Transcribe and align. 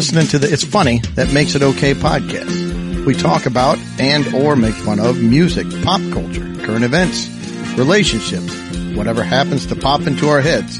Hey, 0.00 0.06
you're 0.06 0.12
listening 0.14 0.28
to 0.28 0.38
the 0.38 0.50
It's 0.50 0.64
Funny 0.64 1.00
That 1.16 1.30
Makes 1.34 1.54
It 1.56 1.62
Okay 1.62 1.92
podcast. 1.92 3.04
We 3.04 3.12
talk 3.12 3.44
about 3.44 3.76
and 3.98 4.32
or 4.34 4.56
make 4.56 4.74
fun 4.74 4.98
of 4.98 5.22
music, 5.22 5.66
pop 5.82 6.00
culture, 6.10 6.54
current 6.64 6.84
events, 6.84 7.28
relationships, 7.76 8.50
whatever 8.96 9.22
happens 9.22 9.66
to 9.66 9.76
pop 9.76 10.06
into 10.06 10.30
our 10.30 10.40
heads. 10.40 10.76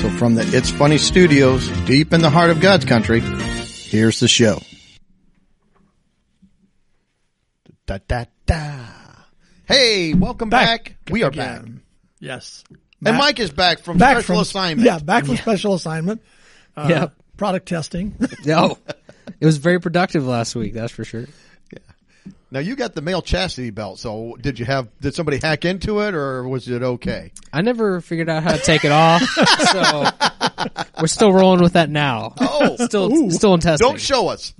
So 0.00 0.08
from 0.16 0.34
the 0.34 0.48
It's 0.56 0.70
Funny 0.70 0.96
studios, 0.96 1.68
deep 1.84 2.14
in 2.14 2.22
the 2.22 2.30
heart 2.30 2.48
of 2.48 2.60
God's 2.60 2.86
country, 2.86 3.20
here's 3.20 4.18
the 4.18 4.28
show. 4.28 4.62
Da 7.86 7.98
da 8.08 8.24
da. 8.46 8.86
Hey, 9.66 10.14
welcome 10.14 10.48
back. 10.48 10.96
We 11.10 11.22
are 11.22 11.30
back. 11.30 11.60
again. 11.60 11.82
Yes. 12.18 12.64
And 13.04 13.18
Mike 13.18 13.40
is 13.40 13.50
back 13.50 13.80
from 13.80 13.98
back 13.98 14.16
special 14.16 14.36
from 14.36 14.40
assignment. 14.42 14.86
Yeah, 14.86 15.00
back 15.00 15.26
from 15.26 15.36
special 15.36 15.74
assignment. 15.74 16.22
Uh, 16.74 16.86
Yep. 16.88 17.14
Product 17.38 17.66
testing. 17.66 18.14
No, 18.44 18.76
oh, 18.88 18.92
it 19.40 19.46
was 19.46 19.56
very 19.58 19.80
productive 19.80 20.26
last 20.26 20.54
week. 20.54 20.74
That's 20.74 20.92
for 20.92 21.04
sure. 21.04 21.26
Yeah. 21.72 21.78
Now 22.50 22.60
you 22.60 22.76
got 22.76 22.94
the 22.94 23.00
male 23.02 23.20
chastity 23.22 23.70
belt. 23.70 23.98
So 23.98 24.36
did 24.40 24.58
you 24.58 24.64
have? 24.64 24.88
Did 25.00 25.14
somebody 25.14 25.38
hack 25.38 25.64
into 25.64 26.00
it, 26.00 26.14
or 26.14 26.46
was 26.48 26.68
it 26.68 26.82
okay? 26.82 27.32
I 27.52 27.62
never 27.62 28.00
figured 28.00 28.28
out 28.28 28.42
how 28.42 28.52
to 28.52 28.58
take 28.58 28.84
it 28.84 28.92
off, 28.92 29.22
so 29.72 30.06
we're 31.00 31.06
still 31.06 31.32
rolling 31.32 31.60
with 31.62 31.74
that 31.74 31.90
now. 31.90 32.34
Oh, 32.40 32.76
Still, 32.86 33.30
still 33.30 33.54
in 33.54 33.60
testing. 33.60 33.86
don't 33.88 34.00
show 34.00 34.28
us. 34.28 34.54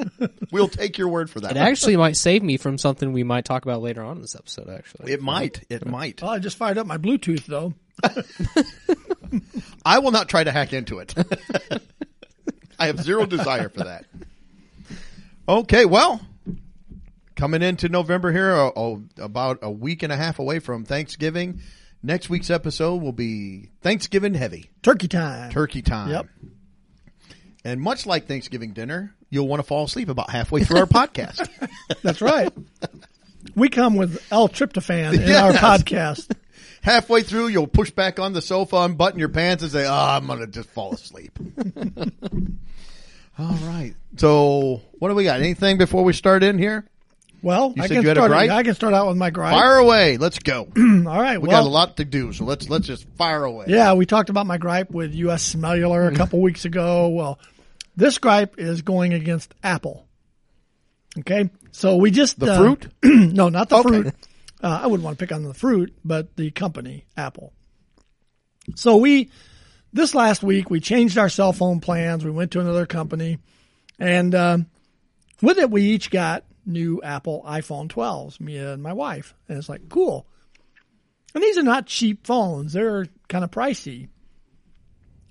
we'll 0.52 0.68
take 0.68 0.98
your 0.98 1.08
word 1.08 1.30
for 1.30 1.40
that. 1.40 1.52
It 1.52 1.56
actually 1.56 1.96
might 1.96 2.16
save 2.16 2.42
me 2.42 2.56
from 2.56 2.76
something 2.78 3.12
we 3.12 3.22
might 3.24 3.44
talk 3.44 3.64
about 3.64 3.80
later 3.82 4.02
on 4.02 4.16
in 4.16 4.22
this 4.22 4.34
episode. 4.34 4.68
Actually, 4.68 5.12
It 5.12 5.22
might. 5.22 5.64
It 5.70 5.86
might. 5.86 6.20
well, 6.22 6.32
I 6.32 6.38
just 6.40 6.56
fired 6.56 6.78
up 6.78 6.86
my 6.86 6.98
Bluetooth 6.98 7.46
though. 7.46 7.74
I 9.84 9.98
will 10.00 10.10
not 10.12 10.28
try 10.28 10.44
to 10.44 10.52
hack 10.52 10.72
into 10.72 10.98
it. 11.00 11.14
I 12.78 12.86
have 12.86 13.00
zero 13.02 13.26
desire 13.26 13.68
for 13.68 13.84
that. 13.84 14.04
Okay, 15.48 15.84
well, 15.84 16.20
coming 17.36 17.62
into 17.62 17.88
November 17.88 18.30
here, 18.32 18.50
oh, 18.52 18.72
oh, 18.76 19.02
about 19.18 19.58
a 19.62 19.70
week 19.70 20.02
and 20.02 20.12
a 20.12 20.16
half 20.16 20.38
away 20.38 20.58
from 20.58 20.84
Thanksgiving. 20.84 21.60
Next 22.02 22.28
week's 22.30 22.50
episode 22.50 23.02
will 23.02 23.12
be 23.12 23.70
Thanksgiving 23.82 24.34
heavy, 24.34 24.70
Turkey 24.82 25.08
time. 25.08 25.50
turkey 25.50 25.82
time. 25.82 26.10
Yep. 26.10 26.26
And 27.64 27.80
much 27.80 28.06
like 28.06 28.26
Thanksgiving 28.28 28.72
dinner, 28.72 29.14
you'll 29.30 29.48
want 29.48 29.60
to 29.60 29.64
fall 29.66 29.84
asleep 29.84 30.08
about 30.08 30.30
halfway 30.30 30.62
through 30.62 30.78
our 30.78 30.86
podcast. 30.86 31.48
That's 32.02 32.20
right. 32.22 32.52
We 33.56 33.68
come 33.68 33.96
with 33.96 34.24
L-tryptophan 34.30 35.14
in 35.14 35.22
Yes. 35.22 35.36
our 35.42 35.52
podcast. 35.78 36.34
halfway 36.82 37.22
through, 37.22 37.48
you'll 37.48 37.66
push 37.66 37.90
back 37.90 38.20
on 38.20 38.32
the 38.32 38.42
sofa, 38.42 38.76
unbutton 38.76 39.18
your 39.18 39.28
pants, 39.28 39.62
and 39.64 39.72
say, 39.72 39.84
"Oh, 39.86 39.92
I'm 39.92 40.26
gonna 40.28 40.46
just 40.46 40.68
fall 40.70 40.92
asleep." 40.92 41.36
All 43.38 43.54
right. 43.68 43.94
So, 44.16 44.82
what 44.98 45.08
do 45.10 45.14
we 45.14 45.24
got? 45.24 45.40
Anything 45.40 45.78
before 45.78 46.02
we 46.04 46.12
start 46.12 46.42
in 46.42 46.58
here? 46.58 46.84
Well, 47.40 47.72
You 47.76 47.84
I 47.84 47.88
can 47.88 48.02
you 48.02 48.10
start. 48.10 48.32
I 48.32 48.62
can 48.64 48.74
start 48.74 48.94
out 48.94 49.06
with 49.06 49.16
my 49.16 49.30
gripe. 49.30 49.52
Fire 49.52 49.76
away. 49.76 50.16
Let's 50.16 50.40
go. 50.40 50.62
All 50.76 51.04
right. 51.04 51.40
We 51.40 51.46
well, 51.46 51.62
got 51.62 51.66
a 51.66 51.70
lot 51.70 51.98
to 51.98 52.04
do, 52.04 52.32
so 52.32 52.44
let's 52.44 52.68
let's 52.68 52.86
just 52.86 53.06
fire 53.10 53.44
away. 53.44 53.66
Yeah, 53.68 53.92
we 53.94 54.06
talked 54.06 54.28
about 54.28 54.46
my 54.46 54.58
gripe 54.58 54.90
with 54.90 55.14
U.S. 55.14 55.44
Cellular 55.44 56.08
a 56.08 56.14
couple 56.14 56.40
weeks 56.40 56.64
ago. 56.64 57.08
Well, 57.08 57.38
this 57.96 58.18
gripe 58.18 58.58
is 58.58 58.82
going 58.82 59.14
against 59.14 59.54
Apple. 59.62 60.04
Okay, 61.20 61.48
so 61.70 61.96
we 61.96 62.10
just 62.10 62.40
The 62.40 62.52
uh, 62.52 62.56
fruit? 62.58 62.88
no, 63.04 63.48
not 63.48 63.68
the 63.68 63.76
Okay. 63.76 63.88
fruit. 63.88 64.14
Uh, 64.60 64.80
I 64.82 64.86
wouldn't 64.88 65.04
want 65.04 65.16
to 65.16 65.24
pick 65.24 65.32
on 65.32 65.44
the 65.44 65.54
fruit, 65.54 65.96
but 66.04 66.34
the 66.36 66.50
company 66.50 67.04
Apple. 67.16 67.52
So 68.74 68.96
we 68.96 69.30
this 69.98 70.14
last 70.14 70.42
week 70.42 70.70
we 70.70 70.80
changed 70.80 71.18
our 71.18 71.28
cell 71.28 71.52
phone 71.52 71.80
plans. 71.80 72.24
We 72.24 72.30
went 72.30 72.52
to 72.52 72.60
another 72.60 72.86
company, 72.86 73.38
and 73.98 74.34
um, 74.34 74.66
with 75.42 75.58
it 75.58 75.70
we 75.70 75.82
each 75.82 76.10
got 76.10 76.44
new 76.64 77.02
Apple 77.02 77.44
iPhone 77.46 77.88
12s. 77.88 78.40
Me 78.40 78.56
and 78.56 78.82
my 78.82 78.92
wife, 78.92 79.34
and 79.48 79.58
it's 79.58 79.68
like 79.68 79.88
cool. 79.88 80.26
And 81.34 81.42
these 81.42 81.58
are 81.58 81.62
not 81.62 81.86
cheap 81.86 82.26
phones. 82.26 82.72
They're 82.72 83.06
kind 83.28 83.44
of 83.44 83.50
pricey. 83.50 84.08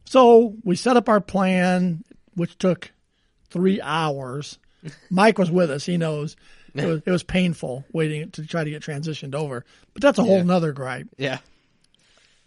So 0.06 0.56
we 0.64 0.76
set 0.76 0.96
up 0.98 1.10
our 1.10 1.20
plan, 1.20 2.04
which 2.36 2.58
took 2.58 2.92
three 3.50 3.82
hours. 3.82 4.60
Mike 5.10 5.38
was 5.38 5.50
with 5.50 5.72
us. 5.72 5.86
He 5.86 5.98
knows 5.98 6.36
it 6.76 6.86
was, 6.86 7.02
it 7.06 7.12
was 7.12 7.24
painful 7.24 7.86
waiting 7.92 8.30
to 8.32 8.46
try 8.46 8.64
to 8.64 8.70
get 8.70 8.84
transitioned 8.84 9.36
over, 9.36 9.66
but 9.94 10.02
that's 10.02 10.20
a 10.20 10.24
whole 10.24 10.44
nother 10.44 10.72
gripe. 10.72 11.08
yeah. 11.18 11.40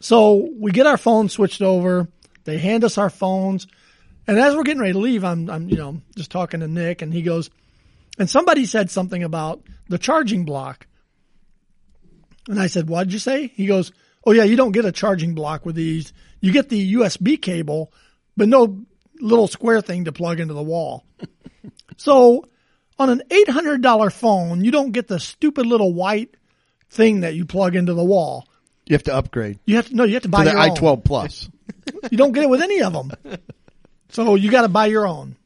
So 0.00 0.49
we 0.59 0.72
get 0.72 0.87
our 0.87 0.97
phones 0.97 1.33
switched 1.33 1.62
over. 1.62 2.09
They 2.44 2.59
hand 2.59 2.84
us 2.84 2.99
our 2.99 3.11
phones. 3.11 3.66
And 4.27 4.38
as 4.38 4.56
we're 4.56 4.62
getting 4.62 4.81
ready 4.81 4.94
to 4.94 4.99
leave, 4.99 5.25
I'm, 5.25 5.50
I'm, 5.50 5.69
you 5.69 5.77
know, 5.77 6.00
just 6.16 6.31
talking 6.31 6.61
to 6.61 6.69
Nick 6.69 7.03
and 7.03 7.12
he 7.12 7.22
goes, 7.22 7.50
and 8.19 8.28
somebody 8.28 8.65
said 8.66 8.91
something 8.91 9.22
about 9.22 9.62
the 9.89 9.99
charging 9.99 10.44
block. 10.44 10.87
And 12.49 12.59
I 12.59 12.66
said, 12.66 12.89
what 12.89 13.05
did 13.05 13.12
you 13.12 13.19
say? 13.19 13.49
He 13.49 13.66
goes, 13.66 13.93
oh 14.25 14.33
yeah, 14.33 14.44
you 14.44 14.56
don't 14.56 14.72
get 14.72 14.84
a 14.84 14.93
charging 14.93 15.34
block 15.34 15.66
with 15.66 15.75
these. 15.75 16.12
You 16.41 16.53
get 16.53 16.69
the 16.69 16.94
USB 16.94 17.41
cable, 17.41 17.93
but 18.37 18.49
no 18.49 18.81
little 19.21 19.49
square 19.49 19.81
thing 19.81 20.06
to 20.06 20.12
plug 20.12 20.41
into 20.41 20.55
the 20.55 20.62
wall. 20.62 21.05
so 21.97 22.44
on 22.99 23.10
an 23.10 23.22
$800 23.28 24.12
phone, 24.12 24.65
you 24.65 24.71
don't 24.71 24.93
get 24.93 25.09
the 25.09 25.21
stupid 25.21 25.66
little 25.66 25.93
white 25.93 26.37
thing 26.89 27.21
that 27.21 27.34
you 27.34 27.44
plug 27.44 27.77
into 27.77 27.94
the 27.94 28.05
wall. 28.05 28.47
You 28.91 28.95
have 28.95 29.05
to 29.05 29.15
upgrade 29.15 29.61
You 29.67 29.77
have 29.77 29.87
to 29.89 29.95
no. 29.95 30.03
You 30.05 30.15
have 30.15 30.25
to 30.25 30.28
buy 30.28 30.43
to 30.45 30.51
the 30.51 30.56
your 30.56 30.65
own. 30.69 30.77
i12 30.77 31.05
Plus. 31.05 31.49
You 32.11 32.19
don't 32.19 32.33
get 32.33 32.43
it 32.43 32.51
with 32.51 32.61
any 32.61 32.83
of 32.83 32.93
them. 32.93 33.12
So 34.09 34.34
you 34.34 34.51
got 34.51 34.62
to 34.62 34.69
buy 34.69 34.87
your 34.87 35.06
own. 35.06 35.37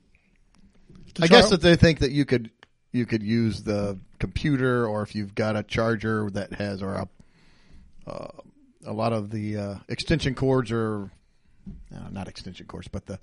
I 1.20 1.26
guess 1.26 1.50
that 1.50 1.60
they 1.60 1.76
think 1.76 1.98
that 1.98 2.10
you 2.10 2.24
could 2.24 2.50
you 2.90 3.04
could 3.06 3.22
use 3.22 3.62
the 3.62 3.98
computer, 4.18 4.86
or 4.86 5.02
if 5.02 5.14
you've 5.14 5.34
got 5.34 5.56
a 5.56 5.62
charger 5.62 6.30
that 6.30 6.54
has 6.54 6.82
or 6.82 6.94
a 6.94 7.08
uh, 8.10 8.28
a 8.86 8.92
lot 8.92 9.12
of 9.12 9.30
the 9.30 9.58
uh, 9.58 9.74
extension 9.88 10.34
cords 10.34 10.72
or 10.72 11.10
no, 11.90 11.98
not 12.10 12.28
extension 12.28 12.66
cords, 12.66 12.88
but 12.88 13.04
the 13.06 13.18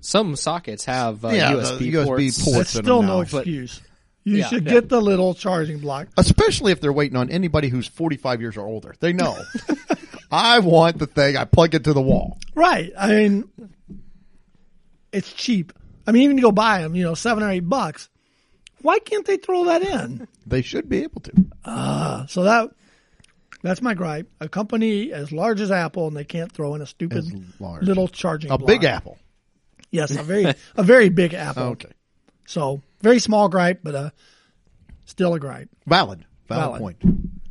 Some 0.00 0.34
sockets 0.34 0.84
have 0.86 1.24
uh, 1.24 1.28
Yeah, 1.28 1.54
the 1.54 1.62
USB, 1.62 1.92
USB 1.92 2.04
ports. 2.04 2.44
ports. 2.44 2.56
that's 2.56 2.70
still 2.70 3.02
no 3.02 3.20
now, 3.22 3.24
but- 3.30 3.38
excuse. 3.46 3.80
You 4.24 4.36
Yeah, 4.36 4.48
should 4.48 4.64
yeah. 4.66 4.72
get 4.72 4.88
the 4.88 5.00
little 5.00 5.34
charging 5.34 5.78
block. 5.78 6.08
especially 6.18 6.72
if 6.72 6.80
they're 6.80 6.92
waiting 6.92 7.16
on 7.16 7.30
anybody 7.30 7.68
who's 7.68 7.86
45 7.86 8.40
years 8.40 8.56
or 8.56 8.66
older. 8.66 8.94
They 9.00 9.12
know. 9.12 9.36
I 10.30 10.58
want 10.60 10.98
the 10.98 11.06
thing. 11.06 11.36
I 11.36 11.44
plug 11.44 11.74
it 11.74 11.84
to 11.84 11.92
the 11.92 12.02
wall. 12.02 12.38
Right. 12.54 12.92
I 12.98 13.08
mean, 13.08 13.48
it's 15.12 15.32
cheap. 15.32 15.72
I 16.06 16.12
mean, 16.12 16.22
even 16.22 16.36
to 16.36 16.42
go 16.42 16.52
buy 16.52 16.82
them, 16.82 16.94
you 16.94 17.02
know, 17.04 17.14
seven 17.14 17.42
or 17.42 17.50
eight 17.50 17.60
bucks. 17.68 18.08
Why 18.82 18.98
can't 18.98 19.26
they 19.26 19.36
throw 19.36 19.64
that 19.66 19.82
in? 19.82 20.26
They 20.46 20.62
should 20.62 20.88
be 20.88 21.02
able 21.02 21.20
to. 21.22 21.32
Ah, 21.64 22.24
so 22.28 22.44
that 22.44 22.70
that's 23.62 23.82
my 23.82 23.92
gripe. 23.94 24.26
A 24.40 24.48
company 24.48 25.12
as 25.12 25.32
large 25.32 25.60
as 25.60 25.70
Apple 25.70 26.06
and 26.08 26.16
they 26.16 26.24
can't 26.24 26.50
throw 26.50 26.74
in 26.74 26.80
a 26.80 26.86
stupid 26.86 27.24
little 27.60 28.08
charging 28.08 28.50
A 28.50 28.56
block. 28.58 28.66
big 28.68 28.84
apple. 28.84 29.18
Yes, 29.90 30.12
a 30.16 30.22
very 30.22 30.46
a 30.76 30.82
very 30.82 31.08
big 31.10 31.34
Apple. 31.34 31.62
Okay. 31.72 31.90
So 32.46 32.80
very 33.02 33.18
small 33.18 33.48
gripe, 33.48 33.80
but 33.82 33.94
uh, 33.94 34.10
still 35.06 35.34
a 35.34 35.40
gripe. 35.40 35.68
Valid. 35.86 36.24
Valid, 36.48 36.64
Valid. 36.64 36.80
point. 36.80 36.98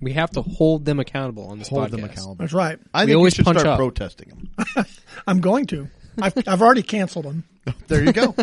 We 0.01 0.13
have 0.13 0.29
to 0.31 0.41
hold 0.41 0.85
them 0.85 0.99
accountable 0.99 1.47
on 1.47 1.59
this 1.59 1.67
Hold 1.69 1.87
podcast. 1.87 1.91
them 1.91 2.03
accountable. 2.05 2.35
That's 2.35 2.53
right. 2.53 2.79
I 2.93 3.03
We 3.03 3.07
think 3.11 3.17
always 3.17 3.33
you 3.33 3.35
should 3.37 3.45
punch 3.45 3.59
start 3.59 3.73
up. 3.73 3.77
protesting 3.79 4.29
them. 4.29 4.85
I'm 5.27 5.41
going 5.41 5.65
to. 5.67 5.89
I've, 6.21 6.33
I've 6.47 6.61
already 6.61 6.83
canceled 6.83 7.25
them. 7.25 7.43
There 7.87 8.03
you 8.03 8.13
go. 8.13 8.35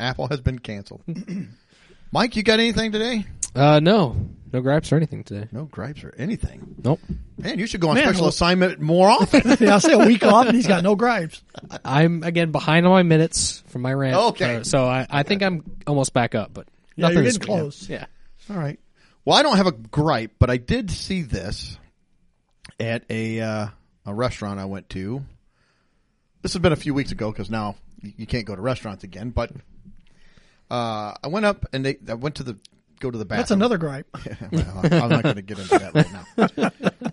Apple 0.00 0.26
has 0.28 0.40
been 0.40 0.58
canceled. 0.58 1.02
Mike, 2.12 2.34
you 2.36 2.42
got 2.42 2.58
anything 2.60 2.90
today? 2.92 3.26
Uh, 3.54 3.80
no, 3.80 4.16
no 4.52 4.60
gripes 4.62 4.92
or 4.92 4.96
anything 4.96 5.24
today. 5.24 5.46
No 5.52 5.64
gripes 5.64 6.04
or 6.04 6.14
anything. 6.16 6.74
Nope. 6.82 7.00
Man, 7.38 7.58
you 7.58 7.66
should 7.66 7.80
go 7.80 7.88
on 7.90 7.94
Man, 7.96 8.04
special 8.04 8.22
well- 8.22 8.28
assignment 8.30 8.80
more 8.80 9.08
often. 9.10 9.56
Yeah, 9.60 9.74
I'll 9.74 9.80
say 9.80 9.92
a 9.92 9.98
week 9.98 10.24
off 10.24 10.46
and 10.46 10.56
he's 10.56 10.66
got 10.66 10.82
no 10.82 10.96
gripes. 10.96 11.42
I'm 11.84 12.22
again 12.22 12.50
behind 12.52 12.86
on 12.86 12.92
my 12.92 13.02
minutes 13.02 13.62
from 13.68 13.82
my 13.82 13.92
rant. 13.92 14.16
Okay. 14.16 14.56
Uh, 14.56 14.64
so 14.64 14.84
I, 14.84 15.06
I 15.10 15.22
think 15.22 15.42
I'm 15.42 15.64
almost 15.86 16.12
back 16.14 16.34
up, 16.34 16.52
but 16.54 16.66
Yeah, 16.96 17.02
nothing 17.02 17.16
you're 17.16 17.24
this 17.24 17.38
getting 17.38 17.54
close. 17.56 17.88
Yeah. 17.88 18.06
All 18.50 18.56
right. 18.56 18.78
Well, 19.24 19.36
I 19.36 19.42
don't 19.42 19.56
have 19.56 19.66
a 19.66 19.72
gripe, 19.72 20.32
but 20.38 20.50
I 20.50 20.56
did 20.56 20.90
see 20.90 21.22
this 21.22 21.78
at 22.80 23.04
a 23.10 23.40
uh, 23.40 23.66
a 24.06 24.14
restaurant 24.14 24.58
I 24.58 24.64
went 24.64 24.88
to. 24.90 25.22
This 26.40 26.54
has 26.54 26.62
been 26.62 26.72
a 26.72 26.76
few 26.76 26.92
weeks 26.94 27.12
ago 27.12 27.30
because 27.30 27.48
now 27.50 27.76
you 28.00 28.12
you 28.16 28.26
can't 28.26 28.46
go 28.46 28.56
to 28.56 28.60
restaurants 28.62 29.04
again. 29.04 29.30
But 29.30 29.52
uh, 30.70 31.14
I 31.22 31.28
went 31.28 31.46
up 31.46 31.66
and 31.72 31.84
they 31.84 31.98
I 32.08 32.14
went 32.14 32.36
to 32.36 32.42
the 32.42 32.58
go 33.02 33.10
to 33.10 33.18
the 33.18 33.24
bathroom. 33.24 33.40
That's 33.40 33.50
another 33.50 33.78
gripe. 33.78 34.06
well, 34.52 34.80
I'm 34.84 35.10
not 35.10 35.22
going 35.22 35.36
to 35.36 35.42
get 35.42 35.58
into 35.58 35.78
that 35.78 35.94
right 35.94 36.12
now. 36.12 36.70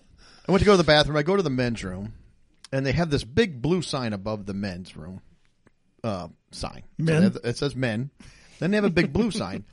I 0.47 0.51
went 0.51 0.59
to 0.61 0.65
go 0.65 0.73
to 0.73 0.77
the 0.77 0.83
bathroom. 0.83 1.17
I 1.17 1.23
go 1.23 1.35
to 1.35 1.43
the 1.43 1.49
men's 1.49 1.83
room, 1.83 2.13
and 2.71 2.85
they 2.85 2.91
have 2.93 3.09
this 3.09 3.23
big 3.23 3.61
blue 3.61 3.81
sign 3.81 4.13
above 4.13 4.45
the 4.45 4.53
men's 4.53 4.95
room 4.95 5.21
uh, 6.03 6.27
sign. 6.51 6.83
Men? 6.97 7.23
have- 7.23 7.37
it 7.43 7.57
says 7.57 7.75
men. 7.75 8.09
Then 8.59 8.71
they 8.71 8.77
have 8.77 8.85
a 8.85 8.89
big 8.89 9.13
blue 9.13 9.31
sign 9.31 9.63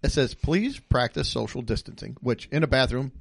that 0.00 0.10
says, 0.12 0.34
"Please 0.34 0.78
practice 0.78 1.28
social 1.28 1.60
distancing." 1.62 2.16
Which 2.22 2.48
in 2.50 2.62
a 2.62 2.66
bathroom, 2.66 3.12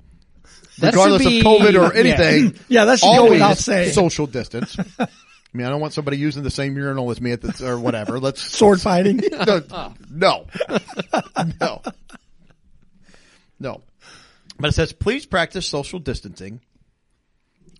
That 0.79 0.93
regardless 0.93 1.23
should 1.23 1.37
of 1.39 1.43
COVID 1.43 1.89
or 1.89 1.93
anything, 1.93 2.57
Yeah, 2.69 2.85
that 2.85 2.99
should 2.99 3.07
go 3.07 3.11
always 3.17 3.31
without 3.33 3.57
saying. 3.57 3.91
social 3.91 4.27
distance. 4.27 4.77
I 4.99 5.07
mean, 5.57 5.65
I 5.65 5.69
don't 5.71 5.81
want 5.81 5.93
somebody 5.93 6.17
using 6.17 6.43
the 6.43 6.51
same 6.51 6.77
urinal 6.77 7.09
as 7.11 7.19
me 7.19 7.31
at 7.31 7.41
the, 7.41 7.67
or 7.67 7.79
whatever. 7.79 8.19
Let's 8.19 8.41
Sword 8.41 8.79
fighting. 8.81 9.19
no, 9.45 9.61
no, 10.09 10.45
no, 11.59 11.81
no. 13.59 13.81
But 14.59 14.69
it 14.69 14.73
says, 14.73 14.91
please 14.91 15.25
practice 15.25 15.65
social 15.65 15.99
distancing, 15.99 16.61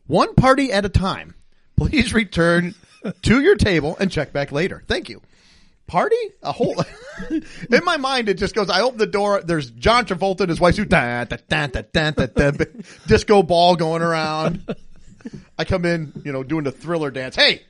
one 0.08 0.34
party 0.36 0.72
at 0.72 0.86
a 0.86 0.90
time. 0.90 1.36
Please 1.78 2.14
return 2.14 2.76
to 3.22 3.42
your 3.42 3.56
table 3.56 3.98
and 4.00 4.12
check 4.12 4.34
back 4.34 4.52
later. 4.52 4.84
Thank 4.88 5.10
you. 5.10 5.22
Party? 5.88 6.16
A 6.44 6.52
whole. 6.52 6.76
In 7.30 7.84
my 7.84 7.98
mind, 7.98 8.30
it 8.30 8.36
just 8.36 8.54
goes. 8.54 8.70
I 8.70 8.82
open 8.82 9.00
the 9.00 9.08
door. 9.08 9.42
There's 9.42 9.72
John 9.72 10.06
Travolta 10.06 10.42
and 10.42 10.50
his 10.50 10.60
wife. 10.60 10.76
Da, 10.76 11.24
da, 11.24 11.38
da, 11.48 11.68
da, 11.68 11.82
da, 11.92 12.12
da, 12.12 12.52
da, 12.52 12.66
disco 13.08 13.42
ball 13.42 13.76
going 13.76 14.04
around. 14.04 14.76
I 15.58 15.66
come 15.66 15.86
in, 15.86 16.14
you 16.24 16.32
know, 16.32 16.44
doing 16.44 16.64
the 16.64 16.72
thriller 16.72 17.10
dance. 17.10 17.36
Hey, 17.36 17.64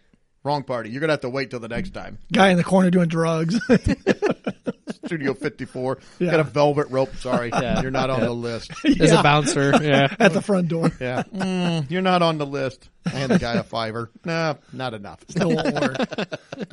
wrong 0.44 0.64
party. 0.64 0.90
You're 0.90 1.00
gonna 1.00 1.14
have 1.14 1.22
to 1.22 1.30
wait 1.30 1.50
till 1.50 1.62
the 1.62 1.70
next 1.70 1.92
time. 1.92 2.18
Guy 2.32 2.50
in 2.50 2.58
the 2.58 2.64
corner 2.64 2.90
doing 2.90 3.08
drugs. 3.08 3.58
Studio 5.10 5.34
54. 5.34 5.98
Yeah. 6.20 6.30
Got 6.32 6.40
a 6.40 6.44
velvet 6.44 6.88
rope. 6.92 7.16
Sorry, 7.16 7.50
Yeah. 7.54 7.82
you're 7.82 7.90
not 7.90 8.10
on 8.12 8.20
Yeah. 8.20 8.26
the 8.26 8.32
list. 8.32 8.72
There's 8.84 8.98
Yeah. 9.12 9.20
a 9.20 9.24
bouncer. 9.24 9.72
Yeah. 9.84 10.14
at 10.20 10.34
the 10.34 10.42
front 10.42 10.68
door. 10.68 10.92
Yeah, 11.02 11.24
mm, 11.24 11.90
you're 11.90 12.02
not 12.04 12.22
on 12.22 12.38
the 12.38 12.46
list. 12.46 12.88
I 13.06 13.10
hand 13.12 13.32
the 13.32 13.40
guy 13.40 13.54
a 13.56 13.64
fiver. 13.64 14.12
Nah, 14.26 14.56
not 14.74 14.94
enough. 14.94 15.22
Still 15.30 15.50
won't 15.56 15.74
work. 15.74 15.98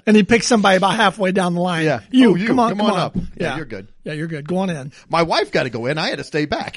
And 0.07 0.17
he 0.17 0.23
picks 0.25 0.47
somebody 0.47 0.77
about 0.77 0.97
halfway 0.97 1.33
down 1.33 1.55
the 1.55 1.61
line. 1.61 1.85
Yeah. 1.85 2.01
You, 2.11 2.33
Oh, 2.33 2.35
you. 2.35 2.47
come 2.49 2.59
on, 2.59 2.71
Come 2.71 2.79
come, 2.79 2.87
on 2.89 2.93
on. 2.93 2.99
up. 2.99 3.17
Yeah, 3.41 3.57
you're 3.57 3.65
good. 3.65 3.89
Yeah, 4.05 4.13
you're 4.13 4.27
good. 4.27 4.47
Go 4.47 4.59
on 4.59 4.69
in. 4.69 4.93
My 5.09 5.23
wife 5.23 5.51
got 5.53 5.63
to 5.63 5.71
go 5.71 5.87
in. 5.87 5.97
I 5.99 6.09
had 6.11 6.19
to 6.19 6.25
stay 6.25 6.45
back. 6.45 6.77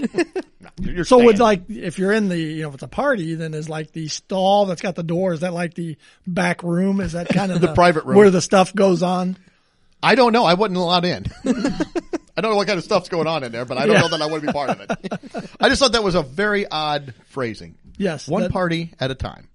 No, 0.61 0.69
you're 0.81 1.03
So 1.03 1.17
staying. 1.17 1.25
would 1.25 1.39
like 1.39 1.69
if 1.69 1.97
you're 1.99 2.11
in 2.13 2.29
the 2.29 2.37
you 2.37 2.61
know 2.61 2.69
if 2.69 2.75
it's 2.75 2.83
a 2.83 2.87
party, 2.87 3.35
then 3.35 3.53
is 3.53 3.67
like 3.67 3.91
the 3.91 4.07
stall 4.07 4.65
that's 4.67 4.81
got 4.81 4.95
the 4.95 5.03
door. 5.03 5.33
Is 5.33 5.41
that 5.41 5.53
like 5.53 5.73
the 5.73 5.97
back 6.27 6.63
room? 6.63 7.01
Is 7.01 7.13
that 7.13 7.27
kind 7.29 7.51
of 7.51 7.59
The 7.59 7.73
private 7.73 8.05
room. 8.05 8.17
where 8.17 8.29
the 8.29 8.41
stuff 8.41 8.73
goes 8.73 9.01
on? 9.03 9.37
I 10.01 10.15
don't 10.15 10.33
know. 10.33 10.45
I 10.45 10.53
wasn't 10.53 10.77
allowed 10.77 11.05
in. 11.05 11.25
I 11.45 12.41
don't 12.41 12.51
know 12.51 12.57
what 12.57 12.67
kind 12.67 12.77
of 12.77 12.83
stuff's 12.85 13.09
going 13.09 13.27
on 13.27 13.43
in 13.43 13.51
there, 13.51 13.65
but 13.65 13.77
I 13.77 13.85
don't 13.85 13.95
Yeah. 13.95 14.01
know 14.01 14.07
that 14.09 14.21
I 14.21 14.27
want 14.27 14.41
to 14.43 14.47
be 14.47 14.53
part 14.53 14.69
of 14.69 14.79
it. 14.81 15.49
I 15.59 15.67
just 15.67 15.81
thought 15.81 15.91
that 15.91 16.03
was 16.03 16.15
a 16.15 16.21
very 16.23 16.65
odd 16.69 17.13
phrasing. 17.25 17.75
Yes, 17.97 18.27
One 18.27 18.43
that- 18.43 18.51
party 18.51 18.93
at 18.99 19.11
a 19.11 19.15
time. 19.15 19.49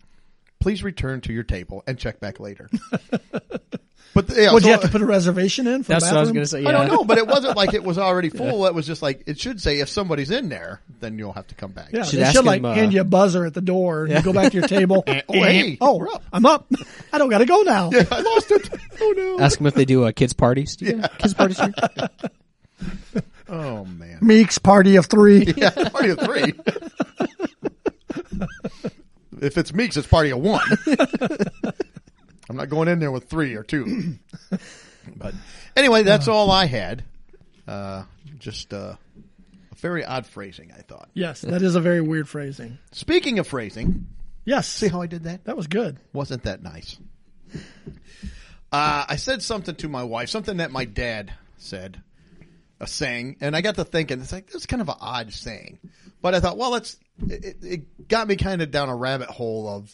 Please 0.61 0.83
return 0.83 1.21
to 1.23 1.33
your 1.33 1.45
table 1.45 1.83
and 1.87 1.99
check 1.99 2.21
back 2.21 2.41
later. 2.41 2.69
but 4.15 4.31
yeah, 4.37 4.53
Would 4.53 4.63
so- 4.63 4.69
you 4.69 4.73
have 4.73 4.83
to 4.83 4.89
put 4.89 5.03
a 5.03 5.07
reservation 5.07 5.67
in 5.67 5.83
for 5.83 5.89
That's 5.93 6.05
the 6.09 6.13
what 6.13 6.19
I 6.19 6.21
was 6.21 6.31
going 6.31 6.45
to 6.45 6.49
say. 6.49 6.63
Yeah. 6.63 6.69
I 6.69 6.73
don't 6.73 6.89
know, 6.89 7.05
but 7.05 7.19
it 7.19 7.27
wasn't 7.27 7.57
like 7.57 7.75
it 7.75 7.83
was 7.83 7.99
already 8.05 8.31
full. 8.31 8.65
It 8.67 8.75
was 8.75 8.87
just 8.87 9.03
like 9.03 9.25
it 9.27 9.39
should 9.39 9.61
say 9.61 9.81
if 9.81 9.89
somebody's 9.89 10.31
in 10.31 10.49
there, 10.49 10.81
then 11.01 11.19
you'll 11.19 11.33
have 11.33 11.47
to 11.49 11.55
come 11.55 11.73
back. 11.73 11.91
Yeah, 11.93 12.05
Should 12.05 12.21
they 12.21 12.25
ask 12.25 12.37
should 12.37 12.45
like 12.45 12.63
uh, 12.63 12.73
hand 12.73 12.93
you 12.93 13.01
a 13.01 13.05
buzzer 13.05 13.45
at 13.45 13.55
the 13.55 13.61
door 13.61 14.05
and 14.05 14.15
you 14.15 14.23
go 14.23 14.33
back 14.33 14.53
to 14.53 14.59
your 14.59 14.69
table. 14.69 15.05
oh, 15.09 15.13
hey, 15.29 15.77
oh, 15.81 15.99
we're 15.99 16.09
up. 16.09 16.23
I'm 16.33 16.47
up. 16.47 16.67
I 17.13 17.19
don't 17.19 17.29
got 17.29 17.39
to 17.39 17.47
go 17.47 17.63
now. 17.63 17.91
Yeah, 17.93 18.05
I 18.11 18.21
lost 18.21 18.51
it. 18.51 18.69
Oh 19.01 19.15
no. 19.17 19.41
Ask 19.45 19.59
them 19.59 19.67
if 19.67 19.75
they 19.75 19.85
do 19.85 20.05
uh, 20.05 20.13
kids 20.13 20.33
parties. 20.33 20.77
Do 20.77 20.85
you 20.87 20.99
have 20.99 21.19
kids 21.19 21.35
parties? 21.35 21.59
here? 21.59 21.73
Oh 23.49 23.85
man. 23.85 24.19
Meeks 24.23 24.59
party 24.59 24.97
of 24.97 25.07
three. 25.07 25.53
Yeah, 25.57 25.71
party 25.91 26.11
of 26.11 26.21
three. 26.21 26.55
if 29.41 29.59
it's 29.59 29.73
Meeks, 29.75 29.97
it's 29.97 30.07
party 30.07 30.31
of 30.31 30.39
one. 30.39 30.63
I'm 32.55 32.59
not 32.59 32.69
going 32.69 32.87
in 32.87 33.01
there 33.01 33.11
with 33.11 33.25
three 33.25 33.57
or 33.57 33.65
two. 33.65 34.15
but 35.17 35.35
anyway, 35.77 36.05
that's 36.05 36.29
all 36.29 36.53
I 36.53 36.67
had. 36.67 37.03
Uh, 37.67 38.05
just 38.39 38.73
uh, 38.73 38.95
a 39.73 39.75
very 39.75 40.05
odd 40.05 40.25
phrasing, 40.25 40.71
I 40.71 40.83
thought. 40.83 41.09
Yes, 41.15 41.41
that 41.41 41.63
is 41.63 41.75
a 41.75 41.81
very 41.81 42.01
weird 42.01 42.29
phrasing. 42.29 42.79
Speaking 42.93 43.41
of 43.41 43.49
phrasing, 43.49 44.07
Yes, 44.45 44.69
see 44.69 44.87
how 44.87 45.03
I 45.03 45.09
did 45.09 45.25
that? 45.25 45.47
that 45.47 45.57
was 45.57 45.67
good. 45.67 45.99
Wasn't 46.13 46.45
that 46.45 46.63
nice? 46.63 46.97
Uh, 48.71 49.05
I 49.09 49.17
said 49.17 49.43
something 49.43 49.75
to 49.77 49.89
my 49.89 50.05
wife, 50.05 50.29
something 50.29 50.59
that 50.59 50.71
my 50.71 50.85
dad 50.85 51.33
said, 51.57 52.01
a 52.79 52.87
saying, 52.87 53.39
and 53.41 53.57
I 53.57 53.63
got 53.63 53.75
to 53.77 53.85
thinking, 53.85 54.21
it's 54.21 54.33
like, 54.33 54.49
that's 54.51 54.67
kind 54.67 54.81
of 54.81 54.89
an 54.89 54.97
odd 55.01 55.33
saying. 55.33 55.81
But 56.23 56.37
I 56.37 56.41
thought, 56.41 56.57
well, 56.57 56.77
it's, 56.77 56.97
it, 57.27 57.57
it 57.63 58.09
got 58.09 58.29
me 58.29 58.37
kind 58.37 58.63
of 58.63 58.71
down 58.71 58.91
a 58.91 58.97
rabbit 58.97 59.29
hole 59.29 59.69
of 59.69 59.93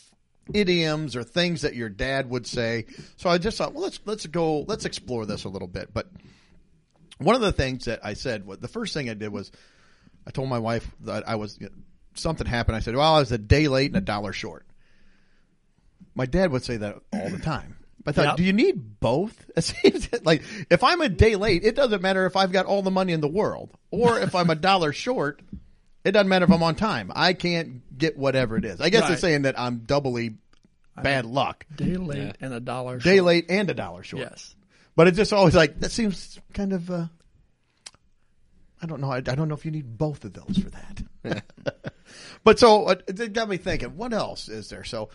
idioms 0.55 1.17
or 1.17 1.23
things 1.23 1.63
that 1.63 1.75
your 1.75 1.89
dad 1.89 2.29
would 2.31 2.47
say. 2.47 2.87
So 3.17 3.31
I 3.31 3.39
just 3.39 3.59
thought, 3.59 3.73
well, 3.75 3.85
let's, 3.85 4.01
let's 4.05 4.27
go, 4.27 4.61
let's 4.61 4.85
explore 4.85 5.27
this 5.27 5.45
a 5.45 5.49
little 5.49 5.69
bit. 5.69 5.93
But 5.93 6.11
one 7.19 7.35
of 7.35 7.41
the 7.41 7.53
things 7.53 7.85
that 7.85 8.01
I 8.05 8.15
said, 8.15 8.47
the 8.61 8.69
first 8.69 8.95
thing 8.95 9.11
I 9.11 9.15
did 9.15 9.31
was, 9.33 9.51
I 10.27 10.31
told 10.31 10.49
my 10.49 10.59
wife 10.59 10.89
that 11.01 11.29
I 11.29 11.37
was, 11.37 11.59
something 12.15 12.47
happened. 12.47 12.77
I 12.77 12.81
said, 12.81 12.95
well, 12.97 13.15
I 13.15 13.21
was 13.21 13.33
a 13.33 13.39
day 13.39 13.69
late 13.69 13.91
and 13.91 13.97
a 13.97 14.01
dollar 14.01 14.33
short. 14.33 14.67
My 16.15 16.27
dad 16.27 16.51
would 16.53 16.65
say 16.65 16.79
that 16.79 16.97
all 17.13 17.31
the 17.31 17.39
time. 17.39 17.77
I 18.07 18.13
thought, 18.13 18.25
Yep. 18.25 18.37
do 18.37 18.43
you 18.45 18.53
need 18.53 19.01
both? 19.01 19.37
Like 20.25 20.43
if 20.71 20.83
I'm 20.83 21.01
a 21.01 21.09
day 21.09 21.37
late, 21.37 21.65
it 21.65 21.75
doesn't 21.75 22.03
matter 22.03 22.27
if 22.27 22.37
I've 22.37 22.53
got 22.53 22.67
all 22.67 22.83
the 22.83 22.91
money 22.91 23.13
in 23.13 23.21
the 23.21 23.29
world, 23.29 23.71
or 23.91 24.19
if 24.19 24.35
I'm 24.35 24.51
a 24.51 24.55
dollar 24.55 24.93
short, 24.93 25.41
it 26.05 26.13
doesn't 26.13 26.29
matter 26.29 26.45
if 26.45 26.51
I'm 26.51 26.63
on 26.63 26.75
time. 26.75 27.13
I 27.15 27.33
can't 27.35 27.97
get 27.97 28.17
whatever 28.17 28.57
it 28.57 28.65
is. 28.65 28.81
I 28.81 28.89
guess 28.91 29.03
Right. 29.03 29.13
it's 29.13 29.21
saying 29.21 29.43
that 29.43 29.59
I'm 29.59 29.81
doubly 29.81 30.37
bad 31.03 31.25
luck, 31.27 31.67
Day 31.75 31.97
late 31.97 32.37
and 32.41 32.53
a 32.55 32.61
dollar. 32.61 32.99
day 32.99 33.17
short. 33.17 33.27
late 33.27 33.47
and 33.51 33.71
a 33.71 33.75
dollar 33.75 34.03
short. 34.03 34.23
Yes. 34.23 34.55
But 34.97 35.09
it's 35.09 35.17
just 35.17 35.33
always 35.33 35.55
like 35.55 35.81
that 35.81 35.91
seems 35.93 36.39
kind 36.53 36.73
of. 36.73 36.91
Uh, 36.91 37.07
I 38.83 38.87
don't 38.87 39.01
know. 39.01 39.11
I, 39.11 39.17
I 39.19 39.21
don't 39.21 39.49
know 39.49 39.55
if 39.55 39.65
you 39.65 39.71
need 39.71 39.99
both 39.99 40.25
of 40.25 40.33
those 40.33 40.59
for 40.59 40.71
that. 40.71 41.45
but 42.45 42.59
so 42.59 42.85
uh, 42.87 42.95
it 43.07 43.33
got 43.33 43.49
me 43.49 43.57
thinking. 43.59 43.97
What 43.97 44.13
else 44.13 44.49
is 44.49 44.69
there? 44.71 44.85
So 44.85 45.11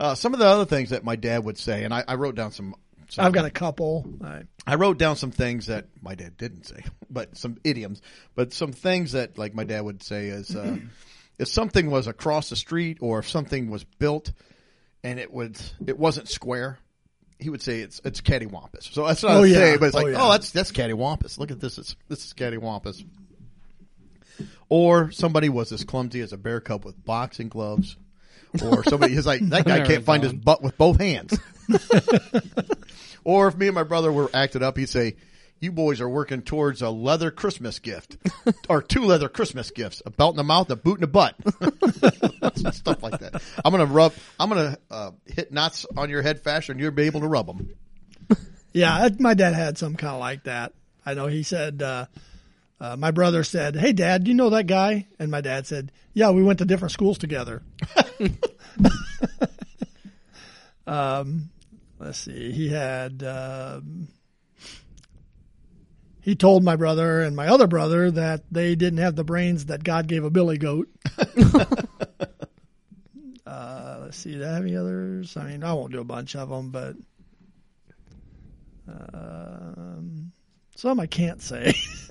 uh, 0.00 0.14
some 0.14 0.32
of 0.32 0.40
the 0.40 0.46
other 0.46 0.64
things 0.64 0.90
that 0.90 1.04
my 1.04 1.16
dad 1.16 1.44
would 1.44 1.58
say, 1.58 1.84
and 1.84 1.92
I, 1.92 2.02
I 2.08 2.14
wrote 2.14 2.34
down 2.34 2.50
some. 2.52 2.74
Some 3.10 3.24
I've 3.24 3.32
got 3.32 3.44
a 3.44 3.50
couple. 3.50 4.06
I, 4.22 4.42
I 4.66 4.74
wrote 4.76 4.98
down 4.98 5.16
some 5.16 5.30
things 5.30 5.66
that 5.66 5.86
my 6.02 6.14
dad 6.14 6.36
didn't 6.36 6.64
say, 6.66 6.82
but 7.10 7.36
some 7.36 7.58
idioms. 7.64 8.00
But 8.34 8.52
some 8.52 8.72
things 8.72 9.12
that 9.12 9.38
like 9.38 9.54
my 9.54 9.64
dad 9.64 9.82
would 9.82 10.02
say 10.02 10.26
is 10.28 10.54
uh, 10.54 10.78
if 11.38 11.48
something 11.48 11.90
was 11.90 12.06
across 12.06 12.48
the 12.50 12.56
street 12.56 12.98
or 13.00 13.18
if 13.20 13.28
something 13.28 13.70
was 13.70 13.84
built 13.84 14.32
and 15.02 15.18
it 15.18 15.32
was 15.32 15.74
it 15.86 15.98
wasn't 15.98 16.28
square, 16.28 16.78
he 17.38 17.50
would 17.50 17.62
say 17.62 17.80
it's 17.80 18.00
it's 18.04 18.20
cattywampus. 18.20 18.92
So 18.92 19.06
that's 19.06 19.22
not 19.22 19.32
Oh, 19.36 19.42
a 19.42 19.46
yeah. 19.46 19.54
say, 19.54 19.76
but 19.76 19.86
it's 19.86 19.96
Oh, 19.96 19.98
like 20.00 20.12
yeah. 20.12 20.22
oh 20.22 20.30
that's 20.30 20.50
that's 20.50 20.72
cattywampus. 20.72 21.38
Look 21.38 21.50
at 21.50 21.60
this, 21.60 21.78
it's, 21.78 21.96
this 22.08 22.24
is 22.24 22.32
cattywampus. 22.32 23.04
Or 24.68 25.10
somebody 25.12 25.48
was 25.48 25.70
as 25.72 25.84
clumsy 25.84 26.20
as 26.20 26.32
a 26.32 26.36
bear 26.36 26.60
cub 26.60 26.84
with 26.84 27.04
boxing 27.04 27.48
gloves. 27.48 27.96
Or 28.62 28.84
somebody 28.84 29.14
is 29.14 29.26
like 29.26 29.40
that 29.48 29.64
guy 29.66 29.84
can't 29.86 30.04
find 30.04 30.22
his 30.22 30.32
butt 30.32 30.62
with 30.62 30.76
both 30.78 30.98
hands. 31.00 31.38
Or 33.24 33.48
if 33.48 33.56
me 33.56 33.66
and 33.68 33.74
my 33.74 33.84
brother 33.84 34.12
were 34.12 34.30
acted 34.34 34.62
up, 34.62 34.76
he'd 34.76 34.88
say, 34.88 35.16
"You 35.58 35.72
boys 35.72 36.00
are 36.00 36.08
working 36.08 36.42
towards 36.42 36.82
a 36.82 36.90
leather 36.90 37.30
Christmas 37.30 37.78
gift, 37.78 38.18
or 38.68 38.82
two 38.82 39.02
leather 39.04 39.28
Christmas 39.30 39.70
gifts: 39.70 40.02
a 40.04 40.10
belt 40.10 40.34
in 40.34 40.36
the 40.36 40.44
mouth, 40.44 40.70
a 40.70 40.76
boot 40.76 40.96
in 40.96 41.00
the 41.00 41.06
butt, 41.06 41.34
stuff 42.74 43.02
like 43.02 43.18
that." 43.20 43.42
I'm 43.64 43.70
gonna 43.72 43.86
rub. 43.86 44.12
I'm 44.38 44.50
gonna 44.50 44.76
uh, 44.90 45.12
hit 45.24 45.52
knots 45.52 45.86
on 45.96 46.10
your 46.10 46.20
head 46.20 46.40
faster, 46.40 46.72
and 46.72 46.80
you'll 46.80 46.90
be 46.90 47.04
able 47.04 47.20
to 47.20 47.28
rub 47.28 47.46
them. 47.46 47.70
yeah, 48.74 49.08
my 49.18 49.32
dad 49.32 49.54
had 49.54 49.78
some 49.78 49.96
kind 49.96 50.12
of 50.12 50.20
like 50.20 50.44
that. 50.44 50.74
I 51.06 51.14
know 51.14 51.26
he 51.26 51.42
said, 51.42 51.82
uh, 51.82 52.06
uh, 52.80 52.96
my 52.96 53.10
brother 53.10 53.44
said, 53.44 53.76
Hey 53.76 53.92
dad, 53.92 54.28
you 54.28 54.34
know 54.34 54.50
that 54.50 54.66
guy? 54.66 55.06
And 55.18 55.30
my 55.30 55.40
dad 55.40 55.66
said, 55.66 55.90
yeah, 56.14 56.30
we 56.30 56.44
went 56.44 56.60
to 56.60 56.64
different 56.64 56.92
schools 56.92 57.18
together. 57.18 57.62
um, 60.86 61.50
let's 61.98 62.18
see. 62.18 62.52
He 62.52 62.68
had, 62.68 63.24
um, 63.24 64.06
he 66.20 66.36
told 66.36 66.62
my 66.62 66.76
brother 66.76 67.20
and 67.20 67.34
my 67.34 67.48
other 67.48 67.66
brother 67.66 68.12
that 68.12 68.44
they 68.50 68.76
didn't 68.76 69.00
have 69.00 69.16
the 69.16 69.24
brains 69.24 69.66
that 69.66 69.82
God 69.82 70.06
gave 70.06 70.24
a 70.24 70.30
billy 70.30 70.56
goat. 70.56 70.88
uh, 73.44 73.98
let's 74.02 74.16
see. 74.16 74.34
Do 74.34 74.44
I 74.44 74.52
have 74.52 74.62
any 74.62 74.76
others? 74.76 75.36
I 75.36 75.48
mean, 75.48 75.64
I 75.64 75.74
won't 75.74 75.92
do 75.92 76.00
a 76.00 76.04
bunch 76.04 76.36
of 76.36 76.48
them, 76.48 76.70
but 76.70 76.94
um, 78.86 80.30
some 80.76 81.00
I 81.00 81.06
can't 81.06 81.40
say. 81.42 81.74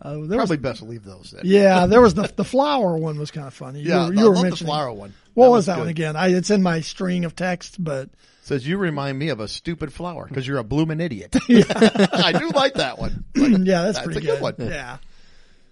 uh, 0.00 0.16
there 0.18 0.38
Probably 0.38 0.38
was, 0.38 0.56
best 0.58 0.78
to 0.80 0.84
leave 0.84 1.04
those. 1.04 1.32
Then. 1.36 1.42
yeah, 1.44 1.86
there 1.86 2.00
was 2.00 2.14
the 2.14 2.32
the 2.36 2.44
flower 2.44 2.96
one 2.96 3.18
was 3.18 3.30
kind 3.30 3.46
of 3.46 3.54
funny. 3.54 3.80
yeah. 3.80 3.94
you, 3.94 4.00
I 4.02 4.06
were- 4.08 4.14
you 4.14 4.42
love 4.42 4.50
the 4.50 4.64
flower 4.64 4.92
one. 4.92 5.14
what 5.34 5.50
was 5.50 5.66
that 5.66 5.74
good. 5.74 5.80
one 5.80 5.88
again? 5.88 6.16
I 6.16 6.28
it's 6.28 6.50
in 6.50 6.62
my 6.62 6.80
string 6.80 7.24
of 7.24 7.34
text, 7.36 7.82
but 7.82 8.10
Says 8.42 8.68
you 8.68 8.76
remind 8.76 9.18
me 9.18 9.30
of 9.30 9.40
a 9.40 9.48
stupid 9.48 9.90
flower 9.90 10.26
because 10.28 10.46
you're 10.46 10.58
a 10.58 10.64
blooming 10.64 11.00
idiot. 11.00 11.34
I 11.48 12.34
do 12.38 12.50
like 12.50 12.74
that 12.74 12.98
one. 12.98 13.24
Like, 13.34 13.52
yeah, 13.64 13.82
that's, 13.84 13.96
That's 13.96 14.04
pretty 14.04 14.28
a 14.28 14.34
good 14.34 14.42
one. 14.42 14.54
Yeah, 14.58 14.98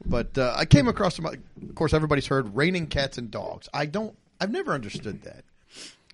But 0.07 0.38
uh, 0.38 0.54
I 0.57 0.64
came 0.64 0.88
across 0.88 1.16
some. 1.16 1.26
Of 1.26 1.37
course, 1.75 1.92
everybody's 1.92 2.26
heard 2.26 2.57
raining 2.57 2.87
cats 2.87 3.19
and 3.19 3.31
dogs. 3.31 3.69
I 3.75 3.85
don't. 3.85 4.16
I've 4.40 4.50
never 4.50 4.73
understood 4.73 5.23
that. 5.25 5.45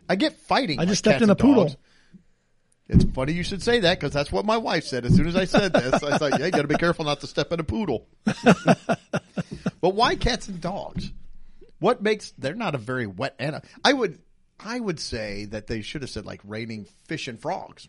I 0.09 0.17
get 0.17 0.33
fighting. 0.35 0.81
I 0.81 0.85
just 0.85 1.07
like 1.07 1.12
stepped 1.14 1.23
in 1.23 1.31
a 1.31 1.37
poodle. 1.37 1.64
dogs. 1.67 1.76
It's 2.88 3.04
funny 3.04 3.35
you 3.35 3.42
should 3.42 3.62
say 3.62 3.80
that 3.80 4.00
because 4.00 4.14
that's 4.14 4.33
what 4.33 4.47
my 4.47 4.57
wife 4.57 4.85
said. 4.85 5.04
As 5.04 5.14
soon 5.14 5.26
as 5.26 5.37
I 5.37 5.45
said 5.45 5.75
this, 5.75 6.02
I 6.02 6.16
thought, 6.16 6.38
"Yeah, 6.38 6.47
you 6.47 6.52
got 6.52 6.62
to 6.62 6.68
be 6.68 6.76
careful 6.76 7.04
not 7.04 7.21
to 7.21 7.26
step 7.26 7.52
in 7.52 7.61
a 7.61 7.64
poodle." 7.64 8.07
but 8.25 9.95
why 9.95 10.16
cats 10.16 10.49
and 10.49 10.61
dogs? 10.61 11.12
What 11.80 12.02
makes 12.02 12.33
they're 12.38 12.54
not 12.54 12.75
a 12.75 12.78
very 12.78 13.07
wet 13.07 13.35
animal? 13.38 13.62
I 13.85 13.92
would 13.92 14.18
I 14.59 14.80
would 14.80 14.99
say 15.00 15.45
that 15.47 15.66
they 15.66 15.83
should 15.83 16.02
have 16.02 16.11
said 16.11 16.25
like 16.25 16.40
raining 16.45 16.87
fish 17.07 17.28
and 17.28 17.38
frogs. 17.38 17.88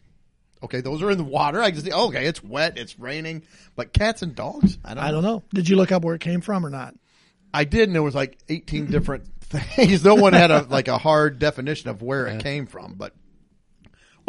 Okay, 0.61 0.81
those 0.81 1.01
are 1.01 1.09
in 1.09 1.17
the 1.17 1.23
water. 1.23 1.61
I 1.61 1.71
can 1.71 1.81
see. 1.81 1.91
Okay, 1.91 2.25
it's 2.25 2.43
wet. 2.43 2.77
It's 2.77 2.99
raining. 2.99 3.43
But 3.75 3.93
cats 3.93 4.21
and 4.21 4.35
dogs, 4.35 4.77
I 4.83 4.93
don't. 4.93 5.03
I 5.03 5.11
don't 5.11 5.23
know. 5.23 5.43
Did 5.53 5.69
you 5.69 5.77
look 5.77 5.93
up 5.93 6.03
where 6.03 6.15
it 6.15 6.21
came 6.21 6.41
from 6.41 6.65
or 6.65 6.69
not? 6.69 6.93
I 7.53 7.63
did, 7.63 7.89
and 7.89 7.95
there 7.95 8.03
was 8.03 8.15
like 8.15 8.37
18 8.49 8.87
different 8.87 9.25
things. 9.41 10.03
No 10.03 10.15
one 10.15 10.33
had 10.33 10.51
a 10.51 10.63
like 10.63 10.89
a 10.89 10.97
hard 10.97 11.39
definition 11.39 11.89
of 11.89 12.01
where 12.01 12.27
it 12.27 12.43
came 12.43 12.67
from. 12.67 12.95
But 12.95 13.13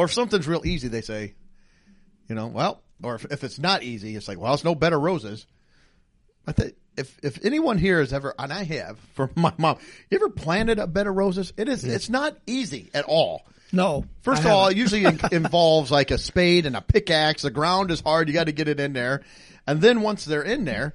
or 0.01 0.07
if 0.07 0.15
something's 0.15 0.49
real 0.49 0.63
easy, 0.65 0.89
they 0.89 1.03
say, 1.03 1.35
you 2.27 2.35
know, 2.35 2.47
well, 2.47 2.81
or 3.03 3.17
if, 3.17 3.27
if 3.27 3.45
it's 3.45 3.59
not 3.59 3.83
easy, 3.83 4.17
it's 4.17 4.29
like, 4.29 4.39
well, 4.39 4.55
it's 4.55 4.65
no 4.65 4.75
better 4.75 4.99
roses. 4.99 5.47
I 6.47 6.53
think 6.53 6.75
if 6.97 7.19
if 7.23 7.45
anyone 7.45 7.77
here 7.77 8.01
has 8.01 8.11
ever, 8.11 8.35
and 8.39 8.51
I 8.51 8.65
have 8.65 8.99
for 9.13 9.31
my 9.35 9.53
mom, 9.59 9.77
you 10.11 10.17
ever 10.17 10.31
planted 10.31 10.79
a 10.79 10.87
bed 10.87 11.07
of 11.07 11.15
roses? 11.15 11.53
It 11.59 11.69
is. 11.69 11.85
It's 11.85 12.09
not 12.09 12.35
easy 12.47 12.89
at 12.95 13.05
all. 13.05 13.45
No. 13.73 14.07
First 14.23 14.47
I 14.47 14.49
of 14.49 14.51
all, 14.53 14.69
it 14.69 14.79
usually 14.79 15.05
in- 15.05 15.21
involves 15.33 15.91
like 15.91 16.11
a 16.11 16.17
spade 16.17 16.65
and 16.65 16.77
a 16.77 16.81
pickaxe. 16.81 17.43
The 17.43 17.51
ground 17.51 17.91
is 17.91 18.01
hard. 18.01 18.29
You 18.29 18.33
got 18.33 18.45
to 18.45 18.53
get 18.53 18.69
it 18.69 18.81
in 18.81 18.95
there. 18.95 19.21
And 19.67 19.83
then 19.83 20.01
once 20.01 20.25
they're 20.25 20.43
in 20.43 20.65
there, 20.65 20.95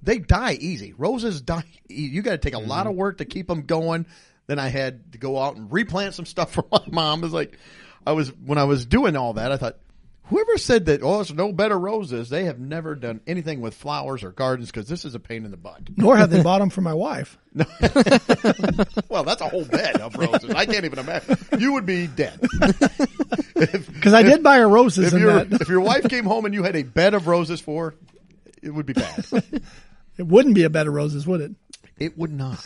they 0.00 0.20
die 0.20 0.56
easy. 0.60 0.92
Roses 0.92 1.40
die. 1.40 1.64
You 1.88 2.22
got 2.22 2.30
to 2.30 2.38
take 2.38 2.54
a 2.54 2.58
lot 2.58 2.82
mm-hmm. 2.82 2.90
of 2.90 2.94
work 2.94 3.18
to 3.18 3.24
keep 3.24 3.48
them 3.48 3.62
going. 3.62 4.06
Then 4.46 4.60
I 4.60 4.68
had 4.68 5.12
to 5.12 5.18
go 5.18 5.40
out 5.40 5.56
and 5.56 5.72
replant 5.72 6.14
some 6.14 6.24
stuff 6.24 6.52
for 6.52 6.64
my 6.70 6.82
mom. 6.86 7.18
It 7.18 7.24
was 7.24 7.32
like, 7.32 7.58
I 8.06 8.12
was, 8.12 8.28
when 8.28 8.58
I 8.58 8.64
was 8.64 8.86
doing 8.86 9.16
all 9.16 9.34
that, 9.34 9.52
I 9.52 9.56
thought, 9.56 9.76
whoever 10.24 10.58
said 10.58 10.86
that, 10.86 11.02
oh, 11.02 11.16
there's 11.16 11.32
no 11.32 11.52
better 11.52 11.78
roses, 11.78 12.28
they 12.28 12.44
have 12.44 12.58
never 12.58 12.94
done 12.94 13.20
anything 13.26 13.60
with 13.60 13.74
flowers 13.74 14.22
or 14.24 14.30
gardens 14.30 14.70
because 14.70 14.88
this 14.88 15.04
is 15.04 15.14
a 15.14 15.20
pain 15.20 15.44
in 15.44 15.50
the 15.50 15.56
butt. 15.56 15.82
Nor 15.96 16.16
have 16.16 16.30
they 16.30 16.42
bought 16.42 16.60
them 16.60 16.70
for 16.70 16.80
my 16.80 16.94
wife. 16.94 17.38
Well, 19.08 19.22
that's 19.22 19.42
a 19.42 19.48
whole 19.48 19.64
bed 19.64 20.00
of 20.00 20.16
roses. 20.16 20.50
I 20.50 20.66
can't 20.66 20.84
even 20.84 20.98
imagine. 20.98 21.36
You 21.58 21.74
would 21.74 21.86
be 21.86 22.06
dead. 22.08 22.40
Because 23.54 24.12
I 24.12 24.22
did 24.22 24.42
buy 24.42 24.58
her 24.58 24.68
roses 24.68 25.06
if 25.06 25.12
in 25.14 25.20
your 25.20 25.44
that. 25.44 25.60
if 25.62 25.68
your 25.68 25.80
wife 25.80 26.08
came 26.08 26.24
home 26.24 26.44
and 26.44 26.52
you 26.52 26.64
had 26.64 26.74
a 26.74 26.82
bed 26.82 27.14
of 27.14 27.28
roses 27.28 27.60
for, 27.60 27.90
her, 27.90 27.94
it 28.62 28.70
would 28.70 28.84
be 28.86 28.92
bad. 28.92 29.24
It 30.16 30.26
wouldn't 30.26 30.54
be 30.54 30.62
a 30.64 30.70
bed 30.70 30.86
of 30.86 30.94
roses, 30.94 31.26
would 31.26 31.40
it? 31.40 31.52
It 31.98 32.16
would 32.18 32.32
not. 32.32 32.64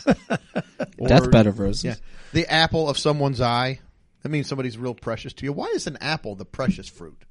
Deathbed 1.03 1.47
of 1.47 1.59
roses. 1.59 1.83
Yeah, 1.83 1.95
the 2.33 2.47
apple 2.51 2.89
of 2.89 2.97
someone's 2.97 3.41
eye. 3.41 3.79
That 4.21 4.29
means 4.29 4.47
somebody's 4.47 4.77
real 4.77 4.93
precious 4.93 5.33
to 5.33 5.45
you. 5.45 5.53
Why 5.53 5.67
is 5.67 5.87
an 5.87 5.97
apple 6.01 6.35
the 6.35 6.45
precious 6.45 6.89
fruit? 6.89 7.23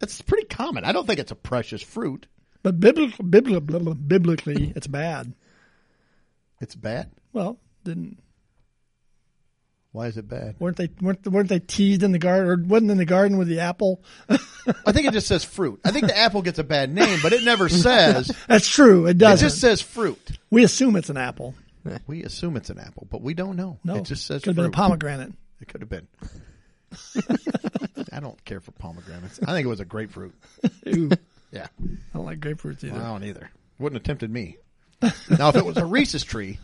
That's 0.00 0.20
pretty 0.22 0.46
common. 0.46 0.84
I 0.84 0.92
don't 0.92 1.06
think 1.06 1.20
it's 1.20 1.32
a 1.32 1.36
precious 1.36 1.82
fruit. 1.82 2.26
But 2.62 2.80
biblical, 2.80 3.24
biblical, 3.24 3.94
biblically, 3.94 4.72
it's 4.74 4.86
bad. 4.86 5.32
It's 6.60 6.74
bad. 6.74 7.10
Well, 7.32 7.58
didn't 7.84 8.18
Why 9.92 10.06
is 10.06 10.16
it 10.16 10.28
bad? 10.28 10.56
weren't 10.58 10.76
they 10.76 10.88
weren't 11.00 11.26
weren't 11.26 11.48
they 11.48 11.58
teased 11.58 12.02
in 12.02 12.12
the 12.12 12.18
garden 12.18 12.48
or 12.48 12.56
wasn't 12.56 12.90
in 12.90 12.96
the 12.96 13.04
garden 13.04 13.36
with 13.38 13.48
the 13.48 13.60
apple? 13.60 14.02
I 14.28 14.92
think 14.92 15.06
it 15.06 15.12
just 15.12 15.26
says 15.26 15.44
fruit. 15.44 15.80
I 15.84 15.90
think 15.90 16.06
the 16.06 16.16
apple 16.16 16.42
gets 16.42 16.58
a 16.58 16.64
bad 16.64 16.92
name, 16.92 17.18
but 17.22 17.32
it 17.32 17.44
never 17.44 17.68
says. 17.70 18.30
That's 18.48 18.68
true. 18.68 19.06
It 19.06 19.18
does. 19.18 19.40
It 19.40 19.44
does. 19.44 19.52
just 19.52 19.60
says 19.60 19.80
fruit. 19.82 20.38
we 20.50 20.64
assume 20.64 20.96
it's 20.96 21.10
an 21.10 21.16
apple. 21.18 21.54
We 22.06 22.22
assume 22.24 22.56
it's 22.56 22.70
an 22.70 22.78
apple, 22.78 23.06
but 23.10 23.20
we 23.20 23.34
don't 23.34 23.56
know. 23.56 23.78
No, 23.84 23.96
it 23.96 24.04
just 24.04 24.26
says 24.26 24.42
could 24.42 24.50
have 24.50 24.56
been 24.56 24.64
a 24.66 24.70
pomegranate. 24.70 25.34
It 25.60 25.68
could 25.68 25.80
have 25.80 25.90
been. 25.90 26.06
I 28.12 28.20
don't 28.20 28.42
care 28.44 28.60
for 28.60 28.70
pomegranates. 28.72 29.40
I 29.42 29.46
think 29.52 29.64
it 29.64 29.68
was 29.68 29.80
a 29.80 29.84
grapefruit. 29.84 30.34
Ooh, 30.88 31.10
Yeah. 31.50 31.66
I 31.82 31.86
don't 32.16 32.26
like 32.26 32.40
grapefruits 32.40 32.84
either. 32.84 33.00
I 33.00 33.04
don't 33.08 33.24
either. 33.24 33.50
Wouldn't 33.78 33.98
have 34.00 34.04
tempted 34.06 34.30
me. 34.30 34.58
Now, 35.38 35.48
if 35.50 35.56
it 35.56 35.64
was 35.64 35.76
a 35.76 35.84
Reese's 35.84 36.22
tree, 36.24 36.58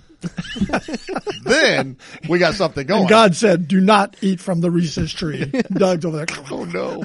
then 1.44 1.96
we 2.28 2.38
got 2.38 2.54
something 2.54 2.86
going. 2.86 3.00
And 3.02 3.08
God 3.10 3.34
said, 3.36 3.66
"Do 3.68 3.80
not 3.80 4.16
eat 4.22 4.40
from 4.40 4.60
the 4.60 4.70
Reese's 4.70 5.12
tree." 5.12 5.44
Doug's 5.72 6.04
over 6.04 6.24
there. 6.24 6.26
oh 6.50 6.64
no! 6.64 7.04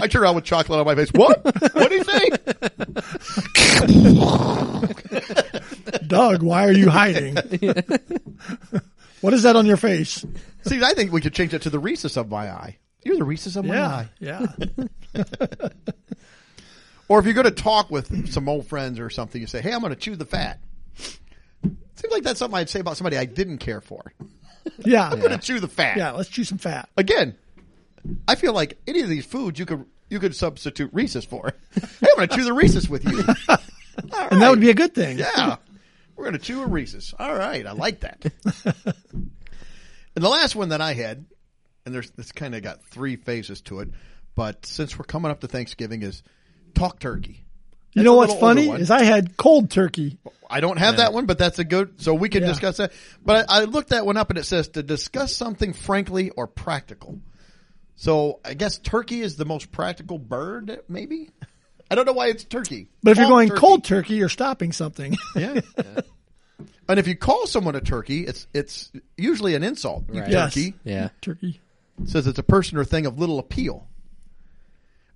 I 0.00 0.08
turn 0.08 0.22
around 0.22 0.34
with 0.36 0.44
chocolate 0.44 0.80
on 0.80 0.86
my 0.86 0.94
face. 0.96 1.10
What? 1.12 1.44
What 1.44 1.88
do 1.90 1.94
you 1.94 2.04
think? 2.04 2.38
Doug, 6.06 6.42
why 6.42 6.66
are 6.66 6.72
you 6.72 6.88
hiding? 6.90 7.36
what 9.20 9.32
is 9.34 9.42
that 9.44 9.54
on 9.56 9.66
your 9.66 9.76
face? 9.76 10.24
See, 10.66 10.82
I 10.82 10.94
think 10.94 11.12
we 11.12 11.20
could 11.20 11.34
change 11.34 11.54
it 11.54 11.62
to 11.62 11.70
the 11.70 11.78
Reese's 11.78 12.16
of 12.16 12.28
my 12.28 12.50
eye. 12.50 12.78
You're 13.04 13.16
the 13.16 13.24
Reese's 13.24 13.56
of 13.56 13.64
my 13.66 13.74
Yeah, 13.76 13.88
eye. 13.88 14.08
yeah. 14.18 14.46
Or 17.08 17.18
if 17.18 17.26
you're 17.26 17.34
going 17.34 17.44
to 17.44 17.50
talk 17.50 17.90
with 17.90 18.32
some 18.32 18.48
old 18.48 18.66
friends 18.66 18.98
or 18.98 19.10
something, 19.10 19.38
you 19.38 19.46
say, 19.46 19.60
"Hey, 19.60 19.72
I'm 19.72 19.80
going 19.80 19.92
to 19.92 19.98
chew 19.98 20.16
the 20.16 20.24
fat." 20.24 20.58
Seems 20.96 22.10
like 22.10 22.22
that's 22.22 22.38
something 22.38 22.56
I'd 22.58 22.70
say 22.70 22.80
about 22.80 22.96
somebody 22.96 23.18
I 23.18 23.26
didn't 23.26 23.58
care 23.58 23.80
for. 23.80 24.12
Yeah. 24.78 25.10
I'm 25.10 25.18
going 25.20 25.30
to 25.32 25.36
chew 25.38 25.60
the 25.60 25.68
fat. 25.68 25.98
Yeah, 25.98 26.12
let's 26.12 26.30
chew 26.30 26.42
some 26.42 26.56
fat. 26.56 26.88
Again, 26.96 27.36
I 28.26 28.34
feel 28.34 28.54
like 28.54 28.78
any 28.86 29.02
of 29.02 29.10
these 29.10 29.26
foods 29.26 29.58
you 29.58 29.66
could 29.66 29.84
you 30.08 30.18
could 30.18 30.34
substitute 30.34 30.88
Reese's 30.94 31.26
for. 31.26 31.52
hey, 31.74 31.82
I'm 32.10 32.16
going 32.16 32.28
to 32.30 32.34
chew 32.36 32.44
the 32.44 32.54
Reese's 32.54 32.88
with 32.88 33.04
you. 33.04 33.22
All 33.48 34.28
And 34.30 34.40
that 34.40 34.48
would 34.48 34.60
be 34.60 34.70
a 34.70 34.74
good 34.74 34.94
thing. 34.94 35.18
yeah. 35.18 35.56
We're 36.16 36.24
going 36.24 36.32
to 36.38 36.42
chew 36.42 36.62
a 36.62 36.66
Reese's. 36.66 37.12
All 37.18 37.34
right, 37.34 37.66
I 37.66 37.72
like 37.72 38.00
that. 38.00 38.24
And 40.14 40.24
the 40.24 40.28
last 40.28 40.54
one 40.56 40.70
that 40.70 40.80
I 40.80 40.94
had, 40.94 41.24
and 41.84 41.94
there's 41.94 42.12
it's 42.18 42.32
kind 42.32 42.54
of 42.54 42.62
got 42.62 42.84
three 42.84 43.16
phases 43.16 43.60
to 43.62 43.80
it, 43.80 43.88
but 44.34 44.66
since 44.66 44.98
we're 44.98 45.04
coming 45.04 45.30
up 45.30 45.40
to 45.40 45.48
Thanksgiving, 45.48 46.02
is 46.02 46.22
talk 46.74 46.98
turkey. 46.98 47.44
You 47.92 48.02
know 48.02 48.14
what's 48.14 48.34
funny 48.34 48.68
is 48.70 48.90
I 48.90 49.04
had 49.04 49.36
cold 49.36 49.70
turkey. 49.70 50.18
I 50.50 50.58
don't 50.60 50.78
have 50.78 50.96
that 50.96 51.12
one, 51.12 51.26
but 51.26 51.38
that's 51.38 51.60
a 51.60 51.64
good. 51.64 52.00
So 52.02 52.12
we 52.14 52.28
can 52.28 52.42
Yeah. 52.42 52.48
discuss 52.48 52.78
that. 52.78 52.92
But 53.24 53.46
I, 53.48 53.60
I 53.60 53.64
looked 53.64 53.90
that 53.90 54.04
one 54.04 54.16
up, 54.16 54.30
and 54.30 54.38
it 54.38 54.44
says 54.44 54.66
to 54.70 54.82
discuss 54.82 55.34
something 55.36 55.72
frankly 55.72 56.30
or 56.30 56.48
practical. 56.48 57.20
So 57.96 58.40
I 58.44 58.54
guess 58.54 58.78
turkey 58.78 59.20
is 59.20 59.36
the 59.36 59.44
most 59.44 59.70
practical 59.70 60.18
bird, 60.18 60.80
maybe. 60.88 61.30
I 61.88 61.94
don't 61.94 62.06
know 62.06 62.12
why 62.12 62.28
it's 62.28 62.42
turkey. 62.42 62.88
But 63.04 63.12
if 63.12 63.18
you're 63.18 63.28
going 63.28 63.48
turkey. 63.50 63.60
cold 63.60 63.84
turkey, 63.84 64.14
you're 64.14 64.28
stopping 64.28 64.72
something. 64.72 65.16
yeah. 65.36 65.60
And 66.88 66.98
if 66.98 67.06
you 67.08 67.16
call 67.16 67.46
someone 67.46 67.74
a 67.74 67.80
turkey, 67.80 68.26
it's 68.26 68.46
it's 68.52 68.92
usually 69.16 69.54
an 69.54 69.62
insult. 69.62 70.04
You 70.12 70.20
Right. 70.20 70.30
Yes. 70.30 70.54
turkey 70.54 70.74
Yeah. 70.84 71.08
turkey. 71.20 71.60
It 72.02 72.08
says 72.08 72.26
it's 72.26 72.38
a 72.38 72.42
person 72.42 72.76
or 72.78 72.84
thing 72.84 73.06
of 73.06 73.18
little 73.18 73.38
appeal. 73.38 73.86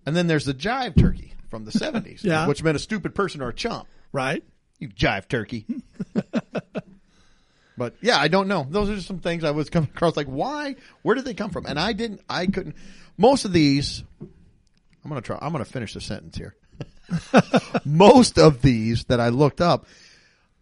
And 0.07 0.17
then 0.17 0.27
there's 0.29 0.45
the 0.45 0.55
jive 0.55 0.97
turkey 0.99 1.35
from 1.51 1.65
the 1.65 1.73
seventies, 1.73 2.21
Yeah. 2.25 2.47
which 2.47 2.63
meant 2.63 2.77
a 2.77 2.81
stupid 2.81 3.15
person 3.15 3.43
or 3.43 3.49
a 3.49 3.55
chump. 3.55 3.87
Right? 4.13 4.43
You 4.79 4.89
jive 4.89 5.29
turkey. 5.29 5.67
but 7.77 7.95
yeah, 8.01 8.19
I 8.19 8.29
don't 8.29 8.49
know. 8.49 8.67
Those 8.69 8.89
are 8.91 8.95
just 8.95 9.07
some 9.07 9.19
things 9.21 9.45
I 9.45 9.51
was 9.51 9.69
coming 9.71 9.91
across. 9.95 10.17
Like, 10.17 10.27
why? 10.27 10.77
Where 11.03 11.15
did 11.15 11.25
they 11.25 11.35
come 11.35 11.51
from? 11.51 11.67
And 11.67 11.79
I 11.79 11.93
didn't. 11.93 12.21
I 12.29 12.47
couldn't. 12.47 12.77
Most 13.17 13.45
of 13.45 13.53
these. 13.53 14.03
I'm 14.21 15.09
gonna 15.09 15.21
try. 15.21 15.39
I'm 15.41 15.53
gonna 15.53 15.65
finish 15.65 15.95
the 15.95 16.01
sentence 16.01 16.37
here. 16.37 16.55
Most 17.85 18.39
of 18.39 18.63
these 18.63 19.05
that 19.05 19.21
I 19.21 19.29
looked 19.31 19.61
up, 19.61 19.87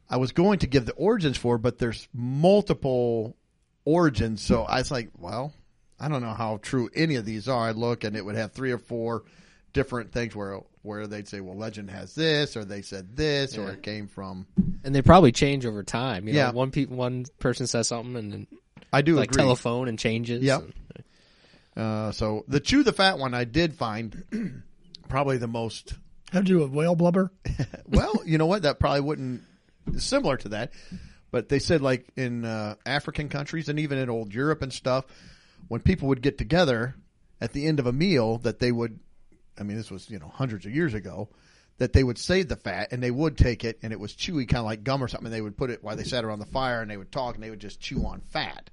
I 0.09 0.19
was 0.19 0.33
going 0.33 0.61
to 0.61 0.67
give 0.67 0.87
the 0.87 0.93
origins 0.93 1.37
for, 1.37 1.59
but 1.59 1.79
there's 1.79 2.09
multiple 2.15 3.37
origins. 3.85 4.41
So 4.43 4.63
I 4.63 4.79
was 4.79 4.91
like, 4.91 5.11
well, 5.19 5.53
I 5.99 6.09
don't 6.09 6.23
know 6.23 6.33
how 6.35 6.59
true 6.63 6.89
any 6.95 7.17
of 7.17 7.25
these 7.25 7.49
are. 7.49 7.69
I 7.69 7.71
look 7.73 8.05
and 8.05 8.17
it 8.17 8.25
would 8.25 8.37
have 8.37 8.53
three 8.53 8.73
or 8.73 8.79
four 8.79 9.25
different 9.73 10.13
things 10.13 10.35
where 10.35 10.61
where 10.83 11.09
they'd 11.09 11.27
say, 11.27 11.41
well, 11.41 11.57
legend 11.57 11.91
has 11.91 12.15
this, 12.15 12.57
or 12.57 12.65
they 12.65 12.81
said 12.81 13.17
this, 13.17 13.59
or 13.59 13.71
it 13.71 13.83
came 13.83 14.07
from. 14.07 14.47
And 14.85 14.95
they 14.95 15.03
probably 15.03 15.33
change 15.33 15.67
over 15.67 15.83
time. 15.83 16.29
You 16.29 16.35
know, 16.35 16.39
Yeah. 16.39 16.51
one 16.53 16.71
pe- 16.71 16.85
one 16.87 17.25
person 17.41 17.67
says 17.67 17.89
something 17.89 18.15
and 18.15 18.33
then 18.33 18.47
I 18.93 19.03
do 19.03 19.17
like 19.17 19.31
agree. 19.33 19.43
telephone 19.43 19.89
and 19.89 19.99
changes. 19.99 20.43
Yep. 20.45 20.61
and- 20.63 20.73
Uh, 21.77 22.13
so 22.13 22.45
the 22.49 22.61
chew 22.61 22.85
the 22.85 22.93
fat 22.93 23.19
one 23.19 23.35
I 23.35 23.45
did 23.45 23.75
find 23.75 24.63
probably 25.09 25.37
the 25.39 25.49
most 25.49 25.95
Have 26.33 26.45
to 26.45 26.49
do 26.49 26.59
with 26.61 26.71
whale 26.71 26.95
blubber. 26.95 27.33
well, 27.87 28.15
you 28.25 28.39
know 28.39 28.47
what? 28.47 28.63
That 28.63 28.79
probably 28.79 29.01
wouldn't 29.03 29.43
similar 29.99 30.37
to 30.39 30.51
that, 30.51 30.73
but 31.31 31.49
they 31.49 31.59
said 31.59 31.83
like 31.83 32.07
in 32.17 32.45
uh, 32.45 32.77
African 32.85 33.29
countries 33.29 33.69
and 33.69 33.79
even 33.79 33.99
in 33.99 34.11
old 34.11 34.33
Europe 34.33 34.63
and 34.63 34.73
stuff, 34.73 35.05
when 35.69 35.81
people 35.81 36.09
would 36.09 36.23
get 36.23 36.39
together 36.39 36.95
at 37.41 37.53
the 37.53 37.67
end 37.67 37.79
of 37.81 37.87
a 37.87 37.93
meal, 37.93 38.39
that 38.39 38.59
they 38.59 38.73
would. 38.73 38.99
I 39.59 39.63
mean, 39.63 39.77
this 39.77 39.91
was 39.91 40.11
you 40.11 40.19
know 40.19 40.31
hundreds 40.33 40.67
of 40.67 40.75
years 40.75 40.95
ago. 40.95 41.29
That 41.79 41.93
they 41.93 42.03
would 42.03 42.17
save 42.17 42.49
the 42.49 42.57
fat 42.57 42.89
and 42.91 43.03
they 43.03 43.11
would 43.11 43.37
take 43.37 43.63
it 43.63 43.79
and 43.83 43.93
it 43.93 44.01
was 44.01 44.15
chewy, 44.15 44.49
kind 44.49 44.61
of 44.61 44.65
like 44.65 44.83
gum 44.83 45.05
or 45.05 45.09
something. 45.09 45.27
And 45.27 45.35
they 45.35 45.43
would 45.43 45.59
put 45.59 45.69
it 45.69 45.85
while 45.85 45.95
they 45.95 46.05
sat 46.05 46.25
around 46.25 46.39
the 46.39 46.47
fire 46.47 46.81
and 46.81 46.91
they 46.91 46.97
would 46.97 47.13
talk 47.13 47.35
and 47.35 47.45
they 47.45 47.51
would 47.51 47.61
just 47.61 47.81
chew 47.81 48.07
on 48.07 48.23
fat. 48.23 48.71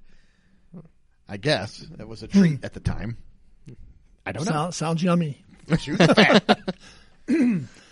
I 1.28 1.36
guess 1.36 1.84
it 1.98 2.08
was 2.08 2.22
a 2.22 2.28
treat 2.28 2.64
at 2.64 2.72
the 2.72 2.80
time. 2.80 3.18
I 4.24 4.32
don't 4.32 4.46
know. 4.46 4.52
Sound, 4.52 4.74
sounds 4.74 5.02
yummy. 5.02 5.44
Chew 5.78 5.96
the 5.96 6.14
fat. 6.14 6.74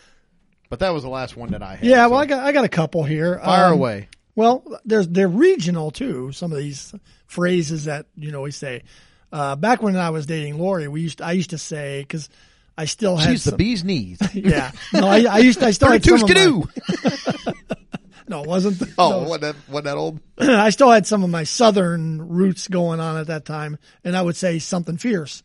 but 0.73 0.79
that 0.79 0.95
was 0.95 1.03
the 1.03 1.09
last 1.11 1.37
one 1.37 1.51
that 1.51 1.63
I 1.63 1.75
had. 1.75 1.85
Yeah, 1.85 2.07
so 2.07 2.13
well, 2.13 2.21
I 2.21 2.25
got 2.25 2.47
I 2.47 2.53
got 2.53 2.65
a 2.65 2.69
couple 2.71 3.05
here. 3.05 3.39
fire 3.45 3.67
Um, 3.67 3.73
away. 3.75 4.09
Well, 4.35 4.65
there's 4.87 5.07
they're 5.07 5.29
regional 5.29 5.91
too. 5.91 6.33
Some 6.33 6.51
of 6.51 6.57
these 6.57 6.95
phrases 7.27 7.85
that 7.85 8.07
you 8.17 8.33
know 8.33 8.41
we 8.41 8.53
say. 8.53 8.85
Uh, 9.31 9.55
back 9.55 9.83
when 9.83 9.97
I 9.97 10.09
was 10.09 10.25
dating 10.25 10.57
Lori, 10.57 10.89
we 10.89 11.03
used 11.03 11.21
I 11.21 11.33
used 11.33 11.51
to 11.51 11.59
say 11.59 12.01
because 12.01 12.31
I 12.79 12.87
still 12.87 13.19
had 13.19 13.33
She's 13.33 13.45
the 13.45 13.55
bee's 13.55 13.85
knees. 13.85 14.19
yeah. 14.33 14.73
No, 14.95 15.09
I, 15.09 15.25
I 15.25 15.39
used 15.41 15.63
I 15.63 15.73
still 15.73 15.91
had 15.91 16.03
some 16.03 16.21
Thirty-two 16.21 16.63
of 16.63 17.45
my, 17.45 17.53
no, 18.29 18.43
it 18.43 18.49
wasn't. 18.49 18.79
The, 18.79 18.95
Oh, 18.97 19.21
those. 19.21 19.29
what 19.29 19.41
that 19.43 19.57
what 19.69 19.85
that 19.85 19.99
old? 19.99 20.21
I 20.39 20.71
still 20.71 20.91
had 20.91 21.07
some 21.07 21.23
of 21.23 21.29
my 21.29 21.45
southern 21.45 22.31
roots 22.31 22.67
going 22.67 22.99
on 22.99 23.19
at 23.19 23.27
that 23.27 23.45
time, 23.45 23.77
and 24.05 24.17
I 24.17 24.23
would 24.23 24.37
say 24.37 24.59
something 24.59 24.97
fierce 24.97 25.43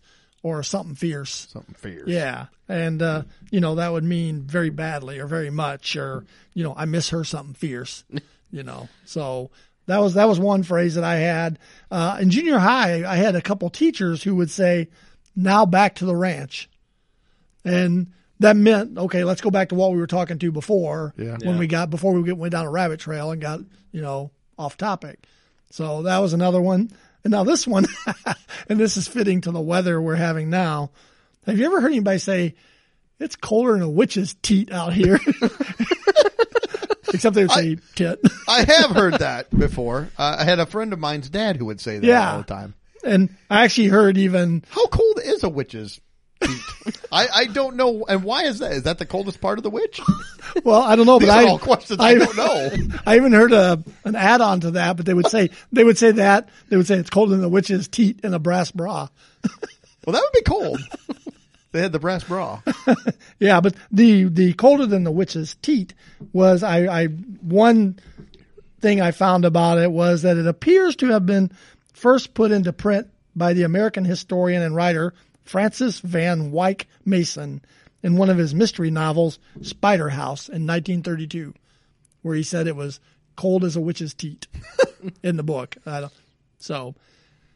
or 0.56 0.64
something 0.64 0.96
fierce. 0.96 1.48
Something 1.52 1.76
fierce. 1.76 2.08
Yeah, 2.08 2.48
and 2.68 3.02
uh, 3.02 3.24
you 3.52 3.60
know 3.60 3.76
that 3.76 3.92
would 3.92 4.04
mean 4.04 4.44
very 4.44 4.70
badly 4.70 5.20
or 5.20 5.28
very 5.28 5.50
much, 5.50 5.96
or 5.96 6.26
you 6.54 6.64
know 6.64 6.74
I 6.76 6.86
miss 6.86 7.10
her 7.10 7.24
something 7.24 7.56
fierce. 7.56 8.04
You 8.50 8.64
know, 8.64 8.88
so 9.04 9.52
that 9.88 9.98
was 9.98 10.14
that 10.14 10.30
was 10.30 10.40
one 10.40 10.64
phrase 10.64 10.96
that 10.96 11.04
I 11.04 11.16
had 11.16 11.60
uh, 11.92 12.18
in 12.22 12.30
junior 12.30 12.58
high. 12.60 13.04
I 13.06 13.18
had 13.18 13.36
a 13.36 13.42
couple 13.42 13.70
teachers 13.70 14.24
who 14.24 14.36
would 14.36 14.50
say, 14.50 14.88
"Now 15.36 15.66
back 15.66 15.96
to 15.96 16.06
the 16.06 16.16
ranch," 16.16 16.70
and 17.66 18.14
that 18.40 18.56
meant 18.56 18.98
okay. 18.98 19.26
Let's 19.26 19.42
go 19.42 19.52
back 19.52 19.70
to 19.70 19.76
what 19.76 19.92
we 19.92 19.98
were 19.98 20.08
talking 20.08 20.40
to 20.40 20.52
before. 20.52 21.14
Yeah. 21.18 21.36
when 21.44 21.58
we 21.58 21.68
got 21.68 21.90
before 21.90 22.14
we 22.14 22.32
went 22.32 22.54
down 22.54 22.66
a 22.66 22.72
rabbit 22.72 23.02
trail 23.02 23.32
and 23.32 23.42
got 23.42 23.60
you 23.92 24.02
know 24.02 24.32
off 24.58 24.78
topic. 24.78 25.26
So 25.72 26.04
that 26.04 26.20
was 26.20 26.32
another 26.34 26.62
one. 26.62 26.92
And 27.24 27.32
now 27.32 27.44
this 27.44 27.68
one, 27.68 27.86
and 28.70 28.80
this 28.80 28.98
is 28.98 29.08
fitting 29.08 29.42
to 29.42 29.52
the 29.52 29.60
weather 29.62 30.02
we're 30.02 30.16
having 30.16 30.50
now. 30.50 30.92
Have 31.46 31.58
you 31.58 31.66
ever 31.66 31.82
heard 31.82 31.92
anybody 31.92 32.20
say, 32.20 32.56
it's 33.20 33.36
colder 33.36 33.74
than 33.74 33.82
a 33.82 33.90
witch's 33.90 34.36
teat 34.42 34.72
out 34.72 34.94
here? 34.94 35.20
Except 37.14 37.36
they 37.36 37.44
would 37.44 37.52
say 37.52 37.78
tit. 37.96 38.20
I 38.50 38.64
have 38.64 38.92
heard 38.92 39.16
that 39.16 39.50
before. 39.58 40.10
Uh, 40.18 40.38
I 40.40 40.44
had 40.44 40.60
a 40.60 40.66
friend 40.66 40.92
of 40.94 41.00
mine's 41.00 41.30
dad 41.30 41.56
who 41.56 41.66
would 41.66 41.80
say 41.80 42.00
that 42.00 42.06
Yeah. 42.06 42.32
all 42.34 42.38
the 42.40 42.44
time. 42.44 42.74
And 43.04 43.30
I 43.50 43.64
actually 43.64 43.88
heard 43.88 44.18
even, 44.18 44.64
How 44.70 44.86
cold 44.88 45.20
is 45.24 45.44
a 45.44 45.50
witch's? 45.50 46.02
I, 47.12 47.28
I 47.34 47.46
don't 47.46 47.76
know. 47.76 48.06
And 48.08 48.24
why 48.24 48.44
is 48.44 48.60
that? 48.60 48.72
Is 48.72 48.84
that 48.84 48.98
the 49.00 49.06
coldest 49.06 49.42
part 49.42 49.58
of 49.58 49.64
the 49.64 49.70
witch? 49.70 50.00
well, 50.64 50.82
I 50.82 50.96
don't 50.96 51.06
know, 51.06 51.20
These 51.20 51.30
but 51.30 51.38
are 51.38 51.48
I, 51.48 51.50
all 51.50 51.60
questions 51.60 52.00
I 52.00 52.14
don't 52.16 52.38
know. 52.38 52.72
I 53.08 53.16
even 53.16 53.32
heard 53.34 53.52
a, 53.54 53.84
an 54.06 54.16
add 54.16 54.42
on 54.42 54.60
to 54.62 54.72
that, 54.72 54.98
but 54.98 55.06
they 55.06 55.14
would 55.14 55.28
say, 55.28 55.50
they 55.72 55.84
would 55.84 55.98
say 55.98 56.12
that, 56.12 56.50
they 56.70 56.78
would 56.78 56.88
say 56.88 56.96
it's 56.98 57.10
colder 57.10 57.32
than 57.32 57.42
the 57.42 57.50
witch's 57.50 57.88
teat 57.88 58.20
in 58.24 58.34
a 58.34 58.40
brass 58.40 58.72
bra. 58.72 59.08
Well, 60.06 60.14
that 60.14 60.22
would 60.22 60.32
be 60.32 60.50
cold. 60.50 60.80
they 61.74 61.82
had 61.82 61.92
the 61.92 62.00
brass 62.00 62.24
bra. 62.24 62.62
Yeah, 63.40 63.60
but 63.60 63.76
the 63.92 64.24
the 64.24 64.54
colder 64.54 64.86
than 64.86 65.04
the 65.04 65.12
witch's 65.12 65.56
teat 65.62 65.94
was 66.32 66.64
I, 66.64 66.86
I 66.86 67.06
one 67.08 68.00
thing 68.80 69.02
I 69.02 69.12
found 69.12 69.44
about 69.44 69.80
it 69.80 69.92
was 69.92 70.22
that 70.22 70.38
it 70.38 70.48
appears 70.48 70.96
to 70.98 71.08
have 71.08 71.26
been 71.26 71.52
first 71.92 72.34
put 72.34 72.52
into 72.52 72.72
print 72.72 73.08
by 73.36 73.52
the 73.52 73.64
American 73.64 74.06
historian 74.06 74.62
and 74.62 74.78
writer 74.78 75.14
Francis 75.48 76.00
Van 76.00 76.52
Wyck 76.52 76.88
Mason 77.06 77.62
in 78.04 78.16
one 78.18 78.30
of 78.30 78.38
his 78.38 78.54
mystery 78.54 78.92
novels 78.92 79.40
Spider 79.62 80.10
House 80.10 80.48
in 80.50 80.68
1932, 80.68 81.54
where 82.22 82.36
he 82.36 82.44
said 82.44 82.68
it 82.68 82.76
was 82.76 83.00
cold 83.36 83.64
as 83.64 83.76
a 83.76 83.82
witch's 83.82 84.14
teat 84.14 84.48
in 85.24 85.38
the 85.38 85.44
book. 85.44 85.78
I 85.86 86.02
don't, 86.02 86.14
so 86.60 86.96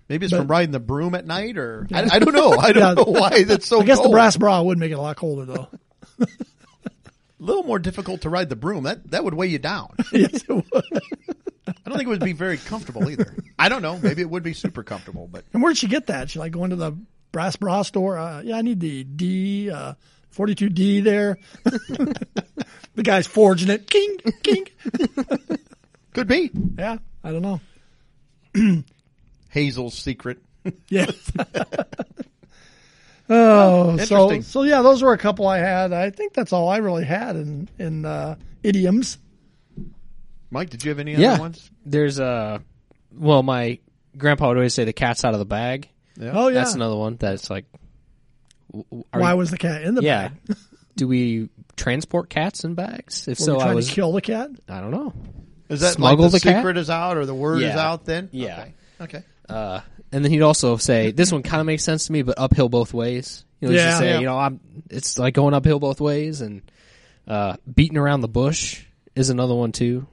Maybe 0.09 0.25
it's 0.25 0.31
But- 0.33 0.39
from 0.39 0.47
riding 0.47 0.71
the 0.71 0.79
broom 0.81 1.15
at 1.15 1.25
night, 1.25 1.57
or 1.57 1.87
I, 1.93 2.01
I 2.03 2.19
don't 2.19 2.33
know. 2.33 2.51
I 2.51 2.73
don't 2.73 2.83
Yeah. 2.97 3.03
know 3.03 3.11
why 3.11 3.43
that's 3.43 3.65
so. 3.65 3.79
I 3.81 3.85
guess 3.85 4.01
the 4.01 4.09
brass 4.09 4.35
bra 4.35 4.61
would 4.61 4.77
make 4.77 4.91
it 4.91 4.95
a 4.95 5.01
lot 5.01 5.15
colder 5.15 5.45
though. 5.45 5.67
A 7.39 7.43
little 7.43 7.63
more 7.63 7.79
difficult 7.79 8.21
to 8.21 8.29
ride 8.29 8.49
the 8.49 8.55
broom. 8.55 8.83
That 8.83 9.09
that 9.11 9.23
would 9.23 9.33
weigh 9.33 9.47
you 9.47 9.57
down. 9.57 9.95
yes, 10.11 10.43
it 10.43 10.49
would. 10.49 10.65
I 11.67 11.89
don't 11.89 11.97
think 11.97 12.03
it 12.03 12.07
would 12.09 12.19
be 12.23 12.33
very 12.33 12.57
comfortable 12.57 13.09
either. 13.09 13.35
I 13.57 13.67
don't 13.69 13.81
know. 13.81 13.97
Maybe 13.97 14.21
it 14.21 14.29
would 14.29 14.43
be 14.43 14.53
super 14.53 14.83
comfortable, 14.83 15.27
but 15.31 15.45
And 15.53 15.63
where'd 15.63 15.77
she 15.77 15.87
get 15.87 16.07
that? 16.07 16.29
She 16.29 16.37
like 16.39 16.51
going 16.51 16.69
to 16.69 16.75
the 16.75 16.91
brass 17.31 17.55
bra 17.55 17.81
store. 17.83 18.17
Uh, 18.17 18.41
yeah, 18.41 18.57
I 18.57 18.61
need 18.61 18.79
the 18.79 19.03
D, 19.03 19.69
uh, 19.69 19.93
42D 20.35 21.03
there. 21.03 21.37
the 21.63 23.03
guy's 23.03 23.27
forging 23.27 23.69
it. 23.69 23.89
King, 23.89 24.17
king. 24.43 24.65
could 26.13 26.27
be 26.27 26.49
Yeah, 26.77 26.97
I 27.23 27.31
don't 27.31 27.41
know. 27.41 27.61
Hazel's 29.49 29.95
secret. 29.97 30.39
Yes. 30.89 31.31
oh, 33.29 33.97
so 33.97 34.41
so 34.41 34.63
yeah, 34.63 34.81
those 34.81 35.01
were 35.01 35.13
a 35.13 35.17
couple 35.17 35.47
I 35.47 35.57
had. 35.57 35.93
I 35.93 36.09
think 36.09 36.33
that's 36.33 36.53
all 36.53 36.69
I 36.69 36.77
really 36.77 37.05
had 37.05 37.35
in 37.35 37.69
in 37.79 38.05
uh, 38.05 38.35
idioms. 38.61 39.17
Mike, 40.49 40.69
did 40.69 40.83
you 40.83 40.89
have 40.89 40.99
any 40.99 41.15
Yeah. 41.15 41.33
other 41.33 41.41
ones? 41.41 41.71
There's 41.85 42.19
uh 42.19 42.59
well, 43.17 43.41
my 43.43 43.79
grandpa 44.17 44.49
would 44.49 44.57
always 44.57 44.73
say 44.73 44.83
the 44.83 44.93
cat's 44.93 45.23
out 45.25 45.33
of 45.33 45.39
the 45.39 45.45
bag. 45.45 45.89
Oh 46.19 46.47
yeah. 46.49 46.55
That's 46.55 46.73
another 46.75 46.95
one 46.95 47.15
that's 47.17 47.49
like. 47.49 47.65
w- 48.71 48.85
w- 48.89 49.03
are 49.13 49.21
Why 49.21 49.31
you- 49.31 49.37
was 49.37 49.51
the 49.51 49.57
cat 49.57 49.83
in 49.83 49.95
the 49.95 50.01
yeah? 50.03 50.29
bag? 50.47 50.57
Do 50.95 51.07
we 51.07 51.49
transport 51.77 52.29
cats 52.29 52.63
in 52.63 52.75
bags? 52.75 53.27
If 53.27 53.39
Were 53.39 53.45
so, 53.45 53.53
we 53.55 53.59
I 53.59 53.63
trying 53.63 53.75
was. 53.75 53.87
to 53.87 53.93
kill 53.93 54.11
the 54.11 54.21
cat? 54.21 54.49
I 54.67 54.81
don't 54.81 54.91
know. 54.91 55.13
Is 55.69 55.79
that 55.81 55.93
Smuggle 55.93 56.25
like 56.25 56.31
the, 56.33 56.39
the 56.39 56.43
cat? 56.43 56.55
secret 56.57 56.77
is 56.77 56.89
out 56.89 57.15
or 57.17 57.25
the 57.25 57.33
word 57.33 57.57
is 57.59 57.73
Yeah. 57.73 57.79
out? 57.79 58.05
Then 58.05 58.29
Yeah. 58.33 58.59
Okay. 58.59 58.73
okay. 59.17 59.23
Uh, 59.47 59.79
and 60.11 60.23
then 60.25 60.31
he'd 60.31 60.41
also 60.41 60.75
say, 60.77 61.11
"This 61.11 61.31
one 61.31 61.43
kind 61.43 61.61
of 61.61 61.65
makes 61.65 61.83
sense 61.83 62.05
to 62.07 62.11
me, 62.11 62.21
but 62.23 62.37
uphill 62.37 62.67
both 62.67 62.93
ways." 62.93 63.45
You 63.61 63.67
know, 63.69 63.71
he'd 63.71 63.77
Yeah. 63.79 63.85
just 63.87 63.99
say, 63.99 64.09
Yeah. 64.09 64.19
"You 64.19 64.25
know, 64.25 64.37
I'm 64.37 64.59
it's 64.89 65.17
like 65.17 65.33
going 65.33 65.53
uphill 65.53 65.79
both 65.79 66.01
ways," 66.01 66.41
and 66.41 66.61
uh, 67.27 67.55
beating 67.73 67.97
around 67.97 68.19
the 68.21 68.27
bush 68.27 68.83
is 69.15 69.29
another 69.29 69.55
one 69.55 69.71
too. 69.71 70.07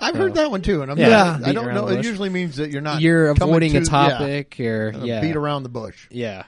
I've 0.00 0.16
heard 0.16 0.34
that 0.34 0.50
one 0.50 0.62
too, 0.62 0.82
and 0.82 0.90
I'm 0.90 0.98
Yeah. 0.98 1.08
not, 1.40 1.44
I 1.48 1.52
don't 1.52 1.74
know. 1.74 1.88
It 1.88 2.04
usually 2.04 2.28
means 2.30 2.56
that 2.56 2.70
you're 2.70 2.80
not. 2.82 3.00
You're 3.00 3.34
coming 3.34 3.50
avoiding 3.54 3.76
a 3.76 3.80
to- 3.80 3.86
topic, 3.86 4.56
or 4.60 4.92
yeah, 4.96 5.04
yeah, 5.04 5.20
beat 5.20 5.36
around 5.36 5.62
the 5.64 5.68
bush. 5.68 6.06
yeah. 6.10 6.44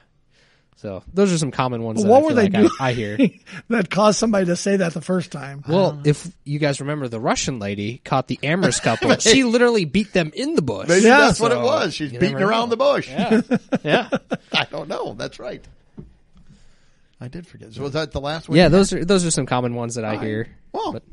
So 0.77 1.01
those 1.13 1.31
are 1.31 1.37
some 1.37 1.51
common 1.51 1.81
ones. 1.81 2.03
Well, 2.03 2.07
that 2.07 2.11
what 2.11 2.23
I 2.23 2.25
were 2.25 2.33
they 2.33 2.41
like 2.49 2.51
doing? 2.51 2.69
I, 2.77 2.89
I 2.89 2.93
hear. 2.93 3.17
that 3.69 3.89
caused 3.89 4.19
somebody 4.19 4.47
to 4.47 4.57
say 4.57 4.75
that 4.75 4.93
the 4.93 4.99
first 4.99 5.31
time. 5.31 5.63
Well, 5.65 6.01
if 6.03 6.27
you 6.43 6.59
guys 6.59 6.81
remember, 6.81 7.07
the 7.07 7.21
Russian 7.21 7.59
lady 7.59 8.01
caught 8.03 8.27
the 8.27 8.37
amorous 8.43 8.79
couple. 8.81 9.15
she 9.17 9.45
literally 9.45 9.85
beat 9.85 10.11
them 10.11 10.31
in 10.35 10.55
the 10.55 10.61
bush. 10.61 10.89
Maybe 10.89 11.05
Yeah. 11.05 11.19
that's 11.19 11.39
what 11.39 11.53
it 11.53 11.61
was. 11.61 11.93
She's 11.93 12.11
beating 12.11 12.35
around 12.35 12.67
know. 12.67 12.71
the 12.71 12.77
bush. 12.77 13.07
Yeah, 13.09 13.41
yeah, 13.85 14.09
I 14.51 14.65
don't 14.69 14.89
know. 14.89 15.13
That's 15.13 15.39
right. 15.39 15.63
I 17.21 17.29
did 17.29 17.47
forget. 17.47 17.71
So 17.73 17.83
was 17.83 17.93
that 17.93 18.11
the 18.11 18.19
last 18.19 18.49
one? 18.49 18.57
yeah. 18.57 18.65
you 18.65 18.69
Those 18.71 18.91
are 18.91 19.05
those 19.05 19.25
are 19.25 19.31
some 19.31 19.45
common 19.45 19.75
ones 19.75 19.95
that 19.95 20.03
I 20.03 20.15
Alright. 20.15 20.27
hear. 20.27 20.47
Well, 20.73 20.91
But- 20.93 21.03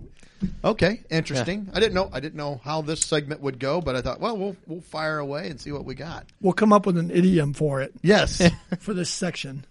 okay, 0.65 1.01
interesting. 1.11 1.69
I 1.75 1.81
didn't 1.81 1.95
know. 1.95 2.09
I 2.13 2.21
didn't 2.21 2.37
know 2.37 2.61
how 2.65 2.83
this 2.83 3.01
segment 3.01 3.41
would 3.43 3.59
go, 3.59 3.81
but 3.81 3.97
I 3.97 4.01
thought, 4.03 4.21
well, 4.21 4.37
we'll 4.37 4.57
we'll 4.67 4.81
fire 4.81 5.19
away 5.19 5.49
and 5.49 5.61
see 5.61 5.73
what 5.73 5.85
we 5.85 5.95
got. 5.95 6.27
We'll 6.41 6.53
come 6.55 6.73
up 6.73 6.87
with 6.87 6.97
an 6.99 7.11
idiom 7.11 7.53
for 7.55 7.81
it 7.83 7.93
Yes, 8.03 8.43
for 8.81 8.95
this 8.95 9.11
section. 9.11 9.65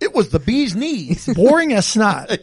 it 0.00 0.14
was 0.14 0.30
the 0.30 0.38
bee's 0.38 0.74
knees. 0.76 1.26
Boring 1.34 1.72
as 1.72 1.86
snot. 1.86 2.30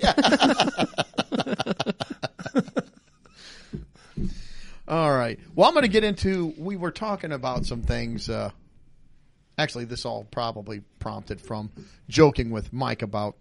All 4.88 5.12
right. 5.12 5.40
Well, 5.56 5.68
I'm 5.68 5.74
going 5.74 5.84
to 5.84 5.90
get 5.90 6.04
into. 6.04 6.54
We 6.58 6.76
were 6.76 6.92
talking 6.92 7.32
about 7.32 7.66
some 7.66 7.82
things. 7.82 8.30
Uh, 8.30 8.50
actually, 9.58 9.86
this 9.86 10.06
all 10.06 10.26
probably 10.26 10.82
prompted 11.00 11.40
from 11.40 11.72
joking 12.10 12.52
with 12.52 12.74
Mike 12.74 13.02
about 13.02 13.38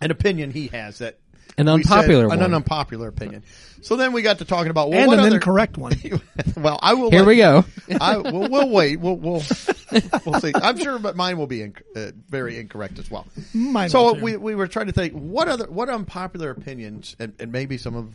an 0.00 0.10
opinion 0.12 0.52
he 0.52 0.68
has 0.68 0.98
that 0.98 1.18
An 1.56 1.66
we 1.66 1.82
said- 1.82 1.92
unpopular 1.92 2.32
an, 2.32 2.54
unpopular 2.54 3.08
opinion. 3.08 3.42
So 3.80 3.96
then 3.96 4.12
we 4.12 4.22
got 4.22 4.38
to 4.38 4.44
talking 4.44 4.70
about 4.70 4.90
well, 4.90 4.98
and 4.98 5.08
what 5.08 5.18
an 5.18 5.26
other, 5.26 5.36
incorrect 5.36 5.78
one. 5.78 5.92
well, 6.56 6.78
I 6.82 6.94
will. 6.94 7.10
Here 7.10 7.24
we 7.24 7.36
go. 7.36 7.64
I 8.00 8.18
we'll, 8.18 8.48
we'll 8.48 8.70
wait. 8.70 9.00
We'll 9.00 9.16
we'll 9.16 9.42
we'll 10.26 10.40
see. 10.40 10.52
I'm 10.54 10.78
sure, 10.78 10.98
but 10.98 11.16
mine 11.16 11.38
will 11.38 11.46
be 11.46 11.58
inc- 11.58 11.82
uh, 11.96 12.12
very 12.28 12.58
incorrect 12.58 12.98
as 12.98 13.10
well. 13.10 13.26
Mine 13.54 13.88
so 13.88 14.14
we 14.14 14.36
we 14.36 14.54
were 14.54 14.66
trying 14.66 14.86
to 14.86 14.92
think 14.92 15.12
what 15.14 15.48
other 15.48 15.66
what 15.66 15.88
unpopular 15.88 16.50
opinions 16.50 17.16
and, 17.18 17.34
and 17.38 17.52
maybe 17.52 17.78
some 17.78 17.94
of 17.94 18.12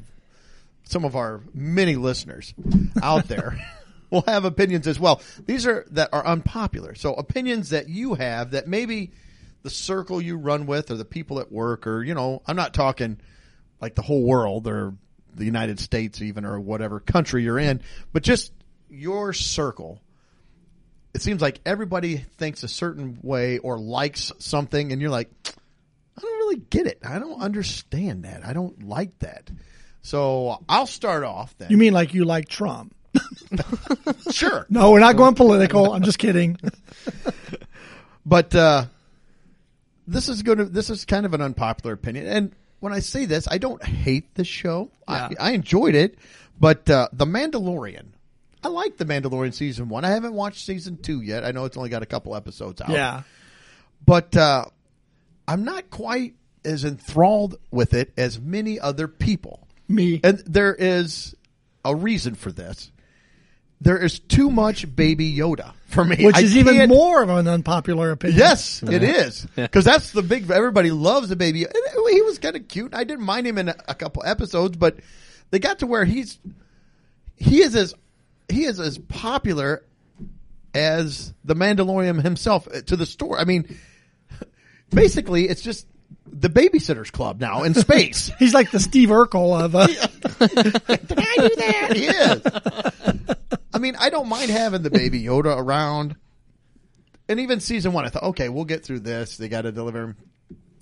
some 0.84 1.06
of 1.06 1.16
our 1.16 1.42
many 1.54 1.96
listeners 1.96 2.54
out 3.02 3.28
there 3.28 3.58
will 4.10 4.24
have 4.28 4.46
opinions 4.46 4.88
as 4.88 5.00
well. 5.00 5.22
These 5.46 5.66
are 5.66 5.86
that 5.92 6.10
are 6.14 6.26
unpopular. 6.26 6.96
So 6.96 7.14
opinions 7.14 7.70
that 7.70 7.90
you 7.90 8.14
have 8.16 8.52
that 8.52 8.68
maybe 8.68 9.12
the 9.64 9.70
circle 9.70 10.22
you 10.22 10.38
run 10.38 10.66
with 10.66 10.92
or 10.92 10.96
the 10.96 11.06
people 11.06 11.40
at 11.40 11.52
work 11.52 11.88
or 11.88 12.04
you 12.04 12.14
know 12.14 12.42
I'm 12.46 12.56
not 12.56 12.74
talking 12.74 13.20
like 13.82 13.96
the 13.96 14.02
whole 14.02 14.24
world 14.24 14.68
or 14.68 14.94
the 15.36 15.46
United 15.46 15.80
States 15.80 16.22
even 16.22 16.46
or 16.46 16.60
whatever 16.60 17.00
country 17.00 17.44
you're 17.44 17.60
in, 17.60 17.82
but 18.12 18.24
just 18.24 18.54
your 18.90 19.34
circle. 19.34 20.00
It 21.14 21.22
seems 21.22 21.42
like 21.42 21.60
everybody 21.66 22.18
thinks 22.18 22.64
a 22.64 22.68
certain 22.68 23.20
way 23.22 23.58
or 23.60 23.80
likes 23.80 24.32
something 24.40 24.92
and 24.92 25.02
you're 25.02 25.12
like, 25.12 25.30
I 25.46 26.22
don't 26.22 26.38
really 26.38 26.62
get 26.70 26.88
it. 26.88 27.00
I 27.04 27.20
don't 27.20 27.42
understand 27.42 28.26
that. 28.26 28.46
I 28.46 28.54
don't 28.54 28.84
like 28.84 29.18
that. 29.20 29.50
So 30.02 30.64
I'll 30.68 30.88
start 30.88 31.24
off 31.24 31.56
then. 31.58 31.70
You 31.72 31.78
mean 31.78 31.94
like 31.94 32.14
you 32.14 32.26
like 32.26 32.48
Trump? 32.48 32.96
sure. 34.32 34.66
No, 34.70 34.92
we're 34.92 35.00
not 35.00 35.18
going 35.18 35.36
political. 35.36 35.94
I'm 35.94 36.04
just 36.04 36.20
kidding. 36.20 36.58
But 38.26 38.56
uh, 38.56 38.86
this 40.08 40.30
is 40.30 40.44
going 40.44 40.58
to 40.60 40.66
this 40.66 40.90
is 40.90 41.06
kind 41.06 41.26
of 41.26 41.34
an 41.34 41.42
unpopular 41.42 41.94
opinion. 41.94 42.28
And 42.28 42.52
when 42.80 42.94
I 42.94 43.00
say 43.00 43.26
this, 43.26 43.48
I 43.50 43.58
don't 43.58 43.84
hate 43.84 44.36
the 44.36 44.44
show. 44.44 44.92
Yeah. 45.08 45.30
I, 45.40 45.50
I 45.50 45.52
enjoyed 45.52 45.96
it, 45.96 46.18
but 46.60 46.90
uh, 46.90 47.08
the 47.14 47.26
Mandalorian. 47.26 48.08
I 48.64 48.70
like 48.70 48.98
the 48.98 49.06
Mandalorian 49.06 49.54
season 49.54 49.90
one. 49.90 50.06
I 50.06 50.10
haven't 50.12 50.34
watched 50.34 50.66
season 50.66 50.98
two 50.98 51.22
yet. 51.22 51.44
I 51.44 51.52
know 51.52 51.66
it's 51.66 51.76
only 51.76 51.90
got 51.90 52.02
a 52.02 52.06
couple 52.06 52.36
episodes 52.36 52.80
out. 52.82 52.90
Yeah. 52.90 53.24
but 54.06 54.36
uh, 54.38 54.66
I'm 55.48 55.66
not 55.66 55.90
quite 55.90 56.36
as 56.64 56.86
enthralled 56.86 57.58
with 57.72 57.94
it 57.94 58.14
as 58.18 58.40
many 58.40 58.80
other 58.80 59.10
people. 59.10 59.68
Me. 59.90 60.22
And 60.24 60.40
there 60.40 60.74
is 60.74 61.36
a 61.84 61.94
reason 61.94 62.36
for 62.36 62.54
this. 62.54 62.90
There 63.84 63.98
is 63.98 64.20
too 64.20 64.50
much 64.50 64.94
Baby 64.96 65.36
Yoda 65.36 65.74
for 65.88 66.06
me. 66.06 66.26
Which 66.26 66.38
I 66.38 66.42
is 66.42 66.56
even 66.56 66.88
more 66.88 67.22
of 67.22 67.30
an 67.30 67.48
unpopular 67.48 68.12
opinion. 68.12 68.40
Yes, 68.40 68.82
it 68.82 69.04
is 69.04 69.46
because 69.56 69.84
that's 69.84 70.12
the 70.12 70.22
big. 70.22 70.50
Everybody 70.50 70.92
loves 70.92 71.28
the 71.30 71.36
baby. 71.36 71.66
And 71.66 71.74
He 72.10 72.22
was 72.22 72.40
kind 72.40 72.56
of 72.56 72.68
cute. 72.68 72.94
I 72.96 73.04
didn't 73.04 73.26
mind 73.26 73.46
him 73.46 73.58
in 73.58 73.70
a, 73.70 73.76
a 73.90 73.94
couple 73.94 74.24
episodes, 74.26 74.78
but 74.78 74.98
they 75.52 75.60
got 75.60 75.80
to 75.80 75.88
where 75.88 76.06
he's 76.06 76.40
he 77.36 77.62
is 77.62 77.76
as 77.76 77.94
he 78.48 78.64
is 78.64 78.80
as 78.80 78.98
popular 78.98 79.84
as 80.74 81.34
the 81.44 81.56
Mandalorian 81.56 82.22
himself 82.22 82.68
uh, 82.68 82.82
to 82.84 82.96
the 82.96 83.06
store. 83.06 83.38
I 83.38 83.44
mean, 83.44 83.78
basically, 84.90 85.48
it's 85.50 85.62
just 85.62 85.88
the 86.26 86.50
Babysitters 86.50 87.12
Club 87.12 87.40
now 87.40 87.64
in 87.64 87.74
space. 87.74 88.32
He's 88.40 88.54
like 88.54 88.72
the 88.72 88.80
Steve 88.80 89.10
Urkel 89.10 89.62
of. 89.62 89.76
Uh, 89.76 89.88
Did 90.88 91.20
I 91.20 91.36
do 91.38 91.56
that? 91.58 91.90
He 91.96 92.06
is. 92.06 93.36
I 93.74 93.80
mean, 93.80 93.96
I 93.98 94.10
don't 94.10 94.30
mind 94.30 94.52
having 94.52 94.84
the 94.84 94.90
baby 94.92 95.24
Yoda 95.24 95.58
around. 95.58 96.16
And 97.28 97.40
even 97.40 97.60
season 97.60 97.94
one, 97.94 98.06
I 98.06 98.10
thought, 98.10 98.24
okay, 98.24 98.50
we'll 98.50 98.66
get 98.66 98.84
through 98.84 99.00
this. 99.00 99.38
They 99.38 99.48
got 99.50 99.62
to 99.62 99.72
deliver 99.72 100.04
him. 100.04 100.18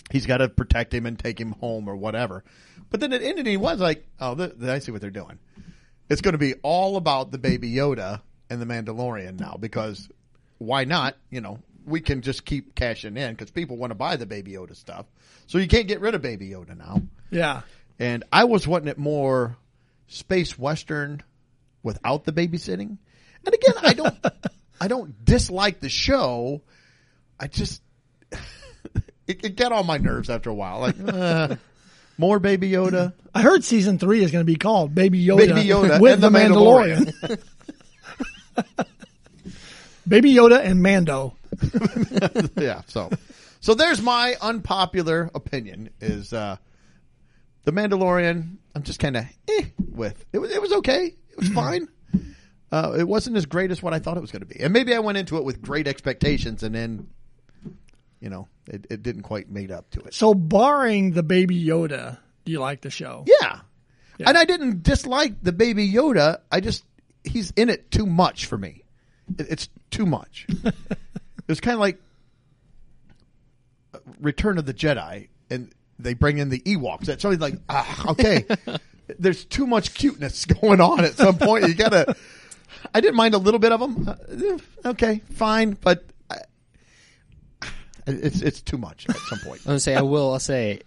He's 0.09 0.25
got 0.25 0.37
to 0.37 0.49
protect 0.49 0.93
him 0.93 1.05
and 1.05 1.17
take 1.17 1.39
him 1.39 1.51
home 1.53 1.87
or 1.87 1.95
whatever. 1.95 2.43
But 2.89 2.99
then 2.99 3.13
it 3.13 3.21
ended 3.21 3.39
and 3.39 3.47
he 3.47 3.57
was 3.57 3.79
like, 3.79 4.05
oh, 4.19 4.35
th- 4.35 4.59
th- 4.59 4.69
I 4.69 4.79
see 4.79 4.91
what 4.91 4.99
they're 4.99 5.09
doing. 5.09 5.39
It's 6.09 6.21
going 6.21 6.33
to 6.33 6.37
be 6.37 6.55
all 6.63 6.97
about 6.97 7.31
the 7.31 7.37
baby 7.37 7.71
Yoda 7.71 8.21
and 8.49 8.61
the 8.61 8.65
Mandalorian 8.65 9.39
now 9.39 9.55
because 9.57 10.09
why 10.57 10.83
not? 10.83 11.15
You 11.29 11.39
know, 11.39 11.59
we 11.85 12.01
can 12.01 12.21
just 12.21 12.43
keep 12.43 12.75
cashing 12.75 13.15
in 13.15 13.31
because 13.31 13.51
people 13.51 13.77
want 13.77 13.91
to 13.91 13.95
buy 13.95 14.17
the 14.17 14.25
baby 14.25 14.51
Yoda 14.51 14.75
stuff. 14.75 15.05
So 15.47 15.57
you 15.57 15.67
can't 15.69 15.87
get 15.87 16.01
rid 16.01 16.15
of 16.15 16.21
baby 16.21 16.49
Yoda 16.49 16.77
now. 16.77 17.01
yeah. 17.29 17.61
And 17.99 18.23
I 18.31 18.45
was 18.45 18.67
wanting 18.67 18.87
it 18.87 18.97
more 18.97 19.55
space 20.07 20.57
western 20.57 21.21
without 21.83 22.25
the 22.25 22.31
babysitting. 22.31 22.97
And 23.45 23.53
again, 23.53 23.73
I 23.81 23.93
don't, 23.93 24.15
I 24.81 24.87
don't 24.87 25.25
dislike 25.25 25.79
the 25.79 25.89
show. 25.89 26.61
I 27.39 27.47
just, 27.47 27.81
it, 29.27 29.43
it 29.45 29.55
got 29.55 29.71
on 29.71 29.85
my 29.85 29.97
nerves 29.97 30.29
after 30.29 30.49
a 30.49 30.53
while. 30.53 30.79
Like, 30.79 30.95
uh, 30.99 31.55
more 32.17 32.39
Baby 32.39 32.71
Yoda. 32.71 33.13
I 33.33 33.41
heard 33.41 33.63
season 33.63 33.97
three 33.97 34.23
is 34.23 34.31
going 34.31 34.45
to 34.45 34.51
be 34.51 34.57
called 34.57 34.93
Baby 34.93 35.25
Yoda, 35.25 35.37
Baby 35.37 35.67
Yoda 35.67 35.99
with 35.99 36.13
and 36.13 36.23
the, 36.23 36.29
the 36.29 36.37
Mandalorian. 36.37 37.41
Baby 40.07 40.33
Yoda 40.33 40.63
and 40.63 40.83
Mando. 40.83 41.35
yeah. 42.61 42.81
So, 42.87 43.09
so 43.59 43.73
there's 43.73 44.01
my 44.01 44.35
unpopular 44.41 45.31
opinion 45.33 45.89
is, 45.99 46.33
uh, 46.33 46.57
the 47.63 47.71
Mandalorian. 47.71 48.57
I'm 48.75 48.83
just 48.83 48.99
kind 48.99 49.17
of 49.17 49.25
eh 49.49 49.65
with 49.77 50.25
it. 50.33 50.39
Was 50.39 50.51
it 50.51 50.61
was 50.61 50.71
okay. 50.73 51.15
Was 51.41 51.49
fine. 51.49 51.87
Uh, 52.71 52.95
it 52.97 53.07
wasn't 53.07 53.35
as 53.35 53.45
great 53.45 53.69
as 53.69 53.83
what 53.83 53.93
I 53.93 53.99
thought 53.99 54.15
it 54.15 54.21
was 54.21 54.31
going 54.31 54.41
to 54.41 54.45
be, 54.45 54.59
and 54.61 54.71
maybe 54.71 54.95
I 54.95 54.99
went 54.99 55.17
into 55.17 55.37
it 55.37 55.43
with 55.43 55.61
great 55.61 55.87
expectations, 55.87 56.63
and 56.63 56.73
then, 56.73 57.07
you 58.21 58.29
know, 58.29 58.47
it, 58.67 58.87
it 58.89 59.03
didn't 59.03 59.23
quite 59.23 59.49
made 59.49 59.71
up 59.71 59.89
to 59.91 59.99
it. 60.01 60.13
So, 60.13 60.33
barring 60.33 61.11
the 61.11 61.23
Baby 61.23 61.61
Yoda, 61.61 62.17
do 62.45 62.51
you 62.53 62.59
like 62.59 62.81
the 62.81 62.89
show? 62.89 63.25
Yeah. 63.41 63.59
and 64.25 64.37
I 64.37 64.45
didn't 64.45 64.83
dislike 64.83 65.43
the 65.43 65.51
Baby 65.51 65.91
Yoda. 65.91 66.39
I 66.49 66.61
just 66.61 66.85
he's 67.23 67.51
in 67.51 67.69
it 67.69 67.91
too 67.91 68.05
much 68.05 68.45
for 68.45 68.57
me. 68.57 68.83
It, 69.37 69.47
it's 69.49 69.69
too 69.89 70.05
much. 70.05 70.45
it 70.63 70.73
was 71.47 71.59
kind 71.59 71.73
of 71.73 71.81
like 71.81 71.99
uh, 73.93 73.99
Return 74.21 74.57
of 74.57 74.65
the 74.65 74.73
Jedi, 74.73 75.27
and 75.49 75.73
they 75.99 76.13
bring 76.13 76.37
in 76.37 76.49
the 76.49 76.59
Ewoks. 76.61 77.05
That's 77.05 77.21
something 77.21 77.39
like, 77.39 77.59
ah, 77.69 78.11
okay, 78.11 78.45
there's 79.19 79.45
too 79.45 79.67
much 79.67 79.93
cuteness 79.93 80.45
going 80.61 80.81
on 80.81 81.03
at 81.03 81.13
some 81.15 81.37
point. 81.37 81.67
You 81.67 81.73
gotta. 81.73 82.15
I 82.93 83.01
didn't 83.01 83.15
mind 83.15 83.33
a 83.33 83.37
little 83.37 83.59
bit 83.59 83.71
of 83.71 83.79
them. 83.79 84.07
Uh, 84.07 84.15
eh, 84.29 84.89
okay, 84.89 85.21
fine, 85.33 85.77
but 85.81 86.03
I, 86.29 86.37
it's 88.07 88.41
it's 88.41 88.61
too 88.61 88.77
much 88.77 89.07
at 89.09 89.15
some 89.15 89.39
point. 89.39 89.61
I'm 89.65 89.71
gonna 89.71 89.79
say 89.79 89.95
I 89.95 90.01
will. 90.01 90.33
I'll 90.33 90.39
say, 90.39 90.81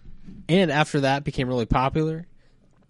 and 0.49 0.71
after 0.71 1.01
that 1.01 1.25
became 1.25 1.49
really 1.49 1.67
popular. 1.67 2.27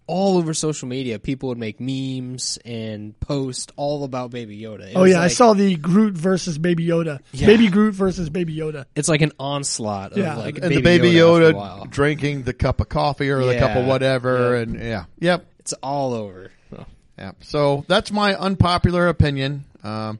All 0.07 0.37
over 0.37 0.53
social 0.53 0.87
media, 0.87 1.17
people 1.17 1.49
would 1.49 1.57
make 1.57 1.79
memes 1.79 2.59
and 2.63 3.19
post 3.19 3.71
all 3.75 4.03
about 4.03 4.29
Baby 4.29 4.59
Yoda. 4.59 4.89
It 4.89 4.95
Oh 4.95 5.01
was 5.01 5.11
yeah, 5.13 5.21
I 5.21 5.29
saw 5.29 5.53
the 5.53 5.75
Groot 5.75 6.13
versus 6.13 6.59
Baby 6.59 6.85
Yoda. 6.85 7.21
Yeah. 7.31 7.47
Baby 7.47 7.69
Groot 7.69 7.95
versus 7.95 8.29
Baby 8.29 8.55
Yoda. 8.55 8.85
It's 8.95 9.09
like 9.09 9.21
an 9.21 9.31
onslaught 9.39 10.11
of 10.11 10.19
Yeah. 10.19 10.35
like 10.35 10.55
and 10.59 10.61
Baby 10.69 10.75
the 10.75 10.81
baby 10.81 11.11
Yoda, 11.13 11.53
Yoda, 11.53 11.89
drinking 11.89 12.43
the 12.43 12.53
cup 12.53 12.81
of 12.81 12.89
coffee 12.89 13.31
or 13.31 13.43
the 13.45 13.57
cup 13.57 13.75
of 13.75 13.85
whatever, 13.87 14.55
Yeah. 14.55 14.61
and 14.61 14.79
yeah, 14.79 15.05
yep, 15.19 15.45
It's 15.59 15.73
all 15.81 16.13
over. 16.13 16.51
So, 16.69 16.85
yeah. 17.17 17.31
So 17.41 17.83
that's 17.87 18.11
my 18.11 18.35
unpopular 18.35 19.07
opinion. 19.07 19.65
Um, 19.83 20.19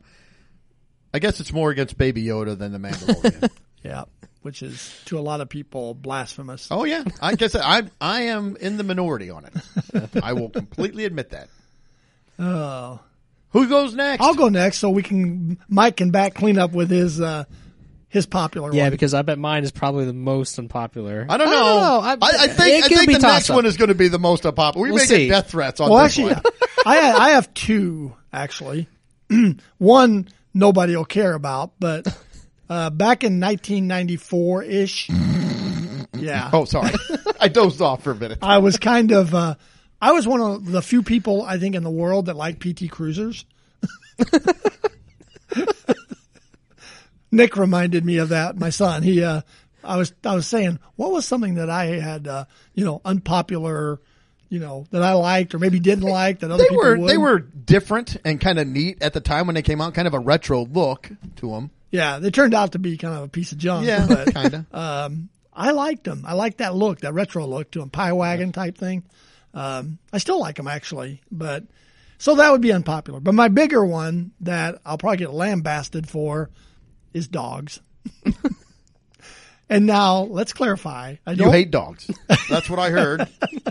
I 1.14 1.20
guess 1.20 1.40
it's 1.40 1.54
more 1.54 1.70
against 1.70 1.96
Baby 1.98 2.24
Yoda 2.24 2.58
than 2.58 2.72
the 2.72 2.80
Mandalorian. 2.80 3.50
Yeah, 3.86 4.04
which 4.42 4.62
is 4.64 5.00
to 5.06 5.18
a 5.18 5.22
lot 5.22 5.42
of 5.42 5.50
people 5.50 5.94
blasphemous. 5.94 6.68
oh 6.72 6.84
yeah, 6.84 7.04
I 7.22 7.36
guess 7.36 7.56
I 7.56 7.84
I 8.02 8.22
am 8.24 8.56
in 8.60 8.78
the 8.78 8.84
minority 8.84 9.30
on 9.30 9.46
it. 9.46 10.24
I 10.24 10.34
will 10.34 10.50
completely 10.50 11.06
admit 11.06 11.30
that. 11.30 11.48
Oh. 12.40 13.00
Who 13.52 13.70
goes 13.70 13.94
next? 13.96 14.22
I'll 14.22 14.34
go 14.36 14.50
next, 14.50 14.80
so 14.80 14.90
we 14.90 15.02
can 15.02 15.58
Mike 15.70 15.96
can 15.98 16.12
back 16.12 16.34
clean 16.34 16.58
up 16.58 16.74
with 16.74 16.90
his 16.90 17.22
uh, 17.22 17.46
his 18.10 18.26
popular 18.26 18.74
yeah, 18.74 18.84
one. 18.84 18.92
because 18.92 19.14
I 19.14 19.22
bet 19.22 19.38
mine 19.40 19.64
is 19.64 19.72
probably 19.72 20.04
the 20.06 20.12
most 20.14 20.60
unpopular. 20.60 21.26
I 21.30 21.38
don't 21.38 21.48
I 21.48 21.52
know. 21.52 21.58
don't 21.60 21.82
know. 21.82 22.00
I- 22.02 22.12
I, 22.14 22.44
I 22.44 22.48
think 22.50 22.84
I 22.86 22.88
think 22.90 23.06
the 23.06 23.12
next 23.14 23.24
toss-up. 23.24 23.56
one 23.56 23.66
is 23.66 23.78
going 23.78 23.88
to 23.90 23.96
be 23.96 24.10
the 24.10 24.20
most 24.20 24.46
unpopular. 24.46 24.84
We 24.84 24.92
We'll 24.92 24.98
may 25.04 25.06
see. 25.06 25.28
get 25.28 25.44
death 25.44 25.52
threats 25.52 25.80
on 25.80 25.90
well, 25.90 26.04
this 26.04 26.20
actually, 26.20 26.34
one. 26.34 26.42
I 26.86 26.98
I 27.14 27.30
have 27.32 27.54
two 27.54 28.14
actually. 28.34 28.90
one 29.78 30.28
nobody 30.54 30.96
will 30.98 31.06
care 31.06 31.34
about, 31.34 31.72
but 31.80 32.06
uh, 32.70 32.90
back 32.90 33.24
in 33.24 33.40
1994 33.40 34.64
ish. 34.64 35.10
Yeah. 36.18 36.50
Oh, 36.54 36.66
sorry, 36.66 36.92
I 37.40 37.48
dozed 37.50 37.82
off 37.82 38.04
for 38.04 38.12
a 38.12 38.16
minute. 38.16 38.40
I 38.42 38.58
was 38.60 38.78
kind 38.78 39.12
of, 39.12 39.34
uh, 39.36 39.56
I 40.02 40.12
was 40.14 40.28
one 40.28 40.42
of 40.42 40.66
the 40.66 40.82
few 40.82 41.04
people 41.04 41.44
I 41.44 41.58
think 41.58 41.76
in 41.76 41.84
the 41.84 41.90
world 41.92 42.28
that 42.28 42.36
like 42.36 42.60
PT 42.60 42.90
Cruisers. 42.90 43.46
Nick 47.32 47.58
reminded 47.58 48.06
me 48.06 48.18
of 48.18 48.30
that. 48.30 48.58
My 48.58 48.70
son, 48.70 49.04
he, 49.04 49.24
uh, 49.24 49.42
I 49.84 49.98
was, 49.98 50.14
I 50.24 50.36
was 50.36 50.48
saying, 50.48 50.80
what 50.96 51.12
was 51.12 51.26
something 51.26 51.56
that 51.56 51.70
I 51.70 51.86
had, 52.00 52.28
uh, 52.28 52.46
you 52.74 52.86
know, 52.86 53.02
unpopular, 53.04 54.00
you 54.50 54.60
know, 54.60 54.86
that 54.92 55.04
I 55.04 55.14
liked 55.14 55.54
or 55.54 55.60
maybe 55.60 55.80
didn't 55.80 56.06
like 56.06 56.40
that 56.40 56.52
other 56.52 56.64
They 56.64 56.70
people 56.70 56.84
were 56.84 56.98
would. 56.98 57.10
they 57.10 57.18
were 57.18 57.40
different 57.40 58.16
and 58.24 58.40
kind 58.40 58.58
of 58.58 58.68
neat 58.68 59.02
at 59.02 59.14
the 59.14 59.20
time 59.20 59.48
when 59.48 59.56
they 59.56 59.62
came 59.64 59.82
out. 59.82 59.94
Kind 59.94 60.08
of 60.08 60.14
a 60.14 60.20
retro 60.20 60.64
look 60.66 61.10
to 61.38 61.50
them. 61.52 61.72
Yeah, 61.96 62.20
they 62.20 62.30
turned 62.30 62.54
out 62.54 62.74
to 62.74 62.80
be 62.80 62.98
kind 62.98 63.16
of 63.16 63.24
a 63.24 63.28
piece 63.30 63.54
of 63.54 63.58
junk. 63.58 63.88
Yeah, 63.88 64.06
but 64.08 64.34
kind 64.34 64.54
of. 64.54 64.66
um, 64.74 65.30
I 65.54 65.72
liked 65.72 66.04
them. 66.04 66.24
I 66.28 66.34
liked 66.34 66.58
that 66.58 66.76
look, 66.76 67.00
that 67.02 67.14
retro 67.14 67.48
look 67.48 67.72
to 67.72 67.80
them, 67.80 67.90
pie 67.90 68.12
wagon 68.12 68.52
type 68.52 68.78
thing. 68.78 69.04
Um, 69.54 70.00
I 70.12 70.18
still 70.18 70.40
like 70.40 70.58
them 70.58 70.68
actually, 70.68 71.22
but 71.32 71.64
so 72.18 72.36
that 72.36 72.52
would 72.52 72.62
be 72.62 72.74
unpopular. 72.74 73.22
But 73.22 73.34
my 73.34 73.48
bigger 73.48 73.86
one 73.86 74.32
that 74.42 74.82
I'll 74.86 74.98
probably 74.98 75.18
get 75.18 75.34
lambasted 75.34 76.10
for 76.10 76.50
is 77.14 77.30
dogs. 77.30 77.80
and 79.70 79.86
now 79.86 80.22
let's 80.24 80.54
clarify. 80.54 81.16
I 81.26 81.32
You 81.32 81.52
hate 81.52 81.72
dogs. 81.72 82.10
That's 82.50 82.70
what 82.70 82.80
I 82.80 82.90
heard. 82.90 83.28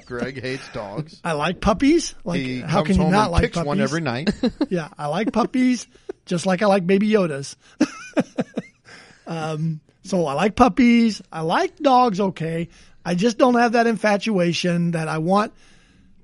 Greg 0.06 0.40
hates 0.40 0.68
dogs. 0.72 1.20
I 1.24 1.32
like 1.32 1.60
puppies. 1.60 2.14
Like 2.24 2.40
He 2.40 2.60
how 2.60 2.82
can 2.82 2.96
you 3.00 3.08
not 3.10 3.30
like 3.30 3.42
kicks 3.42 3.54
puppies? 3.54 3.66
one 3.66 3.80
every 3.80 4.00
night. 4.00 4.30
Yeah, 4.68 4.88
I 4.98 5.06
like 5.06 5.32
puppies, 5.32 5.86
just 6.26 6.46
like 6.46 6.62
I 6.62 6.66
like 6.66 6.86
baby 6.86 7.08
Yodas. 7.10 7.56
um, 9.26 9.80
so 10.02 10.26
I 10.26 10.34
like 10.34 10.56
puppies. 10.56 11.22
I 11.32 11.42
like 11.42 11.76
dogs. 11.78 12.20
Okay, 12.20 12.68
I 13.04 13.14
just 13.14 13.38
don't 13.38 13.54
have 13.54 13.72
that 13.72 13.86
infatuation 13.86 14.92
that 14.92 15.08
I 15.08 15.18
want 15.18 15.52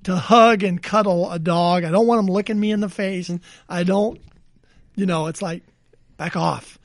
to 0.04 0.16
hug 0.16 0.62
and 0.62 0.82
cuddle 0.82 1.30
a 1.30 1.38
dog. 1.38 1.84
I 1.84 1.90
don't 1.90 2.06
want 2.06 2.18
them 2.26 2.34
licking 2.34 2.58
me 2.58 2.72
in 2.72 2.80
the 2.80 2.88
face. 2.88 3.28
And 3.28 3.40
I 3.68 3.82
don't, 3.84 4.20
you 4.96 5.06
know, 5.06 5.26
it's 5.26 5.42
like 5.42 5.62
back 6.16 6.36
off. 6.36 6.78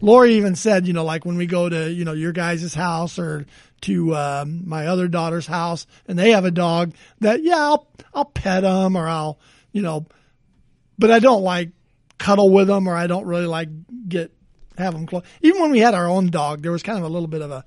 Lori 0.00 0.34
even 0.34 0.54
said, 0.54 0.86
you 0.86 0.92
know, 0.92 1.04
like 1.04 1.24
when 1.24 1.36
we 1.36 1.46
go 1.46 1.68
to, 1.68 1.90
you 1.90 2.04
know, 2.04 2.12
your 2.12 2.32
guys' 2.32 2.74
house 2.74 3.18
or 3.18 3.46
to 3.82 4.14
um, 4.14 4.68
my 4.68 4.86
other 4.86 5.08
daughter's 5.08 5.46
house 5.46 5.86
and 6.06 6.18
they 6.18 6.30
have 6.32 6.44
a 6.44 6.50
dog 6.50 6.94
that, 7.20 7.42
yeah, 7.42 7.56
I'll, 7.56 7.88
I'll 8.14 8.24
pet 8.24 8.62
them 8.62 8.96
or 8.96 9.06
I'll, 9.06 9.38
you 9.72 9.82
know, 9.82 10.06
but 10.98 11.10
I 11.10 11.18
don't 11.18 11.42
like 11.42 11.70
cuddle 12.18 12.50
with 12.50 12.66
them 12.66 12.88
or 12.88 12.94
I 12.94 13.06
don't 13.06 13.26
really 13.26 13.46
like 13.46 13.68
get, 14.08 14.32
have 14.76 14.94
them 14.94 15.06
close. 15.06 15.24
Even 15.42 15.60
when 15.62 15.70
we 15.70 15.80
had 15.80 15.94
our 15.94 16.08
own 16.08 16.30
dog, 16.30 16.62
there 16.62 16.72
was 16.72 16.82
kind 16.82 16.98
of 16.98 17.04
a 17.04 17.08
little 17.08 17.28
bit 17.28 17.42
of 17.42 17.50
a, 17.50 17.64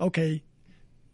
okay, 0.00 0.42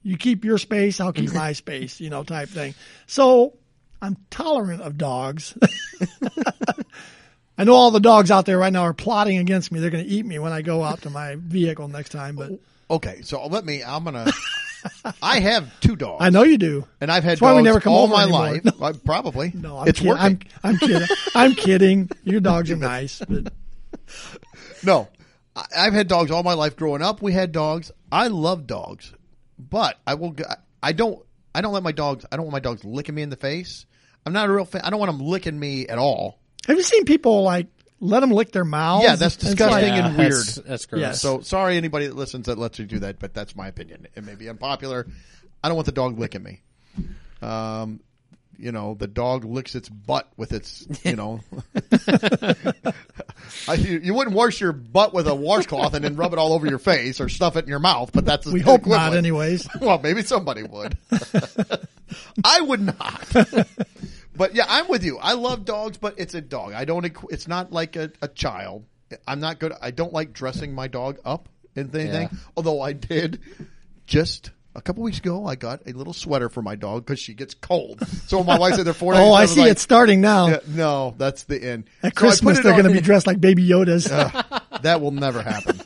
you 0.03 0.17
keep 0.17 0.45
your 0.45 0.59
space, 0.59 1.01
I'll 1.01 1.13
keep 1.13 1.33
my 1.33 1.53
space, 1.53 2.01
you 2.01 2.11
know, 2.11 2.23
type 2.23 2.49
thing. 2.49 2.75
So 3.07 3.55
I'm 4.01 4.17
tolerant 4.31 4.83
of 4.83 4.97
dogs. 4.97 5.57
I 7.59 7.65
know 7.65 7.75
all 7.75 7.91
the 7.91 8.01
dogs 8.01 8.31
out 8.31 8.45
there 8.47 8.59
right 8.59 8.73
now 8.73 8.83
are 8.83 8.93
plotting 8.95 9.39
against 9.39 9.73
me. 9.73 9.81
They're 9.81 9.91
going 9.91 10.05
to 10.05 10.11
eat 10.11 10.27
me 10.27 10.39
when 10.39 10.53
I 10.53 10.63
go 10.63 10.83
out 10.83 11.03
to 11.03 11.11
my 11.11 11.37
vehicle 11.39 11.89
next 11.89 12.11
time. 12.11 12.37
But 12.37 12.53
Okay, 12.91 13.23
so 13.23 13.47
let 13.47 13.65
me. 13.65 13.83
I'm 13.83 14.05
gonna. 14.05 14.31
I 15.23 15.41
have 15.41 15.69
two 15.81 15.97
dogs. 15.97 16.23
I 16.23 16.31
know 16.31 16.45
you 16.45 16.59
do. 16.59 16.87
and 17.01 17.11
I've 17.11 17.25
had 17.25 17.33
That's 17.33 17.41
why 17.41 17.51
dogs 17.51 17.57
we 17.57 17.63
never 17.65 17.81
come 17.81 17.93
all 17.95 18.07
my 18.07 18.23
anymore. 18.25 18.41
life. 18.53 18.63
Uh, 18.81 18.93
probably. 19.05 19.51
No, 19.55 19.79
I'm 19.79 19.89
it's 19.89 19.99
kidding. 19.99 20.13
working. 20.13 20.43
I'm, 20.63 20.71
I'm 20.75 20.79
kidding. 20.79 21.09
I'm 21.35 21.53
kidding. 21.55 22.11
Your 22.25 22.41
dogs 22.51 22.71
are 22.71 22.77
nice, 22.77 23.21
but 23.29 23.53
No, 24.85 25.09
I've 25.77 25.93
had 25.95 26.07
dogs 26.09 26.31
all 26.31 26.43
my 26.43 26.53
life. 26.55 26.77
Growing 26.77 27.03
up, 27.03 27.23
we 27.23 27.33
had 27.33 27.51
dogs. 27.53 27.91
I 28.13 28.29
love 28.29 28.67
dogs, 28.67 29.13
but 29.59 29.99
I 30.07 30.15
will. 30.15 30.37
I 30.83 30.93
don't. 30.93 31.25
I 31.55 31.63
don't 31.63 31.73
let 31.73 31.83
my 31.83 31.93
dogs. 31.93 32.25
I 32.31 32.37
don't 32.37 32.45
want 32.47 32.53
my 32.53 32.61
dogs 32.61 32.85
licking 32.85 33.15
me 33.15 33.23
in 33.23 33.31
the 33.31 33.37
face. 33.37 33.87
I'm 34.25 34.33
not 34.33 34.49
a 34.49 34.53
real 34.53 34.65
fan. 34.67 34.83
I 34.85 34.91
don't 34.91 35.01
want 35.01 35.11
them 35.11 35.27
licking 35.27 35.59
me 35.59 35.89
at 35.89 35.99
all. 35.99 36.39
Have 36.67 36.77
you 36.77 36.83
seen 36.83 37.05
people 37.05 37.43
like 37.43 37.67
let 38.01 38.21
them 38.21 38.31
lick 38.31 38.53
their 38.53 38.65
mouths? 38.65 39.05
Yeah, 39.05 39.17
that's 39.17 39.37
It's 39.37 39.45
like- 39.45 39.57
disgusting 39.57 39.95
Yeah, 39.95 40.07
and 40.09 40.19
weird. 40.19 40.33
That's, 40.33 40.55
that's 40.57 40.87
gross. 40.87 41.01
Yes. 41.01 41.21
So 41.23 41.41
sorry, 41.41 41.77
anybody 41.77 42.07
that 42.07 42.17
listens 42.17 42.47
that 42.47 42.59
lets 42.59 42.79
you 42.79 42.85
do 42.87 42.99
that, 43.01 43.19
but 43.19 43.35
that's 43.35 43.55
my 43.57 43.69
opinion. 43.69 44.07
It 44.15 44.25
may 44.25 44.35
be 44.35 44.49
unpopular. 44.49 45.07
I 45.63 45.69
don't 45.69 45.77
want 45.77 45.87
the 45.87 45.93
dog 45.93 46.19
licking 46.19 46.43
me. 46.43 46.61
Um, 47.43 48.01
you 48.59 48.73
know, 48.73 48.95
the 48.95 49.07
dog 49.07 49.45
licks 49.45 49.75
its 49.75 49.89
butt 49.91 50.29
with 50.39 50.53
its, 50.53 50.87
you 51.05 51.15
know. 51.15 51.41
I, 53.69 53.75
you, 53.75 53.99
you 54.03 54.15
wouldn't 54.15 54.35
wash 54.35 54.61
your 54.61 54.73
butt 54.73 55.13
with 55.13 55.27
a 55.29 55.35
washcloth 55.35 55.93
and 55.95 56.05
then 56.05 56.17
rub 56.17 56.33
it 56.33 56.39
all 56.39 56.53
over 56.55 56.67
your 56.67 56.79
face 56.79 57.21
or 57.21 57.29
stuff 57.29 57.57
it 57.57 57.65
in 57.65 57.69
your 57.69 57.79
mouth, 57.81 58.11
but 58.13 58.25
that's 58.25 58.47
we 58.47 58.61
the 58.61 58.65
hope 58.65 58.81
equivalent. 58.81 59.13
not, 59.13 59.19
anyways. 59.19 59.69
Well, 59.81 59.99
maybe 60.03 60.23
somebody 60.23 60.63
would. 60.63 60.97
I 62.45 62.61
would 62.63 62.81
not. 62.81 63.29
But 64.37 64.55
yeah, 64.55 64.67
I'm 64.69 64.89
with 64.89 65.05
you. 65.05 65.19
I 65.19 65.33
love 65.35 65.65
dogs, 65.65 65.99
but 65.99 66.15
it's 66.19 66.35
a 66.35 66.41
dog. 66.41 66.73
I 66.75 66.85
don't. 66.85 67.05
equ- 67.05 67.33
It's 67.33 67.49
not 67.49 67.73
like 67.73 67.97
a, 67.97 68.11
a 68.23 68.29
child. 68.29 68.85
I'm 69.27 69.41
not 69.41 69.59
good. 69.59 69.73
I 69.81 69.91
don't 69.93 70.13
like 70.13 70.33
dressing 70.33 70.75
my 70.75 70.89
dog 70.89 71.19
up 71.25 71.49
in 71.75 71.91
anything. 71.95 72.29
Yeah. 72.33 72.39
Although 72.57 72.81
I 72.81 72.93
did 72.93 73.41
just 74.07 74.51
a 74.75 74.83
couple 74.83 75.03
weeks 75.05 75.19
ago, 75.19 75.47
I 75.47 75.55
got 75.55 75.83
a 75.87 75.93
little 75.93 76.13
sweater 76.13 76.49
for 76.49 76.61
my 76.61 76.75
dog 76.75 77.07
because 77.07 77.19
she 77.21 77.33
gets 77.35 77.55
cold. 77.55 78.07
So 78.27 78.43
my 78.45 78.59
wife 78.59 78.75
said 78.75 78.85
they're 78.85 78.93
four. 78.95 79.15
Oh, 79.17 79.33
I 79.33 79.43
was 79.43 79.53
see 79.55 79.61
like, 79.61 79.71
it's 79.71 79.83
starting 79.83 80.21
now. 80.21 80.49
yeah, 80.49 80.59
no, 80.69 81.15
that's 81.17 81.45
the 81.45 81.63
end. 81.63 81.85
At 82.03 82.15
So 82.15 82.21
Christmas, 82.21 82.59
they're 82.61 82.73
going 82.73 82.85
to 82.85 82.91
be 82.91 83.01
dressed 83.01 83.27
like 83.27 83.41
baby 83.41 83.67
Yodas. 83.67 84.09
that 84.83 85.01
will 85.01 85.13
never 85.13 85.41
happen. 85.41 85.81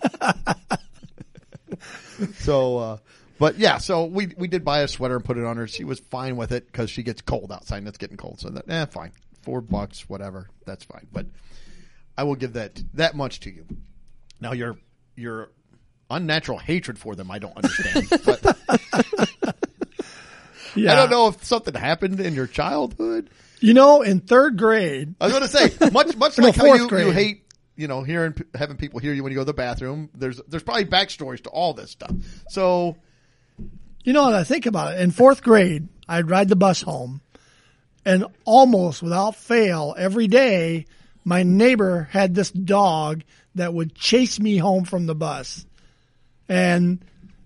so, 2.39 2.79
uh, 2.79 2.97
but 3.41 3.59
yeah, 3.59 3.79
so 3.79 4.05
we 4.05 4.27
we 4.37 4.49
did 4.49 4.67
buy 4.67 4.81
a 4.81 4.89
sweater 4.89 5.17
and 5.17 5.25
put 5.25 5.39
it 5.39 5.47
on 5.47 5.57
her. 5.57 5.67
She 5.67 5.83
was 5.83 5.99
fine 5.99 6.37
with 6.37 6.53
it 6.53 6.67
because 6.67 6.91
she 6.91 7.03
gets 7.03 7.23
cold 7.23 7.51
outside 7.51 7.79
and 7.79 7.89
it's 7.89 7.97
getting 7.97 8.19
cold. 8.19 8.39
So 8.39 8.51
that, 8.51 8.69
eh, 8.69 8.85
fine, 8.85 9.13
four 9.41 9.63
bucks, 9.63 10.07
whatever, 10.11 10.51
that's 10.67 10.85
fine. 10.85 11.07
But 11.11 11.25
I 12.19 12.25
will 12.25 12.35
give 12.35 12.53
that 12.53 12.83
that 12.95 13.17
much 13.17 13.41
to 13.41 13.51
you. 13.51 13.65
Now 14.43 14.53
your 14.53 14.77
your 15.17 15.53
unnatural 16.11 16.59
hatred 16.59 16.99
for 16.99 17.17
them, 17.17 17.31
I 17.31 17.39
don't 17.39 17.57
understand. 17.57 18.09
but 18.27 18.45
yeah. 20.75 20.93
I 20.93 20.97
don't 20.97 21.11
know 21.11 21.29
if 21.29 21.43
something 21.43 21.73
happened 21.73 22.21
in 22.21 22.35
your 22.35 22.47
childhood. 22.47 23.31
You 23.61 23.73
know, 23.73 24.03
in 24.03 24.21
third 24.21 24.59
grade, 24.59 25.15
I 25.19 25.29
was 25.29 25.33
going 25.33 25.49
to 25.49 25.49
say 25.49 25.91
much 25.91 26.15
much 26.15 26.37
like 26.43 26.57
how 26.57 26.75
you, 26.75 26.91
you 26.91 27.11
hate 27.11 27.45
you 27.75 27.89
know 27.89 28.03
hearing 28.03 28.35
having 28.55 28.77
people 28.77 29.01
hear 29.01 29.15
you 29.15 29.23
when 29.23 29.33
you 29.33 29.37
go 29.37 29.43
to 29.43 29.47
the 29.47 29.55
bathroom. 29.55 30.11
There's 30.15 30.43
there's 30.47 30.63
probably 30.63 30.85
backstories 30.85 31.43
to 31.45 31.49
all 31.49 31.73
this 31.73 31.91
stuff. 31.91 32.13
So 32.51 32.99
you 34.05 34.13
know, 34.13 34.25
what 34.25 34.35
I 34.35 34.45
think 34.45 34.67
about 34.67 34.95
it. 34.95 35.01
In 35.01 35.11
fourth 35.11 35.43
grade, 35.43 35.89
I'd 36.09 36.31
ride 36.31 36.49
the 36.49 36.57
bus 36.57 36.83
home, 36.83 37.21
and 38.05 38.25
almost 38.45 39.03
without 39.03 39.37
fail, 39.37 39.95
every 39.97 40.27
day, 40.27 40.87
my 41.25 41.43
neighbor 41.43 42.09
had 42.11 42.35
this 42.35 42.51
dog 42.51 43.23
that 43.55 43.75
would 43.75 43.95
chase 43.95 44.41
me 44.41 44.57
home 44.57 44.85
from 44.85 45.07
the 45.07 45.15
bus. 45.15 45.67
And 46.49 47.05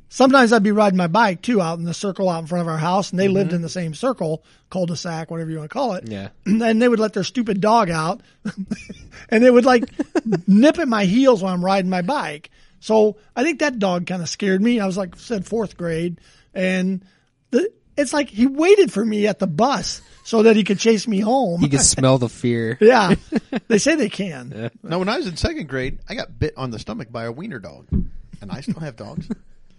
sometimes 0.09 0.53
I'd 0.53 0.63
be 0.63 0.71
riding 0.71 0.97
my 0.97 1.09
bike 1.09 1.43
too 1.43 1.61
out 1.61 1.79
in 1.79 1.85
the 1.85 1.95
circle 1.95 2.29
out 2.29 2.41
in 2.41 2.47
front 2.47 2.63
of 2.63 2.69
our 2.69 2.79
house, 2.79 3.11
and 3.11 3.19
they 3.19 3.29
lived 3.29 3.49
mm-hmm. 3.49 3.57
in 3.57 3.63
the 3.63 3.69
same 3.69 3.95
circle, 3.95 4.45
cul-de-sac, 4.71 5.31
whatever 5.31 5.51
you 5.51 5.59
want 5.59 5.71
to 5.71 5.75
call 5.75 5.95
it. 5.95 6.09
Yeah. 6.09 6.29
And 6.47 6.81
they 6.81 6.89
would 6.89 7.01
let 7.01 7.15
their 7.15 7.25
stupid 7.25 7.61
dog 7.61 7.91
out, 7.91 8.21
and 9.29 9.43
they 9.43 9.51
would 9.51 9.65
like 9.65 9.85
nip 10.47 10.79
at 10.79 10.89
my 10.89 11.05
heels 11.05 11.43
while 11.43 11.53
I'm 11.53 11.65
riding 11.65 11.91
my 11.91 12.03
bike. 12.03 12.51
So 12.81 13.17
I 13.35 13.43
think 13.43 13.61
that 13.61 13.79
dog 13.79 14.07
kind 14.07 14.23
of 14.23 14.29
scared 14.29 14.63
me. 14.63 14.79
I 14.79 14.87
was 14.87 14.97
like, 14.97 15.17
said 15.17 15.47
fourth 15.47 15.77
grade, 15.77 16.21
and 16.55 17.05
the, 17.51 17.71
it's 17.97 18.13
like 18.13 18.29
he 18.29 18.47
waited 18.47 18.93
for 18.93 19.05
me 19.05 19.27
at 19.27 19.39
the 19.39 19.47
bus 19.47 20.03
so 20.25 20.43
that 20.43 20.57
he 20.57 20.65
could 20.65 20.79
chase 20.79 21.07
me 21.07 21.21
home. 21.21 21.61
He 21.61 21.69
can 21.69 21.81
smell 21.81 22.19
the 22.19 22.29
fear. 22.29 22.79
yeah, 22.81 23.15
they 23.69 23.79
say 23.79 23.95
they 23.95 24.09
can. 24.09 24.71
now 24.83 24.99
when 24.99 25.09
I 25.09 25.17
was 25.17 25.27
in 25.27 25.37
second 25.37 25.69
grade, 25.69 25.99
I 26.09 26.15
got 26.15 26.39
bit 26.39 26.55
on 26.57 26.71
the 26.71 26.79
stomach 26.79 27.13
by 27.13 27.25
a 27.25 27.33
wiener 27.33 27.59
dog, 27.59 27.87
and 27.91 28.51
I 28.51 28.61
still 28.61 28.81
have 28.81 28.97
dogs. 28.97 29.29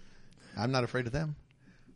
I'm 0.56 0.72
not 0.72 0.84
afraid 0.84 1.06
of 1.06 1.12
them. 1.12 1.36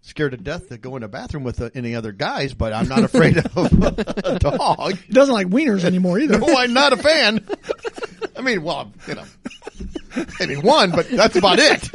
Scared 0.03 0.33
to 0.33 0.39
death 0.39 0.71
to 0.71 0.79
go 0.79 0.97
in 0.97 1.03
a 1.03 1.09
bathroom 1.09 1.45
with 1.45 1.61
uh, 1.61 1.69
any 1.75 1.95
other 1.95 2.11
guys, 2.11 2.55
but 2.55 2.73
I'm 2.73 2.89
not 2.89 3.05
afraid 3.05 3.37
of 3.37 3.55
a 3.57 4.39
dog. 4.39 4.97
He 4.97 5.13
doesn't 5.13 5.35
like 5.35 5.49
wieners 5.49 5.85
anymore 5.85 6.19
either. 6.19 6.39
No, 6.39 6.57
I'm 6.57 6.73
not 6.73 6.95
a 6.95 6.97
fan. 6.97 7.47
I 8.35 8.41
mean, 8.41 8.63
well, 8.63 8.91
you 9.07 9.15
know, 9.15 9.25
maybe 10.39 10.57
one, 10.57 10.91
but 10.91 11.07
that's 11.11 11.37
about 11.37 11.59
it. 11.59 11.91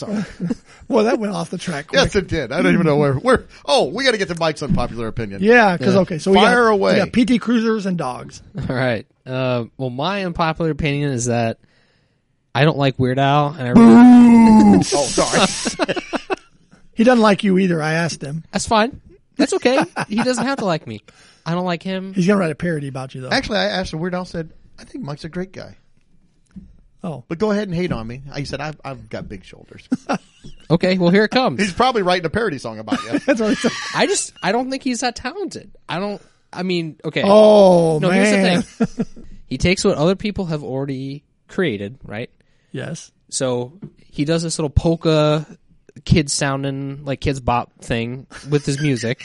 Sorry. 0.00 0.24
Well, 0.88 1.04
that 1.04 1.20
went 1.20 1.32
off 1.32 1.50
the 1.50 1.58
track. 1.58 1.86
Quick. 1.86 2.00
Yes, 2.02 2.16
it 2.16 2.26
did. 2.26 2.50
I 2.50 2.60
don't 2.62 2.72
even 2.74 2.84
know 2.84 2.96
where. 2.96 3.14
Where? 3.14 3.44
Oh, 3.64 3.84
we 3.90 4.02
got 4.02 4.10
to 4.10 4.18
get 4.18 4.26
to 4.26 4.34
Mike's 4.40 4.60
unpopular 4.60 5.06
opinion. 5.06 5.40
Yeah, 5.40 5.76
because 5.76 5.94
okay, 5.94 6.18
so 6.18 6.32
we 6.32 6.38
Fire 6.38 6.64
got, 6.64 6.72
away. 6.72 7.00
we 7.04 7.24
got 7.26 7.36
PT 7.38 7.40
cruisers 7.40 7.86
and 7.86 7.96
dogs. 7.96 8.42
All 8.68 8.74
right. 8.74 9.06
Uh, 9.24 9.66
well, 9.76 9.90
my 9.90 10.24
unpopular 10.24 10.72
opinion 10.72 11.12
is 11.12 11.26
that 11.26 11.58
I 12.52 12.64
don't 12.64 12.76
like 12.76 12.98
Weird 12.98 13.20
Al, 13.20 13.50
and 13.56 13.62
I 13.62 13.70
really, 13.70 14.78
Oh, 14.92 15.04
sorry. 15.04 15.96
He 16.92 17.04
doesn't 17.04 17.22
like 17.22 17.44
you 17.44 17.56
either. 17.58 17.80
I 17.80 17.92
asked 17.94 18.20
him. 18.22 18.42
that's 18.50 18.66
fine. 18.66 19.00
That's 19.36 19.52
okay. 19.54 19.82
he 20.08 20.16
doesn't 20.16 20.44
have 20.44 20.58
to 20.58 20.64
like 20.66 20.86
me. 20.88 21.02
I 21.46 21.52
don't 21.54 21.64
like 21.64 21.82
him. 21.84 22.12
He's 22.14 22.26
gonna 22.26 22.38
write 22.40 22.50
a 22.50 22.56
parody 22.56 22.88
about 22.88 23.14
you 23.14 23.20
though. 23.22 23.30
Actually, 23.30 23.58
I 23.58 23.66
asked 23.66 23.92
him. 23.92 24.00
Weird 24.00 24.14
Al 24.14 24.24
said, 24.24 24.50
"I 24.78 24.84
think 24.84 25.04
Mike's 25.04 25.24
a 25.24 25.28
great 25.28 25.52
guy." 25.52 25.76
Oh, 27.02 27.24
But 27.28 27.38
go 27.38 27.50
ahead 27.50 27.68
and 27.68 27.74
hate 27.74 27.92
on 27.92 28.06
me. 28.06 28.22
I 28.30 28.42
said, 28.44 28.60
I've, 28.60 28.78
I've 28.84 29.08
got 29.08 29.28
big 29.28 29.44
shoulders. 29.44 29.88
Okay, 30.70 30.96
well 30.98 31.10
here 31.10 31.24
it 31.24 31.30
comes. 31.32 31.60
He's 31.60 31.72
probably 31.72 32.02
writing 32.02 32.24
a 32.24 32.30
parody 32.30 32.56
song 32.58 32.78
about 32.78 33.02
you. 33.02 33.18
that's 33.26 33.40
what 33.40 33.58
he. 33.58 33.68
I 33.94 34.06
just 34.06 34.32
I 34.40 34.52
don't 34.52 34.70
think 34.70 34.84
he's 34.84 35.00
that 35.00 35.16
talented. 35.16 35.72
I 35.88 35.98
don't. 35.98 36.22
I 36.52 36.62
mean, 36.62 36.96
okay. 37.04 37.22
Oh 37.24 37.98
no, 38.00 38.08
man. 38.08 38.24
here's 38.24 38.76
the 38.76 38.86
thing. 38.86 39.26
he 39.46 39.58
takes 39.58 39.84
what 39.84 39.98
other 39.98 40.14
people 40.14 40.46
have 40.46 40.62
already 40.62 41.24
created, 41.48 41.98
right? 42.04 42.30
Yes. 42.70 43.10
So 43.30 43.80
he 44.06 44.24
does 44.24 44.44
this 44.44 44.58
little 44.58 44.70
polka 44.70 45.44
kid 46.04 46.30
sounding 46.30 47.04
like 47.04 47.20
kids 47.20 47.40
bop 47.40 47.72
thing 47.80 48.28
with 48.48 48.64
his 48.64 48.80
music. 48.80 49.24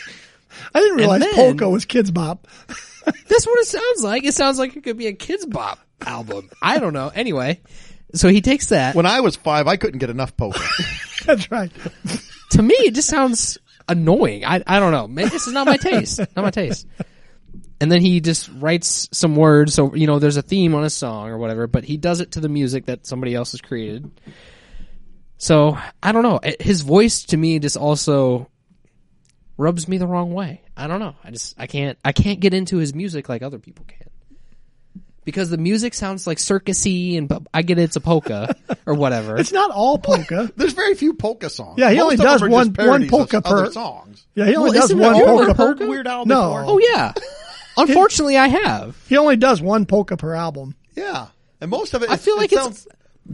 I 0.74 0.80
didn't 0.80 0.98
realize 0.98 1.22
then- 1.22 1.36
polka 1.36 1.70
was 1.70 1.86
kids 1.86 2.10
bop. 2.10 2.48
That's 3.06 3.46
what 3.46 3.60
it 3.60 3.68
sounds 3.68 4.04
like. 4.04 4.24
It 4.24 4.34
sounds 4.34 4.58
like 4.58 4.76
it 4.76 4.84
could 4.84 4.98
be 4.98 5.08
a 5.08 5.14
kids 5.14 5.46
bop 5.46 5.80
album. 6.02 6.50
I 6.62 6.80
don't 6.80 6.94
know. 6.94 7.12
Anyway, 7.14 7.62
so 8.14 8.30
he 8.30 8.42
takes 8.42 8.68
that. 8.68 8.96
when 8.96 9.06
I 9.06 9.22
was 9.22 9.36
five, 9.36 9.68
I 9.68 9.78
couldn't 9.78 10.00
get 10.00 10.10
enough 10.10 10.36
poker. 10.38 10.60
That's 11.26 11.52
right. 11.52 11.72
to 12.52 12.62
me, 12.62 12.76
it 12.76 12.96
just 12.96 13.10
sounds 13.10 13.58
annoying. 13.88 14.46
I 14.46 14.64
I 14.66 14.80
don't 14.80 14.92
know. 14.92 15.08
Maybe 15.08 15.30
this 15.30 15.48
is 15.48 15.54
not 15.54 15.66
my 15.66 15.78
taste. 15.78 16.20
Not 16.20 16.38
my 16.44 16.52
taste. 16.52 16.88
And 17.82 17.92
then 17.92 18.02
he 18.02 18.22
just 18.22 18.50
writes 18.54 19.10
some 19.12 19.36
words. 19.36 19.74
So 19.74 19.96
you 19.96 20.08
know, 20.08 20.20
there's 20.20 20.38
a 20.38 20.42
theme 20.42 20.76
on 20.76 20.84
a 20.84 20.90
song 20.90 21.30
or 21.30 21.38
whatever, 21.38 21.68
but 21.68 21.84
he 21.84 21.98
does 21.98 22.22
it 22.22 22.32
to 22.34 22.40
the 22.40 22.50
music 22.50 22.86
that 22.86 23.06
somebody 23.06 23.36
else 23.36 23.52
has 23.52 23.62
created. 23.62 24.10
So 25.38 25.78
I 26.02 26.12
don't 26.12 26.24
know. 26.24 26.40
His 26.60 26.82
voice 26.82 27.24
to 27.26 27.38
me 27.38 27.60
just 27.60 27.78
also 27.78 28.50
rubs 29.58 29.88
me 29.88 29.98
the 29.98 30.08
wrong 30.08 30.34
way. 30.34 30.62
I 30.78 30.88
don't 30.88 31.00
know. 31.00 31.16
I 31.24 31.32
just 31.32 31.56
I 31.60 31.68
can't 31.68 31.98
I 32.04 32.12
can't 32.12 32.40
get 32.40 32.54
into 32.54 32.78
his 32.78 32.94
music 32.94 33.30
like 33.30 33.42
other 33.42 33.60
people 33.60 33.86
can. 33.86 34.08
Because 35.26 35.50
the 35.50 35.58
music 35.58 35.94
sounds 35.96 36.28
like 36.28 36.38
circusy 36.38 37.18
and 37.18 37.28
but 37.28 37.42
I 37.54 37.64
get 37.64 37.80
it's 37.80 37.96
a 37.96 38.00
polka 38.00 38.56
or 38.86 38.94
whatever. 38.94 39.38
It's 39.38 39.52
not 39.52 39.72
all 39.72 39.98
polka. 39.98 40.52
There's 40.56 40.74
very 40.74 40.94
few 40.96 41.14
polka 41.16 41.50
songs. 41.50 41.80
Yeah, 41.80 41.90
he 41.90 41.96
Most 41.98 42.04
only 42.04 42.16
does 42.18 42.42
one- 42.42 42.74
one 42.74 43.08
polka 43.10 43.42
per- 43.42 43.72
songs. 43.72 44.26
Yeah, 44.36 44.46
he 44.46 44.56
only 44.56 44.72
Well, 44.72 44.82
does 44.82 44.94
one 44.96 45.16
it 45.16 45.22
all 45.28 45.38
polka. 45.38 45.46
the 45.48 45.54
Heard? 45.56 45.80
Weird 45.80 46.08
Al 46.08 46.26
No. 46.26 46.42
before? 46.54 46.64
Oh 46.68 46.78
yeah. 46.80 47.14
Unfortunately, 47.78 48.38
I 48.38 48.48
have. 48.48 48.96
He 49.10 49.18
only 49.18 49.36
does 49.36 49.62
one 49.62 49.86
polka 49.86 50.16
per 50.18 50.34
album. 50.36 50.76
yeah. 50.96 51.28
And 51.62 51.72
most 51.72 51.94
of 51.94 52.04
it, 52.04 52.10
I 52.10 52.18
feel 52.18 52.36
like 52.38 52.52
it's- 52.52 52.64
sounds 52.64 52.88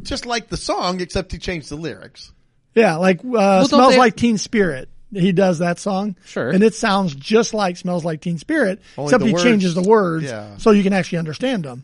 just 0.04 0.26
like 0.26 0.48
the 0.48 0.56
song, 0.58 1.02
except 1.02 1.32
he 1.32 1.38
changed 1.40 1.70
the 1.70 1.76
lyrics. 1.76 2.32
Yeah, 2.76 2.96
like 2.98 3.20
uh, 3.26 3.60
don't 3.60 3.68
"Smells 3.68 3.94
they- 3.94 3.98
Like 4.00 4.16
Teen 4.16 4.38
Spirit." 4.38 4.88
He 5.14 5.32
does 5.32 5.60
that 5.60 5.78
song, 5.80 6.16
Sure. 6.26 6.50
and 6.50 6.64
it 6.64 6.74
sounds 6.74 7.14
just 7.16 7.54
like 7.54 7.78
"Smells 7.78 8.06
Like 8.06 8.22
Teen 8.22 8.38
Spirit," 8.38 8.80
Only 8.98 9.10
except 9.10 9.24
he 9.26 9.34
words- 9.34 9.44
changes 9.44 9.76
the 9.76 9.82
words 9.82 10.24
yeah. 10.26 10.58
so 10.58 10.72
you 10.72 10.84
can 10.84 10.94
actually 10.94 11.18
understand 11.20 11.66
them. 11.66 11.84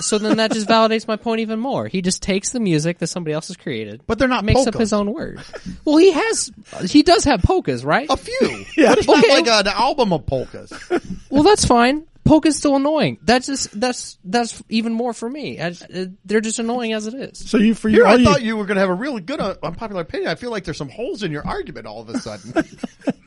So 0.00 0.18
then 0.18 0.36
that 0.36 0.52
just 0.52 0.68
validates 0.68 1.08
my 1.08 1.16
point 1.16 1.40
even 1.40 1.58
more. 1.58 1.88
He 1.88 2.02
just 2.02 2.22
takes 2.22 2.50
the 2.50 2.60
music 2.60 2.98
that 2.98 3.06
somebody 3.06 3.32
else 3.32 3.48
has 3.48 3.56
created, 3.56 4.02
But 4.06 4.18
they're 4.18 4.28
not 4.28 4.44
makes 4.44 4.66
up 4.66 4.74
his 4.74 4.92
own 4.92 5.14
word. 5.14 5.40
Well, 5.86 5.96
he 5.96 6.12
has, 6.12 6.52
he 6.84 7.02
does 7.02 7.24
have 7.24 7.40
polkas, 7.42 7.82
right? 7.82 8.06
A 8.10 8.16
few. 8.18 8.64
Yeah. 8.76 8.90
But 8.90 8.98
it's 8.98 9.06
not 9.08 9.26
like 9.28 9.46
an 9.46 9.68
album 9.68 10.12
of 10.12 10.26
polkas. 10.26 10.70
Well, 11.30 11.44
that's 11.44 11.64
fine. 11.64 12.04
Polka's 12.26 12.56
still 12.56 12.76
annoying. 12.76 13.18
That's 13.22 13.46
just 13.46 13.78
that's 13.80 14.18
that's 14.24 14.62
even 14.68 14.92
more 14.92 15.12
for 15.12 15.30
me. 15.30 15.60
I, 15.60 15.68
uh, 15.68 16.06
they're 16.24 16.40
just 16.40 16.58
annoying 16.58 16.92
as 16.92 17.06
it 17.06 17.14
is. 17.14 17.38
So 17.48 17.56
you 17.58 17.74
for 17.74 17.88
you, 17.88 17.98
Here, 17.98 18.06
all 18.06 18.12
I 18.12 18.16
you- 18.16 18.24
thought 18.24 18.42
you 18.42 18.56
were 18.56 18.66
going 18.66 18.74
to 18.76 18.80
have 18.80 18.90
a 18.90 18.94
really 18.94 19.20
good 19.20 19.40
uh, 19.40 19.54
unpopular 19.62 20.02
opinion. 20.02 20.30
I 20.30 20.34
feel 20.34 20.50
like 20.50 20.64
there's 20.64 20.76
some 20.76 20.88
holes 20.90 21.22
in 21.22 21.30
your 21.32 21.46
argument 21.46 21.86
all 21.86 22.00
of 22.02 22.08
a 22.08 22.18
sudden. 22.18 22.52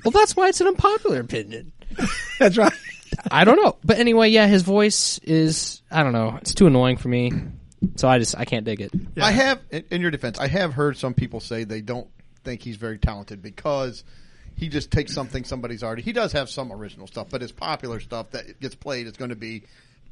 Well, 0.06 0.12
that's 0.12 0.34
why 0.34 0.48
it's 0.48 0.62
an 0.62 0.68
unpopular 0.68 1.20
opinion. 1.20 1.74
that's 2.40 2.58
right. 2.58 2.72
I 3.30 3.44
don't 3.44 3.58
know, 3.62 3.76
but 3.84 3.98
anyway, 4.00 4.30
yeah, 4.30 4.48
his 4.48 4.62
voice 4.64 5.20
is 5.24 5.82
I 5.92 6.04
don't 6.04 6.14
know. 6.14 6.38
It's 6.42 6.54
too 6.54 6.68
annoying 6.68 6.96
for 6.96 7.10
me, 7.10 7.34
so 7.98 8.08
I 8.08 8.18
just 8.18 8.38
I 8.38 8.46
can't 8.46 8.64
dig 8.64 8.80
it. 8.80 8.92
I 9.22 9.32
have, 9.32 9.60
in, 9.72 9.84
in 9.92 10.02
your 10.02 10.10
defense, 10.12 10.40
I 10.40 10.48
have 10.48 10.74
heard 10.74 10.96
some 10.96 11.14
people 11.14 11.42
say 11.42 11.66
they 11.66 11.82
don't 11.82 12.08
think 12.46 12.62
he's 12.62 12.78
very 12.78 12.98
talented 12.98 13.42
because 13.42 14.06
he 14.60 14.70
just 14.70 14.92
takes 14.92 15.14
something 15.14 15.44
somebody's 15.44 15.84
already. 15.84 16.02
He 16.02 16.12
does 16.14 16.34
have 16.34 16.50
some 16.50 16.72
original 16.72 17.08
stuff, 17.08 17.28
but 17.30 17.42
his 17.42 17.52
popular 17.52 18.00
stuff 18.00 18.32
that 18.32 18.60
gets 18.60 18.76
played 18.76 19.08
is 19.08 19.14
going 19.14 19.30
to 19.30 19.36
be 19.36 19.64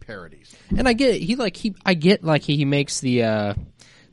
parodies. 0.01 0.55
And 0.77 0.87
I 0.87 0.93
get 0.93 1.15
it. 1.15 1.21
He 1.21 1.35
like 1.35 1.55
he 1.57 1.75
I 1.85 1.93
get 1.93 2.23
like 2.23 2.43
he, 2.43 2.55
he 2.57 2.65
makes 2.65 2.99
the 3.01 3.23
uh 3.23 3.53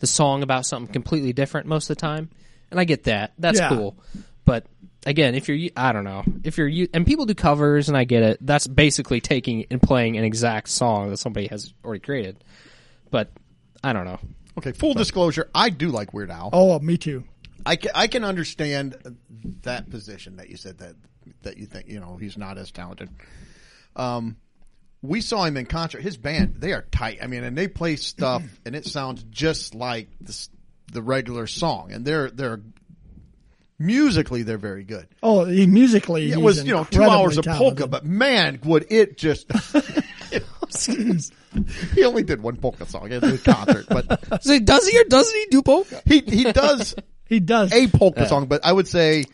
the 0.00 0.06
song 0.06 0.42
about 0.42 0.66
something 0.66 0.92
completely 0.92 1.32
different 1.32 1.66
most 1.66 1.88
of 1.88 1.96
the 1.96 2.00
time, 2.00 2.28
and 2.70 2.80
I 2.80 2.84
get 2.84 3.04
that. 3.04 3.32
That's 3.38 3.58
Yeah. 3.60 3.68
cool. 3.70 3.96
But 4.44 4.66
again, 5.06 5.34
if 5.34 5.48
you're 5.48 5.70
I 5.76 5.92
don't 5.92 6.04
know 6.04 6.24
if 6.42 6.58
you're 6.58 6.70
and 6.92 7.06
people 7.06 7.26
do 7.26 7.34
covers, 7.34 7.88
and 7.88 7.96
I 7.96 8.04
get 8.04 8.22
it. 8.22 8.38
That's 8.40 8.66
basically 8.66 9.20
taking 9.20 9.66
and 9.70 9.80
playing 9.80 10.16
an 10.16 10.24
exact 10.24 10.68
song 10.68 11.10
that 11.10 11.18
somebody 11.18 11.46
has 11.46 11.72
already 11.84 12.00
created. 12.00 12.42
But 13.10 13.30
I 13.82 13.92
don't 13.92 14.04
know. 14.04 14.18
Okay, 14.58 14.72
full 14.72 14.94
disclosure, 14.94 15.50
I 15.54 15.70
do 15.70 15.88
like 15.90 16.12
Weird 16.14 16.30
Al. 16.30 16.50
Oh, 16.52 16.78
me 16.78 16.96
too. 16.96 17.24
I 17.66 17.76
can, 17.76 17.90
I 17.94 18.06
can 18.06 18.24
understand 18.24 18.96
that 19.62 19.90
position 19.90 20.36
that 20.36 20.50
you 20.50 20.56
said 20.56 20.78
that 20.78 20.94
that 21.42 21.56
you 21.56 21.66
think 21.66 21.88
you 21.88 22.00
know 22.00 22.16
he's 22.16 22.36
not 22.36 22.58
as 22.58 22.70
talented. 22.70 23.08
Um, 23.96 24.36
we 25.02 25.20
saw 25.20 25.44
him 25.44 25.56
in 25.56 25.66
concert. 25.66 26.02
His 26.02 26.16
band 26.16 26.56
they 26.58 26.72
are 26.72 26.82
tight. 26.90 27.18
I 27.22 27.26
mean, 27.26 27.44
and 27.44 27.56
they 27.56 27.68
play 27.68 27.96
stuff, 27.96 28.42
and 28.66 28.74
it 28.74 28.86
sounds 28.86 29.24
just 29.30 29.74
like 29.74 30.08
the 30.20 30.48
the 30.92 31.02
regular 31.02 31.46
song, 31.46 31.92
and 31.92 32.04
they're 32.04 32.30
they're 32.30 32.60
musically 33.78 34.42
they're 34.42 34.58
very 34.58 34.84
good. 34.84 35.08
Oh, 35.22 35.44
he 35.44 35.66
musically, 35.66 36.30
It 36.30 36.40
was 36.40 36.64
you 36.64 36.72
know 36.72 36.84
two 36.84 37.02
hours 37.02 37.38
of 37.38 37.44
talented. 37.44 37.78
polka, 37.78 37.90
but 37.90 38.04
man, 38.04 38.60
would 38.64 38.86
it 38.90 39.16
just. 39.16 39.50
he 41.94 42.04
only 42.04 42.22
did 42.24 42.42
one 42.42 42.56
polka 42.56 42.86
song 42.86 43.12
in 43.12 43.20
the 43.20 43.38
concert, 43.38 43.86
but 43.88 44.42
So 44.42 44.58
does 44.58 44.88
he 44.88 44.98
or 45.00 45.04
doesn't 45.04 45.36
he 45.36 45.46
do 45.50 45.62
polka? 45.62 46.02
he 46.06 46.20
he 46.20 46.52
does 46.52 46.94
he 47.26 47.40
does. 47.40 47.72
a 47.72 47.86
polka 47.88 48.26
song, 48.28 48.46
but 48.46 48.64
I 48.64 48.72
would 48.72 48.88
say 48.88 49.24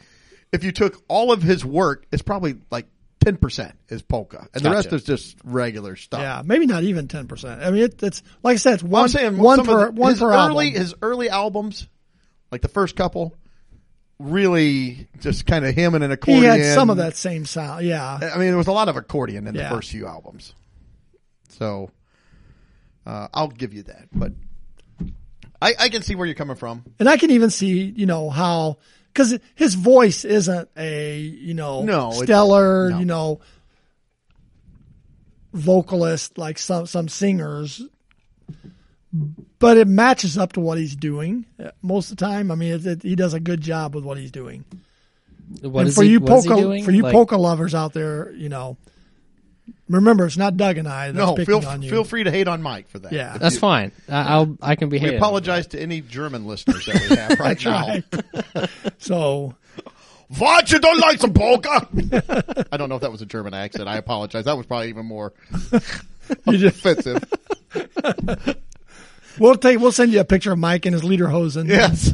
if 0.52 0.64
you 0.64 0.72
took 0.72 1.02
all 1.08 1.32
of 1.32 1.42
his 1.42 1.64
work, 1.64 2.06
it's 2.12 2.22
probably 2.22 2.56
like 2.70 2.86
ten 3.24 3.36
percent 3.36 3.74
is 3.88 4.02
polka, 4.02 4.48
and 4.54 4.62
the 4.64 4.70
rest 4.70 4.92
is 4.92 5.04
just 5.04 5.36
regular 5.44 5.94
stuff. 5.96 6.20
yeah, 6.20 6.42
maybe 6.44 6.66
not 6.66 6.82
even 6.84 7.06
ten 7.08 7.26
percent. 7.28 7.62
I 7.62 7.70
mean, 7.70 7.82
it, 7.84 8.02
it's 8.02 8.22
like 8.42 8.54
I 8.54 8.56
said, 8.56 8.74
it's 8.74 8.82
I'm 8.82 8.90
one 8.90 9.08
saying 9.08 9.38
one 9.38 9.56
some 9.58 9.68
of 9.68 9.74
per 9.74 9.86
the- 9.92 10.00
one 10.00 10.10
his 10.12 10.20
per 10.20 10.32
early 10.32 10.66
album. 10.68 10.80
his 10.80 10.94
early 11.02 11.28
albums, 11.28 11.88
like 12.50 12.62
the 12.62 12.68
first 12.68 12.96
couple, 12.96 13.34
really 14.18 15.08
just 15.20 15.46
kind 15.46 15.64
of 15.64 15.74
him 15.74 15.94
and 15.94 16.04
an 16.04 16.10
accordion. 16.12 16.42
He 16.42 16.48
had 16.66 16.74
some 16.74 16.90
of 16.90 16.96
that 16.98 17.16
same 17.16 17.44
sound. 17.46 17.84
Yeah, 17.84 18.18
I 18.22 18.38
mean, 18.38 18.48
there 18.48 18.56
was 18.56 18.66
a 18.68 18.72
lot 18.72 18.88
of 18.88 18.96
accordion 18.96 19.46
in 19.46 19.54
Yeah. 19.54 19.68
the 19.68 19.74
first 19.74 19.90
few 19.90 20.06
albums, 20.06 20.54
so 21.48 21.90
uh, 23.06 23.28
I'll 23.34 23.48
give 23.48 23.74
you 23.74 23.82
that. 23.84 24.08
But 24.12 24.32
I, 25.62 25.74
I 25.78 25.88
can 25.90 26.02
see 26.02 26.14
where 26.14 26.26
you're 26.26 26.34
coming 26.34 26.56
from. 26.56 26.84
and 26.98 27.08
I 27.08 27.16
can 27.16 27.30
even 27.30 27.50
see 27.50 27.82
you 27.96 28.06
know 28.06 28.30
how 28.30 28.78
because 29.12 29.38
his 29.54 29.74
voice 29.74 30.24
isn't 30.24 30.68
a 30.76 31.18
you 31.18 31.54
know 31.54 31.82
No, 31.82 32.10
stellar 32.12 32.90
no. 32.90 32.98
you 32.98 33.04
know 33.04 33.40
vocalist 35.52 36.38
like 36.38 36.58
some 36.58 36.86
some 36.86 37.08
singers. 37.08 37.82
But 39.58 39.76
it 39.76 39.88
matches 39.88 40.38
up 40.38 40.52
to 40.52 40.60
what 40.60 40.78
he's 40.78 40.94
doing 40.94 41.44
uh, 41.62 41.72
most 41.82 42.12
of 42.12 42.16
the 42.16 42.24
time. 42.24 42.52
I 42.52 42.54
mean, 42.54 42.74
it, 42.74 42.86
it, 42.86 43.02
he 43.02 43.16
does 43.16 43.34
a 43.34 43.40
good 43.40 43.60
job 43.60 43.92
with 43.96 44.04
what 44.04 44.18
he's 44.18 44.30
doing. 44.30 44.64
What 45.62 45.86
and 45.86 45.94
for 45.94 46.04
he, 46.04 46.10
you 46.10 46.20
what 46.20 46.38
is 46.38 46.44
he 46.44 46.48
polka 46.50 46.62
doing? 46.62 46.84
for 46.84 46.92
you 46.92 47.02
Like- 47.02 47.12
polka 47.12 47.36
lovers 47.36 47.74
out 47.74 47.92
there, 47.92 48.30
you 48.34 48.48
know, 48.48 48.76
remember 49.96 50.24
it's 50.26 50.36
not 50.36 50.56
Doug 50.56 50.78
and 50.78 50.88
I 50.88 51.06
that's 51.12 51.16
No, 51.16 51.34
picking 51.34 51.60
feel 51.60 51.68
on 51.68 51.82
you. 51.82 51.90
feel 51.90 52.04
free 52.04 52.24
to 52.24 52.30
hate 52.30 52.48
on 52.48 52.62
Mike 52.62 52.88
for 52.88 52.98
that. 53.00 53.12
Yeah. 53.12 53.36
That's 53.38 53.54
you- 53.56 53.60
fine. 53.60 53.92
I, 54.08 54.22
I'll 54.34 54.56
I 54.62 54.76
can 54.76 54.88
be. 54.88 54.96
We 54.96 55.00
hated 55.00 55.16
apologize 55.16 55.66
to 55.68 55.80
any 55.80 56.00
German 56.00 56.46
listeners 56.46 56.86
that 56.86 57.00
we 57.08 57.16
have 57.16 57.38
right 57.40 57.64
now. 57.64 57.86
Right. 58.54 58.70
so 58.98 59.54
What 60.38 60.70
you 60.70 60.78
don't 60.78 60.98
like 61.00 61.18
some 61.20 61.32
polka? 61.34 61.88
I 62.72 62.76
don't 62.76 62.88
know 62.88 62.94
if 62.94 63.00
that 63.02 63.10
was 63.12 63.20
a 63.22 63.26
German 63.26 63.52
accent. 63.54 63.88
I 63.88 63.96
apologize. 63.96 64.44
That 64.44 64.56
was 64.56 64.66
probably 64.66 64.88
even 64.90 65.04
more 65.06 65.32
you 66.46 66.58
just, 66.58 66.78
offensive. 66.78 67.24
we'll 69.38 69.56
take 69.56 69.78
we'll 69.80 69.90
send 69.92 70.12
you 70.12 70.20
a 70.20 70.24
picture 70.24 70.52
of 70.52 70.58
Mike 70.58 70.86
and 70.86 70.94
his 70.94 71.02
lederhosen. 71.02 71.66
Yes. 71.68 72.12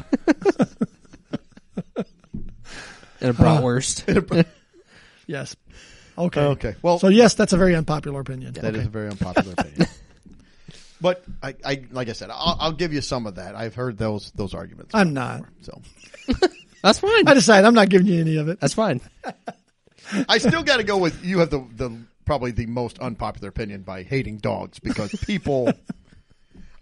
and 3.20 3.30
a 3.30 3.32
bratwurst. 3.34 4.46
Yes. 5.26 5.56
Okay. 6.18 6.40
Okay. 6.40 6.74
Well, 6.82 6.98
So 6.98 7.08
yes, 7.08 7.34
that's 7.34 7.52
a 7.52 7.56
very 7.56 7.74
unpopular 7.74 8.20
opinion. 8.20 8.52
that 8.54 8.64
is 8.74 8.80
Okay. 8.80 8.86
a 8.86 8.90
very 8.90 9.08
unpopular 9.10 9.52
opinion. 9.58 9.88
But 10.98 11.22
I, 11.42 11.54
I, 11.62 11.84
like 11.90 12.08
I 12.08 12.12
said, 12.12 12.30
I'll, 12.30 12.56
I'll 12.58 12.72
give 12.72 12.94
you 12.94 13.02
some 13.02 13.26
of 13.26 13.34
that. 13.34 13.54
I've 13.54 13.74
heard 13.74 13.98
those 13.98 14.30
those 14.30 14.54
arguments. 14.54 14.94
I'm 14.94 15.12
not. 15.12 15.42
So 15.60 15.82
That's 16.82 17.00
fine. 17.00 17.28
I 17.28 17.34
decide 17.34 17.66
I'm 17.66 17.74
not 17.74 17.90
giving 17.90 18.06
you 18.06 18.18
any 18.18 18.36
of 18.36 18.48
it. 18.48 18.60
That's 18.60 18.72
fine. 18.72 19.02
I 20.28 20.38
still 20.38 20.62
got 20.62 20.78
to 20.78 20.84
go 20.84 20.96
with 20.96 21.22
you. 21.22 21.40
Have 21.40 21.50
the 21.50 21.66
the 21.74 21.94
probably 22.24 22.50
the 22.52 22.64
most 22.64 22.98
unpopular 22.98 23.48
opinion 23.50 23.82
by 23.82 24.04
hating 24.04 24.38
dogs 24.38 24.78
because 24.78 25.10
people. 25.26 25.70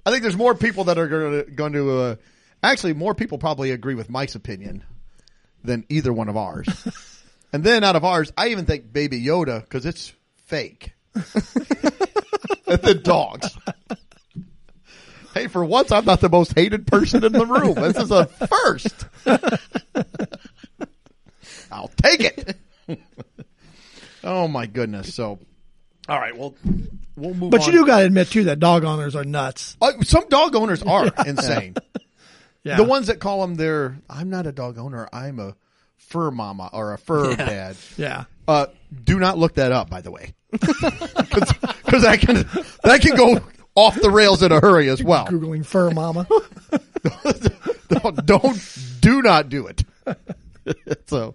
I 0.07 0.11
think 0.13 0.23
there's 0.23 0.37
more 0.37 0.55
people 0.55 0.85
that 0.85 0.97
are 0.97 1.09
going 1.09 1.45
to 1.45 1.51
going 1.51 1.73
to 1.73 1.91
uh, 1.99 2.17
actually 2.63 2.93
more 2.93 3.17
people 3.17 3.39
probably 3.39 3.73
agree 3.73 3.97
with 3.97 4.09
Mike's 4.09 4.37
opinion 4.37 4.85
than 5.65 5.87
either 5.89 6.13
one 6.13 6.29
of 6.29 6.37
ours. 6.37 6.69
And 7.55 7.63
then 7.63 7.85
out 7.85 7.95
of 7.95 8.05
ours, 8.05 8.33
I 8.37 8.49
even 8.49 8.67
think 8.67 8.93
Baby 8.93 9.23
Yoda 9.23 9.61
because 9.61 9.87
it's 9.87 10.13
fake. 10.47 10.93
and 11.15 12.83
then 12.83 13.01
dogs. 13.03 13.57
Hey, 15.33 15.47
for 15.47 15.65
once, 15.65 15.93
I'm 15.93 16.05
not 16.05 16.21
the 16.21 16.29
most 16.29 16.53
hated 16.57 16.85
person 16.85 17.23
in 17.23 17.31
the 17.31 17.47
room. 17.47 17.75
This 17.75 17.97
is 17.97 18.11
a 18.11 18.27
first. 18.27 19.07
I'll 21.71 21.93
take 22.03 22.23
it. 22.25 22.57
oh 24.25 24.49
my 24.49 24.67
goodness! 24.67 25.15
So, 25.15 25.39
all 26.09 26.19
right, 26.19 26.37
well, 26.37 26.57
we'll 27.15 27.35
move. 27.35 27.53
But 27.53 27.61
on. 27.61 27.67
you 27.67 27.73
do 27.79 27.87
got 27.87 28.01
to 28.01 28.07
admit 28.07 28.31
too 28.31 28.45
that 28.45 28.59
dog 28.59 28.85
owners 28.85 29.15
are 29.15 29.25
nuts. 29.25 29.77
Uh, 29.81 29.93
some 30.03 30.29
dog 30.29 30.57
owners 30.57 30.83
are 30.83 31.07
insane. 31.27 31.77
Yeah. 32.65 32.79
The 32.79 32.85
ones 32.85 33.07
that 33.07 33.21
call 33.21 33.43
them 33.43 33.55
their, 33.55 33.99
I'm 34.11 34.29
not 34.29 34.49
a 34.49 34.53
dog 34.53 34.77
owner. 34.77 35.09
I'm 35.13 35.39
a 35.39 35.55
fur 36.09 36.31
mama 36.31 36.71
or 36.73 36.93
a 36.93 36.99
fur 36.99 37.35
dad. 37.37 37.77
Yeah. 37.97 38.25
Uh, 38.47 38.67
do 39.05 39.19
not 39.19 39.39
look 39.39 39.55
that 39.55 39.73
up, 39.73 39.91
by 39.91 40.01
the 40.01 40.11
way, 40.11 40.35
because 40.51 42.03
that 42.03 42.19
can 42.21 42.47
that 42.83 43.01
can 43.01 43.17
go 43.17 43.41
off 43.75 44.01
the 44.01 44.11
rails 44.11 44.43
in 44.43 44.53
a 44.53 44.61
hurry 44.61 44.89
as 44.89 45.03
well. 45.03 45.27
Googling 45.27 45.65
fur 45.65 45.91
mama. 45.91 46.27
don't, 47.89 48.27
don't 48.27 48.79
do 49.01 49.23
not 49.23 49.49
do 49.49 49.67
it. 49.67 49.83
so, 51.07 51.35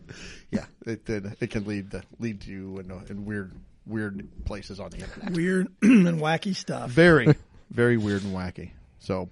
yeah, 0.51 0.65
it 0.85 1.09
it, 1.09 1.25
it 1.41 1.49
can 1.49 1.65
lead 1.65 1.91
to, 1.91 2.03
lead 2.19 2.41
to 2.41 2.51
you 2.51 2.79
in, 2.79 2.91
uh, 2.91 3.01
in 3.09 3.25
weird 3.25 3.51
weird 3.85 4.27
places 4.45 4.79
on 4.79 4.91
the 4.91 4.97
internet. 4.97 5.31
Weird 5.31 5.67
and 5.81 6.19
wacky 6.19 6.55
stuff. 6.55 6.91
Very 6.91 7.35
very 7.71 7.97
weird 7.97 8.23
and 8.23 8.35
wacky. 8.35 8.71
So, 8.99 9.29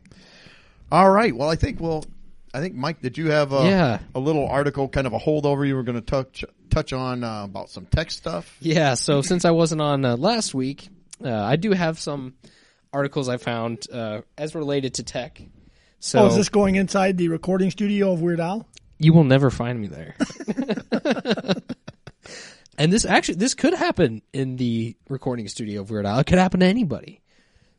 all 0.92 1.10
right. 1.10 1.36
Well, 1.36 1.50
I 1.50 1.56
think 1.56 1.80
we'll. 1.80 2.04
I 2.58 2.62
think 2.62 2.74
Mike, 2.74 3.02
did 3.02 3.18
you 3.20 3.30
have 3.30 3.54
a, 3.54 3.64
Yeah. 3.66 4.00
a 4.16 4.20
little 4.20 4.48
article, 4.48 4.88
kind 4.90 5.06
of 5.06 5.14
a 5.14 5.20
holdover 5.20 5.68
you 5.68 5.76
were 5.76 5.84
going 5.84 5.96
to 6.00 6.02
touch 6.02 6.44
touch 6.72 6.92
on 6.92 7.24
uh, 7.24 7.44
about 7.44 7.70
some 7.70 7.86
tech 7.86 8.10
stuff? 8.10 8.58
Yeah, 8.60 8.96
so 8.96 9.22
since 9.22 9.46
I 9.46 9.52
wasn't 9.52 9.82
on 9.82 10.04
uh, 10.04 10.18
last 10.18 10.56
week, 10.56 10.90
uh, 11.24 11.32
I 11.32 11.56
do 11.56 11.72
have 11.74 12.00
some 12.00 12.34
articles 12.92 13.30
I 13.30 13.38
found 13.38 13.86
uh, 13.94 14.22
as 14.38 14.56
related 14.56 14.96
to 14.96 15.04
tech. 15.04 15.40
So 16.00 16.20
Oh, 16.20 16.26
is 16.28 16.36
this 16.36 16.50
going 16.50 16.76
inside 16.76 17.18
the 17.18 17.28
recording 17.30 17.70
studio 17.70 18.12
of 18.14 18.22
Weird 18.22 18.40
Al? 18.40 18.68
you 19.00 19.14
will 19.14 19.24
never 19.24 19.52
find 19.52 19.80
me 19.80 19.86
there. 19.88 20.16
and 22.78 22.92
this 22.92 23.06
actually 23.06 23.36
this 23.36 23.54
could 23.54 23.74
happen 23.76 24.22
in 24.34 24.56
the 24.58 24.96
recording 25.10 25.48
studio 25.48 25.82
of 25.82 25.90
Weird 25.92 26.06
Al. 26.08 26.20
It 26.20 26.26
could 26.28 26.40
happen 26.40 26.60
to 26.62 26.66
anybody. 26.66 27.22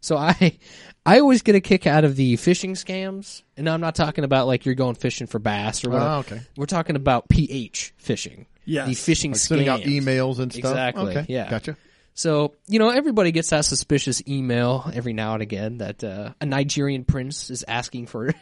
So 0.00 0.16
I 0.16 0.58
I 1.06 1.20
always 1.20 1.42
get 1.42 1.54
a 1.54 1.60
kick 1.60 1.86
out 1.86 2.04
of 2.04 2.16
the 2.16 2.34
phishing 2.36 2.72
scams, 2.72 3.42
and 3.56 3.68
I'm 3.68 3.80
not 3.80 3.94
talking 3.94 4.24
about 4.24 4.46
like 4.46 4.66
you're 4.66 4.74
going 4.74 4.94
fishing 4.94 5.26
for 5.26 5.38
bass 5.38 5.84
or 5.84 5.90
whatever. 5.90 6.10
Oh, 6.10 6.18
okay. 6.18 6.40
We're 6.56 6.66
talking 6.66 6.96
about 6.96 7.28
PH 7.28 7.94
phishing. 8.02 8.46
Yes. 8.64 8.86
the 8.88 9.12
phishing 9.12 9.28
Like 9.30 9.36
sending 9.36 9.68
out 9.68 9.80
emails 9.80 10.38
and 10.38 10.52
stuff. 10.52 10.70
Exactly, 10.72 11.16
Okay. 11.16 11.26
yeah. 11.28 11.48
Gotcha. 11.50 11.76
So, 12.12 12.54
you 12.66 12.78
know, 12.80 12.90
everybody 12.90 13.30
gets 13.30 13.50
that 13.50 13.64
suspicious 13.64 14.20
email 14.28 14.90
every 14.92 15.12
now 15.12 15.34
and 15.34 15.42
again 15.42 15.78
that 15.78 16.02
uh, 16.02 16.32
a 16.40 16.46
Nigerian 16.46 17.04
prince 17.04 17.48
is 17.48 17.64
asking 17.66 18.08
for 18.08 18.34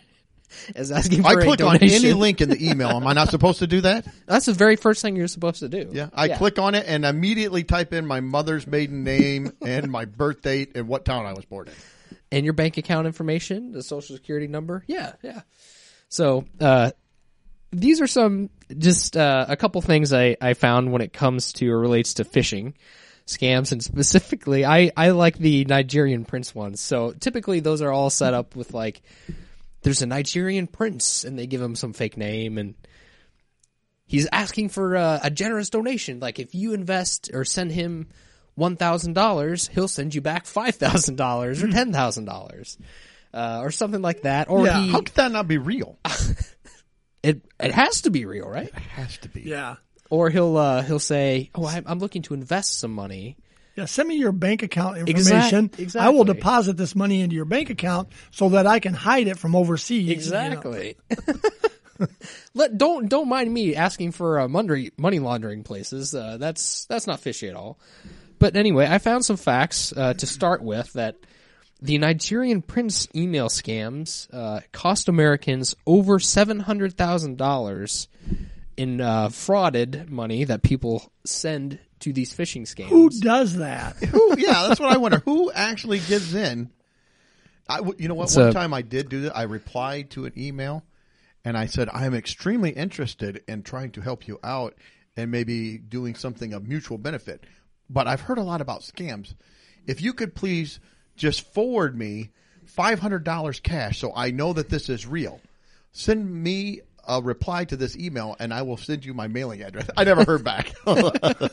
as 0.74 0.90
asking 0.92 1.22
for 1.22 1.28
I 1.28 1.32
a 1.32 1.36
click 1.44 1.60
on 1.62 1.76
any 1.76 2.12
link 2.12 2.40
in 2.40 2.48
the 2.48 2.70
email. 2.70 2.90
Am 2.90 3.06
I 3.06 3.12
not 3.12 3.30
supposed 3.30 3.60
to 3.60 3.66
do 3.66 3.80
that? 3.82 4.06
That's 4.26 4.46
the 4.46 4.52
very 4.52 4.76
first 4.76 5.02
thing 5.02 5.16
you're 5.16 5.28
supposed 5.28 5.60
to 5.60 5.68
do. 5.68 5.90
Yeah. 5.92 6.08
I 6.12 6.28
click 6.28 6.58
on 6.58 6.74
it 6.74 6.86
and 6.86 7.04
immediately 7.04 7.64
type 7.64 7.92
in 7.92 8.06
my 8.06 8.20
mother's 8.20 8.66
maiden 8.66 9.04
name 9.04 9.52
and 9.64 9.90
my 9.90 10.04
birth 10.04 10.42
date 10.42 10.72
and 10.74 10.88
what 10.88 11.04
town 11.04 11.26
I 11.26 11.32
was 11.32 11.44
born 11.44 11.68
in. 11.68 11.74
and 12.32 12.44
your 12.44 12.54
bank 12.54 12.76
account 12.76 13.06
information, 13.06 13.72
the 13.72 13.82
social 13.82 14.16
security 14.16 14.46
number. 14.46 14.84
Yeah, 14.86 15.12
yeah. 15.22 15.42
So 16.08 16.44
uh, 16.60 16.92
these 17.72 18.00
are 18.00 18.06
some 18.06 18.50
just 18.76 19.16
uh, 19.16 19.46
a 19.48 19.56
couple 19.56 19.80
things 19.82 20.12
I, 20.12 20.36
I 20.40 20.54
found 20.54 20.92
when 20.92 21.02
it 21.02 21.12
comes 21.12 21.52
to 21.54 21.70
or 21.70 21.78
relates 21.78 22.14
to 22.14 22.24
phishing 22.24 22.74
scams, 23.26 23.72
and 23.72 23.82
specifically, 23.82 24.64
I 24.64 24.92
I 24.96 25.10
like 25.10 25.36
the 25.36 25.64
Nigerian 25.64 26.24
prince 26.24 26.54
ones. 26.54 26.80
So 26.80 27.12
typically, 27.12 27.60
those 27.60 27.82
are 27.82 27.90
all 27.90 28.10
set 28.10 28.34
up 28.34 28.56
with 28.56 28.72
like 28.72 29.02
there's 29.86 30.02
a 30.02 30.06
Nigerian 30.06 30.66
prince, 30.66 31.22
and 31.24 31.38
they 31.38 31.46
give 31.46 31.62
him 31.62 31.76
some 31.76 31.92
fake 31.94 32.16
name 32.16 32.58
and. 32.58 32.74
He's 34.08 34.28
asking 34.30 34.68
for 34.68 34.94
a, 34.94 35.18
a 35.24 35.30
generous 35.30 35.68
donation. 35.68 36.20
Like 36.20 36.38
if 36.38 36.54
you 36.54 36.74
invest 36.74 37.28
or 37.34 37.44
send 37.44 37.72
him 37.72 38.06
one 38.54 38.76
thousand 38.76 39.14
dollars, 39.14 39.66
he'll 39.66 39.88
send 39.88 40.14
you 40.14 40.20
back 40.20 40.46
five 40.46 40.76
thousand 40.76 41.16
dollars 41.16 41.60
or 41.60 41.68
ten 41.68 41.92
thousand 41.92 42.26
dollars, 42.26 42.78
uh, 43.34 43.58
or 43.64 43.72
something 43.72 44.02
like 44.02 44.22
that. 44.22 44.48
Or 44.48 44.64
Yeah. 44.64 44.80
he, 44.80 44.92
How 44.92 45.00
could 45.00 45.14
that 45.16 45.32
not 45.32 45.48
be 45.48 45.58
real? 45.58 45.98
it 47.24 47.42
it 47.58 47.72
has 47.72 48.02
to 48.02 48.10
be 48.10 48.26
real, 48.26 48.48
right? 48.48 48.68
It 48.68 48.74
has 48.74 49.18
to 49.18 49.28
be. 49.28 49.40
Yeah. 49.40 49.74
Or 50.08 50.30
he'll 50.30 50.56
uh, 50.56 50.82
he'll 50.82 51.00
say, 51.00 51.50
"Oh, 51.56 51.66
I'm, 51.66 51.82
I'm 51.88 51.98
looking 51.98 52.22
to 52.22 52.34
invest 52.34 52.78
some 52.78 52.92
money." 52.92 53.36
Yeah, 53.76 53.84
send 53.84 54.08
me 54.08 54.16
your 54.16 54.32
bank 54.32 54.62
account 54.62 54.96
Exact- 55.08 55.18
information. 55.52 55.70
exactly. 55.78 56.00
I 56.06 56.10
will 56.10 56.24
deposit 56.24 56.76
this 56.78 56.96
money 56.96 57.20
into 57.20 57.36
your 57.36 57.44
bank 57.44 57.68
account 57.70 58.08
so 58.30 58.48
that 58.50 58.66
I 58.66 58.78
can 58.80 58.94
hide 58.94 59.28
it 59.28 59.38
from 59.38 59.54
overseas. 59.54 60.26
you 60.26 60.32
know. 60.32 60.38
Let 62.54 62.76
don't 62.76 63.08
don't 63.08 63.28
mind 63.28 63.52
me 63.52 63.74
asking 63.74 64.12
for 64.12 64.40
uh, 64.40 64.48
money 64.48 64.90
money 64.98 65.18
laundering 65.18 65.62
places. 65.62 66.14
Uh, 66.14 66.36
that's 66.38 66.84
that's 66.86 67.06
not 67.06 67.20
fishy 67.20 67.48
at 67.48 67.54
all. 67.54 67.78
But 68.38 68.54
anyway, 68.56 68.86
I 68.88 68.98
found 68.98 69.24
some 69.24 69.38
facts 69.38 69.94
uh, 69.96 70.12
to 70.14 70.26
start 70.26 70.62
with 70.62 70.92
that 70.92 71.16
the 71.80 71.96
Nigerian 71.96 72.60
prince 72.60 73.08
email 73.14 73.48
scams 73.48 74.28
uh, 74.32 74.60
cost 74.72 75.08
Americans 75.08 75.74
over 75.86 76.18
seven 76.18 76.60
hundred 76.60 76.94
thousand 76.98 77.38
dollars 77.38 78.08
in 78.76 79.00
uh, 79.00 79.28
frauded 79.28 80.10
money 80.10 80.44
that 80.44 80.62
people 80.62 81.10
send 81.24 81.78
to 82.06 82.12
these 82.12 82.32
phishing 82.32 82.62
scams. 82.62 82.86
Who 82.88 83.10
does 83.10 83.56
that? 83.56 83.96
Who? 84.04 84.36
Yeah, 84.38 84.66
that's 84.68 84.78
what 84.80 84.92
I 84.92 84.96
wonder. 84.96 85.18
Who 85.24 85.50
actually 85.52 85.98
gives 85.98 86.34
in? 86.34 86.70
I, 87.68 87.80
you 87.98 88.06
know 88.06 88.14
what? 88.14 88.24
It's 88.24 88.36
One 88.36 88.48
a- 88.48 88.52
time 88.52 88.72
I 88.72 88.82
did 88.82 89.08
do 89.08 89.22
that. 89.22 89.36
I 89.36 89.42
replied 89.42 90.10
to 90.10 90.24
an 90.26 90.32
email, 90.36 90.84
and 91.44 91.58
I 91.58 91.66
said 91.66 91.88
I 91.92 92.06
am 92.06 92.14
extremely 92.14 92.70
interested 92.70 93.42
in 93.48 93.62
trying 93.64 93.90
to 93.92 94.00
help 94.00 94.28
you 94.28 94.38
out 94.44 94.74
and 95.16 95.30
maybe 95.32 95.78
doing 95.78 96.14
something 96.14 96.52
of 96.52 96.66
mutual 96.68 96.96
benefit. 96.98 97.42
But 97.90 98.06
I've 98.06 98.20
heard 98.20 98.38
a 98.38 98.42
lot 98.44 98.60
about 98.60 98.82
scams. 98.82 99.34
If 99.86 100.00
you 100.00 100.12
could 100.12 100.34
please 100.34 100.78
just 101.16 101.52
forward 101.54 101.98
me 101.98 102.30
five 102.66 103.00
hundred 103.00 103.24
dollars 103.24 103.58
cash, 103.58 103.98
so 103.98 104.12
I 104.14 104.30
know 104.30 104.52
that 104.52 104.68
this 104.68 104.88
is 104.88 105.06
real. 105.06 105.40
Send 105.90 106.30
me 106.32 106.82
a 107.06 107.20
reply 107.22 107.64
to 107.64 107.76
this 107.76 107.96
email, 107.96 108.36
and 108.38 108.52
I 108.52 108.62
will 108.62 108.76
send 108.76 109.04
you 109.04 109.14
my 109.14 109.28
mailing 109.28 109.62
address. 109.62 109.88
I 109.96 110.04
never 110.04 110.24
heard 110.24 110.44
back. 110.44 110.74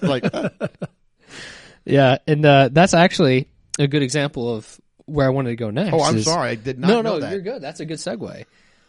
like, 0.01 0.23
Yeah, 1.85 2.17
and 2.27 2.45
uh, 2.45 2.69
that's 2.71 2.93
actually 2.93 3.49
a 3.77 3.87
good 3.87 4.03
example 4.03 4.55
of 4.55 4.79
where 5.05 5.25
I 5.25 5.29
wanted 5.29 5.49
to 5.49 5.55
go 5.55 5.69
next. 5.69 5.93
oh, 5.93 6.01
I'm 6.01 6.17
is- 6.17 6.25
sorry, 6.25 6.51
I 6.51 6.55
did 6.55 6.79
not 6.79 6.87
no, 6.87 7.01
know 7.01 7.13
no, 7.13 7.19
that. 7.21 7.31
you're 7.31 7.41
good. 7.41 7.61
That's 7.61 7.79
a 7.79 7.85
good 7.85 7.97
segue 7.97 8.45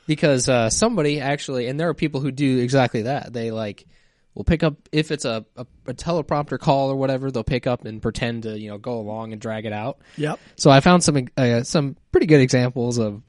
because 0.07 0.49
uh, 0.49 0.71
somebody 0.71 1.21
actually, 1.21 1.67
and 1.67 1.79
there 1.79 1.89
are 1.89 1.95
people 1.95 2.21
who 2.21 2.31
do 2.31 2.59
exactly 2.59 3.03
that. 3.03 3.33
They 3.33 3.51
like 3.51 3.87
will 4.35 4.45
pick 4.45 4.62
up 4.62 4.75
if 4.93 5.11
it's 5.11 5.25
a, 5.25 5.45
a, 5.57 5.67
a 5.87 5.95
teleprompter 5.95 6.59
call 6.59 6.91
or 6.91 6.97
whatever. 6.97 7.31
They'll 7.31 7.43
pick 7.45 7.67
up 7.67 7.85
and 7.85 8.01
pretend 8.01 8.45
to 8.45 8.59
you 8.59 8.69
know 8.71 8.79
go 8.79 8.99
along 8.99 9.33
and 9.33 9.41
drag 9.41 9.67
it 9.67 9.73
out. 9.73 9.99
Yep. 10.17 10.39
So 10.57 10.71
I 10.71 10.81
found 10.81 11.03
some 11.03 11.27
uh, 11.37 11.62
some 11.65 11.97
pretty 12.12 12.27
good 12.27 12.41
examples 12.41 12.99
of 12.99 13.23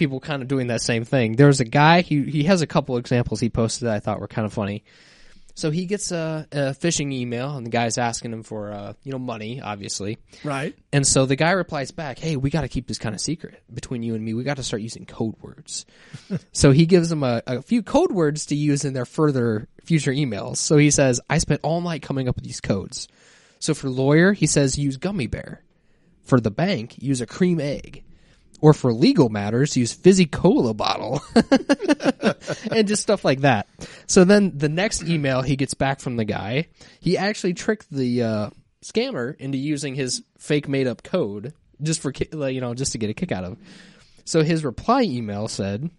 people 0.00 0.18
kind 0.18 0.42
of 0.42 0.48
doing 0.48 0.66
that 0.66 0.82
same 0.82 1.04
thing. 1.04 1.36
There's 1.36 1.60
a 1.60 1.64
guy 1.64 2.00
he 2.00 2.24
he 2.24 2.42
has 2.44 2.62
a 2.62 2.66
couple 2.66 2.96
examples 2.96 3.38
he 3.38 3.50
posted 3.50 3.86
that 3.86 3.94
I 3.94 4.00
thought 4.00 4.18
were 4.18 4.26
kind 4.26 4.46
of 4.46 4.52
funny. 4.52 4.82
So 5.54 5.70
he 5.70 5.84
gets 5.84 6.10
a, 6.10 6.46
a 6.50 6.56
phishing 6.70 7.12
email 7.12 7.54
and 7.56 7.66
the 7.66 7.70
guy's 7.70 7.98
asking 7.98 8.32
him 8.32 8.42
for 8.42 8.72
uh, 8.72 8.94
you 9.04 9.12
know 9.12 9.18
money, 9.18 9.60
obviously. 9.60 10.18
Right. 10.42 10.74
And 10.92 11.06
so 11.06 11.26
the 11.26 11.36
guy 11.36 11.50
replies 11.52 11.90
back, 11.90 12.18
"Hey, 12.18 12.36
we 12.36 12.50
got 12.50 12.62
to 12.62 12.68
keep 12.68 12.88
this 12.88 12.98
kind 12.98 13.14
of 13.14 13.20
secret 13.20 13.62
between 13.72 14.02
you 14.02 14.14
and 14.14 14.24
me. 14.24 14.34
We 14.34 14.42
got 14.42 14.56
to 14.56 14.62
start 14.62 14.82
using 14.82 15.04
code 15.06 15.36
words." 15.40 15.86
so 16.52 16.72
he 16.72 16.86
gives 16.86 17.10
them 17.10 17.22
a, 17.22 17.42
a 17.46 17.62
few 17.62 17.82
code 17.82 18.10
words 18.10 18.46
to 18.46 18.56
use 18.56 18.84
in 18.84 18.94
their 18.94 19.04
further 19.04 19.68
future 19.84 20.12
emails. 20.12 20.56
So 20.56 20.78
he 20.78 20.90
says, 20.90 21.20
"I 21.28 21.38
spent 21.38 21.60
all 21.62 21.80
night 21.80 22.02
coming 22.02 22.28
up 22.28 22.36
with 22.36 22.44
these 22.44 22.60
codes." 22.60 23.06
So 23.58 23.74
for 23.74 23.90
lawyer, 23.90 24.32
he 24.32 24.46
says 24.46 24.78
use 24.78 24.96
gummy 24.96 25.26
bear. 25.26 25.62
For 26.22 26.40
the 26.40 26.50
bank, 26.50 27.02
use 27.02 27.20
a 27.20 27.26
cream 27.26 27.60
egg. 27.60 28.02
Or 28.62 28.74
for 28.74 28.92
legal 28.92 29.30
matters, 29.30 29.76
use 29.76 29.92
fizzy 29.92 30.26
cola 30.26 30.74
bottle. 30.74 31.22
and 32.70 32.86
just 32.86 33.02
stuff 33.02 33.24
like 33.24 33.40
that. 33.40 33.68
So 34.06 34.24
then 34.24 34.56
the 34.56 34.68
next 34.68 35.02
email 35.02 35.40
he 35.42 35.56
gets 35.56 35.74
back 35.74 36.00
from 36.00 36.16
the 36.16 36.26
guy, 36.26 36.68
he 37.00 37.16
actually 37.16 37.54
tricked 37.54 37.90
the 37.90 38.22
uh, 38.22 38.50
scammer 38.84 39.34
into 39.36 39.58
using 39.58 39.94
his 39.94 40.22
fake 40.38 40.68
made 40.68 40.86
up 40.86 41.02
code 41.02 41.54
just 41.82 42.00
for 42.00 42.12
you 42.48 42.60
know 42.60 42.74
just 42.74 42.92
to 42.92 42.98
get 42.98 43.10
a 43.10 43.14
kick 43.14 43.32
out 43.32 43.44
of. 43.44 43.58
So 44.24 44.42
his 44.42 44.64
reply 44.64 45.02
email 45.02 45.48
said, 45.48 45.90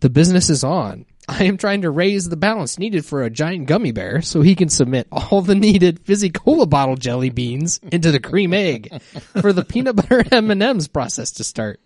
"The 0.00 0.10
business 0.10 0.50
is 0.50 0.64
on. 0.64 1.06
I 1.30 1.44
am 1.44 1.56
trying 1.58 1.82
to 1.82 1.90
raise 1.90 2.28
the 2.28 2.36
balance 2.36 2.76
needed 2.78 3.04
for 3.06 3.22
a 3.22 3.30
giant 3.30 3.66
gummy 3.66 3.92
bear 3.92 4.20
so 4.20 4.42
he 4.42 4.56
can 4.56 4.68
submit 4.68 5.06
all 5.12 5.42
the 5.42 5.54
needed 5.54 6.00
fizzy 6.00 6.28
cola 6.28 6.66
bottle 6.66 6.96
jelly 6.96 7.30
beans 7.30 7.78
into 7.92 8.10
the 8.10 8.18
cream 8.18 8.52
egg 8.52 9.00
for 9.40 9.52
the 9.52 9.64
peanut 9.64 9.94
butter 9.94 10.24
M&Ms 10.32 10.88
process 10.88 11.30
to 11.32 11.44
start. 11.44 11.80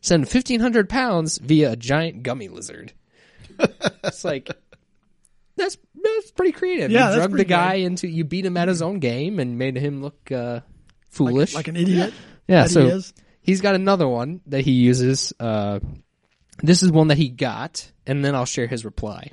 Send 0.00 0.22
1500 0.22 0.88
pounds 0.88 1.38
via 1.38 1.72
a 1.72 1.76
giant 1.76 2.24
gummy 2.24 2.48
lizard." 2.48 2.92
it's 4.04 4.24
like 4.24 4.50
that's 5.56 5.76
that's 6.02 6.30
pretty 6.32 6.52
creative. 6.52 6.90
Yeah, 6.90 7.10
you 7.10 7.16
that's 7.16 7.26
drug 7.28 7.38
the 7.38 7.44
guy 7.44 7.74
into 7.74 8.08
you 8.08 8.24
beat 8.24 8.46
him 8.46 8.56
at 8.56 8.68
his 8.68 8.82
own 8.82 8.98
game 8.98 9.38
and 9.38 9.58
made 9.58 9.76
him 9.76 10.02
look 10.02 10.30
uh, 10.32 10.60
foolish. 11.10 11.54
Like 11.54 11.68
an 11.68 11.76
idiot. 11.76 12.14
yeah, 12.48 12.64
that 12.64 12.70
so 12.70 12.84
he 12.84 12.90
is. 12.90 13.12
he's 13.42 13.60
got 13.60 13.74
another 13.74 14.08
one 14.08 14.40
that 14.46 14.62
he 14.62 14.72
uses. 14.72 15.32
Uh, 15.38 15.80
this 16.58 16.82
is 16.82 16.90
one 16.90 17.08
that 17.08 17.18
he 17.18 17.28
got, 17.28 17.90
and 18.06 18.24
then 18.24 18.34
I'll 18.34 18.44
share 18.44 18.66
his 18.66 18.84
reply. 18.84 19.32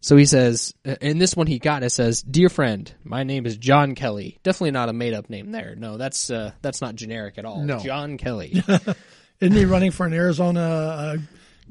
So 0.00 0.16
he 0.16 0.26
says, 0.26 0.74
uh, 0.86 0.96
in 1.00 1.18
this 1.18 1.34
one 1.34 1.46
he 1.46 1.58
got, 1.58 1.82
it 1.82 1.90
says, 1.90 2.20
"Dear 2.22 2.50
friend, 2.50 2.92
my 3.04 3.24
name 3.24 3.46
is 3.46 3.56
John 3.56 3.94
Kelly. 3.94 4.38
Definitely 4.42 4.72
not 4.72 4.90
a 4.90 4.92
made 4.92 5.14
up 5.14 5.30
name 5.30 5.50
there. 5.50 5.74
No, 5.76 5.96
that's 5.96 6.28
uh, 6.30 6.52
that's 6.60 6.82
not 6.82 6.94
generic 6.94 7.38
at 7.38 7.46
all. 7.46 7.62
No. 7.62 7.78
John 7.78 8.18
Kelly. 8.18 8.62
Isn't 9.40 9.56
he 9.56 9.64
running 9.64 9.90
for 9.90 10.04
an 10.06 10.12
Arizona 10.12 10.60
uh, 10.60 11.16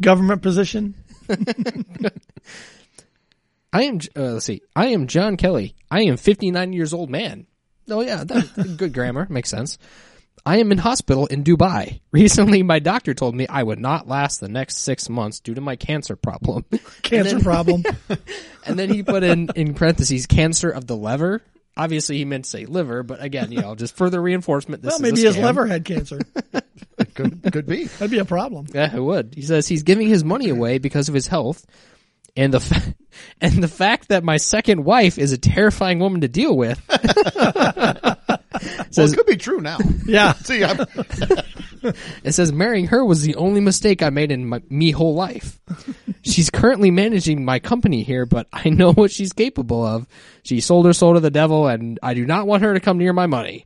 government 0.02 0.42
position? 0.42 0.96
I 3.72 3.84
am. 3.84 4.00
Uh, 4.16 4.34
let's 4.34 4.46
see. 4.46 4.62
I 4.76 4.88
am 4.88 5.06
John 5.08 5.38
Kelly. 5.38 5.76
I 5.92 6.02
am 6.02 6.18
59 6.18 6.74
years 6.74 6.94
old 6.94 7.10
man. 7.12 7.46
Oh 7.90 8.02
yeah, 8.02 8.24
that, 8.24 8.76
good 8.78 8.94
grammar 8.94 9.28
makes 9.30 9.50
sense. 9.50 9.78
I 10.46 10.58
am 10.58 10.72
in 10.72 10.78
hospital 10.78 11.26
in 11.28 11.44
Dubai. 11.44 12.02
Recently, 12.12 12.64
my 12.64 12.80
doctor 12.80 13.14
told 13.14 13.34
me 13.36 13.48
I 13.48 13.64
would 13.64 13.80
not 13.80 14.08
last 14.08 14.40
the 14.40 14.50
next 14.50 14.78
six 14.78 15.08
months 15.10 15.40
due 15.40 15.54
to 15.54 15.62
my 15.62 15.76
cancer 15.76 16.16
problem. 16.16 16.66
Cancer 17.02 17.40
problem. 17.44 17.84
and 18.66 18.78
then 18.78 18.90
he 18.90 19.04
put 19.04 19.24
in 19.24 19.50
in 19.56 19.74
parentheses 19.74 20.26
cancer 20.28 20.70
of 20.70 20.86
the 20.88 20.96
liver. 20.98 21.42
Obviously, 21.76 22.18
he 22.18 22.26
meant 22.26 22.44
to 22.44 22.50
say 22.50 22.66
liver, 22.66 23.02
but 23.02 23.24
again, 23.24 23.52
you 23.52 23.62
know, 23.62 23.74
just 23.74 23.96
further 23.96 24.22
reinforcement. 24.22 24.84
This 24.84 24.92
well, 24.92 24.98
is 24.98 25.02
maybe 25.02 25.24
a 25.24 25.28
his 25.28 25.38
scam. 25.38 25.44
liver 25.44 25.66
had 25.66 25.86
cancer. 25.86 26.20
could 27.16 27.42
could 27.52 27.66
be. 27.66 27.86
That'd 27.86 28.12
be 28.12 28.20
a 28.20 28.26
problem. 28.26 28.68
Yeah, 28.72 28.96
it 28.96 29.00
would. 29.00 29.34
He 29.36 29.42
says 29.42 29.68
he's 29.68 29.84
giving 29.84 30.08
his 30.08 30.24
money 30.24 30.50
away 30.50 30.78
because 30.78 31.10
of 31.10 31.16
his 31.16 31.26
health, 31.28 31.66
and 32.36 32.54
the 32.54 32.60
fa- 32.60 32.94
and 33.42 33.64
the 33.64 33.68
fact 33.68 34.10
that 34.10 34.24
my 34.24 34.38
second 34.38 34.84
wife 34.84 35.18
is 35.18 35.32
a 35.32 35.38
terrifying 35.38 35.98
woman 36.00 36.22
to 36.22 36.28
deal 36.28 36.56
with. 36.56 36.80
Well, 38.78 38.86
Says- 38.92 39.14
it 39.14 39.18
could 39.18 39.26
be 39.26 39.38
true 39.38 39.60
now. 39.62 39.78
Yeah. 40.06 40.34
See, 40.44 40.64
I'm, 40.64 40.86
It 42.24 42.32
says 42.34 42.54
marrying 42.54 42.88
her 42.88 43.04
was 43.04 43.24
the 43.24 43.36
only 43.36 43.60
mistake 43.60 44.02
I 44.02 44.10
made 44.10 44.32
in 44.32 44.46
my 44.48 44.62
me 44.70 44.92
whole 44.92 45.16
life. 45.16 45.60
she's 46.22 46.50
currently 46.50 46.92
managing 46.92 47.44
my 47.44 47.60
company 47.60 48.04
here, 48.04 48.26
but 48.26 48.48
I 48.54 48.70
know 48.70 48.94
what 48.94 49.12
she's 49.12 49.34
capable 49.34 49.84
of. 49.86 50.08
She 50.44 50.62
sold 50.62 50.86
her 50.86 50.94
soul 50.94 51.16
to 51.16 51.20
the 51.20 51.30
devil, 51.32 51.68
and 51.68 52.00
I 52.02 52.14
do 52.14 52.26
not 52.26 52.48
want 52.48 52.64
her 52.64 52.74
to 52.74 52.80
come 52.80 52.98
near 53.00 53.12
my 53.12 53.28
money 53.28 53.66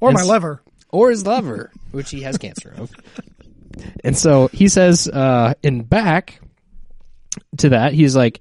Or 0.00 0.10
my 0.12 0.20
It's- 0.20 0.26
liver. 0.28 0.62
or 0.88 1.10
his 1.10 1.26
liver, 1.26 1.70
which 1.90 2.10
he 2.10 2.22
has 2.22 2.38
cancer 2.38 2.72
of. 2.78 2.90
And 4.02 4.16
so 4.16 4.48
he 4.48 4.68
says, 4.68 5.06
uh, 5.06 5.52
in 5.62 5.82
back 5.82 6.40
to 7.58 7.68
that, 7.70 7.92
he's 7.92 8.16
like, 8.16 8.40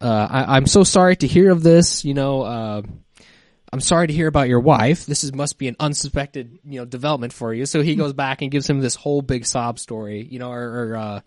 uh, 0.00 0.26
I, 0.30 0.56
I'm 0.56 0.66
so 0.66 0.84
sorry 0.84 1.16
to 1.16 1.26
hear 1.26 1.50
of 1.52 1.62
this. 1.62 2.04
You 2.04 2.14
know, 2.14 2.42
uh, 2.42 2.82
I'm 3.74 3.80
sorry 3.80 4.06
to 4.06 4.12
hear 4.12 4.28
about 4.28 4.48
your 4.48 4.60
wife. 4.60 5.04
This 5.04 5.24
is 5.24 5.34
must 5.34 5.58
be 5.58 5.66
an 5.66 5.74
unsuspected, 5.80 6.60
you 6.64 6.78
know, 6.78 6.84
development 6.84 7.32
for 7.32 7.52
you. 7.52 7.66
So 7.66 7.82
he 7.82 7.96
goes 7.96 8.12
back 8.12 8.40
and 8.40 8.48
gives 8.50 8.70
him 8.70 8.78
this 8.78 8.94
whole 8.94 9.20
big 9.20 9.44
sob 9.44 9.80
story, 9.80 10.24
you 10.30 10.38
know, 10.38 10.52
or, 10.52 10.62
or 10.92 10.96
uh, 10.96 11.20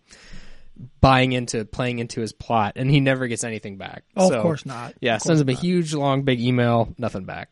buying 1.02 1.34
into 1.34 1.66
playing 1.66 2.00
into 2.00 2.22
his 2.22 2.32
plot, 2.32 2.74
and 2.78 2.90
he 2.90 3.02
never 3.02 3.28
gets 3.28 3.44
anything 3.44 3.76
back. 3.78 4.04
Oh, 4.16 4.30
So, 4.30 4.38
of 4.38 4.44
course 4.44 4.66
not. 4.66 4.94
Yeah, 5.02 5.16
Of 5.16 5.24
sends 5.24 5.42
course 5.42 5.50
him 5.50 5.58
a 5.58 5.60
huge, 5.60 5.94
long, 5.94 6.24
big 6.24 6.40
email, 6.40 6.94
nothing 6.98 7.26
back. 7.26 7.50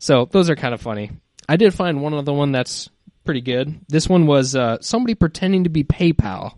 So 0.00 0.24
those 0.30 0.50
are 0.50 0.56
kind 0.56 0.74
of 0.74 0.80
funny. 0.80 1.12
I 1.48 1.56
did 1.56 1.72
find 1.72 2.02
one 2.02 2.12
other 2.12 2.32
one 2.32 2.50
that's 2.50 2.90
pretty 3.24 3.40
good. 3.40 3.80
This 3.88 4.08
one 4.08 4.26
was 4.26 4.56
uh, 4.56 4.78
somebody 4.80 5.14
pretending 5.14 5.64
to 5.64 5.70
be 5.70 5.84
PayPal. 5.84 6.54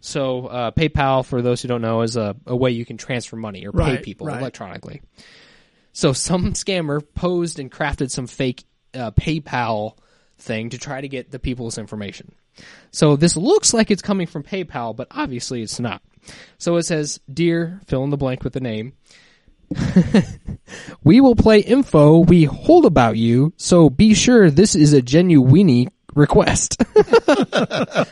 So 0.00 0.46
uh, 0.46 0.70
PayPal, 0.70 1.24
for 1.24 1.42
those 1.42 1.62
who 1.62 1.68
don't 1.68 1.82
know, 1.82 2.02
is 2.02 2.16
a, 2.16 2.36
a 2.46 2.54
way 2.56 2.70
you 2.70 2.84
can 2.84 2.96
transfer 2.96 3.36
money 3.36 3.66
or 3.66 3.72
pay 3.72 3.78
Right, 3.78 4.02
people 4.02 4.26
right. 4.26 4.40
electronically. 4.40 5.02
So 5.94 6.12
some 6.12 6.52
scammer 6.52 7.02
posed 7.14 7.60
and 7.60 7.70
crafted 7.70 8.10
some 8.10 8.26
fake 8.26 8.64
uh, 8.92 9.12
PayPal 9.12 9.96
thing 10.38 10.70
to 10.70 10.78
try 10.78 11.00
to 11.00 11.08
get 11.08 11.30
the 11.30 11.38
people's 11.38 11.78
information. 11.78 12.34
So 12.90 13.14
this 13.16 13.36
looks 13.36 13.72
like 13.72 13.92
it's 13.92 14.02
coming 14.02 14.26
from 14.26 14.42
PayPal, 14.42 14.94
but 14.94 15.06
obviously 15.12 15.62
it's 15.62 15.78
not. 15.78 16.02
So 16.58 16.76
it 16.76 16.82
says, 16.82 17.20
"Dear, 17.32 17.80
fill 17.86 18.02
in 18.02 18.10
the 18.10 18.16
blank 18.16 18.42
with 18.42 18.54
the 18.54 18.60
name. 18.60 18.94
we 21.04 21.20
will 21.20 21.36
play 21.36 21.60
info 21.60 22.18
we 22.18 22.44
hold 22.44 22.86
about 22.86 23.16
you, 23.16 23.52
so 23.56 23.88
be 23.88 24.14
sure 24.14 24.50
this 24.50 24.74
is 24.74 24.92
a 24.92 25.02
genuine 25.02 25.88
request." 26.14 26.82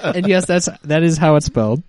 and 0.03 0.29
yes, 0.29 0.47
that's 0.47 0.69
that 0.85 1.03
is 1.03 1.19
how 1.19 1.35
it's 1.35 1.47
spelled. 1.47 1.83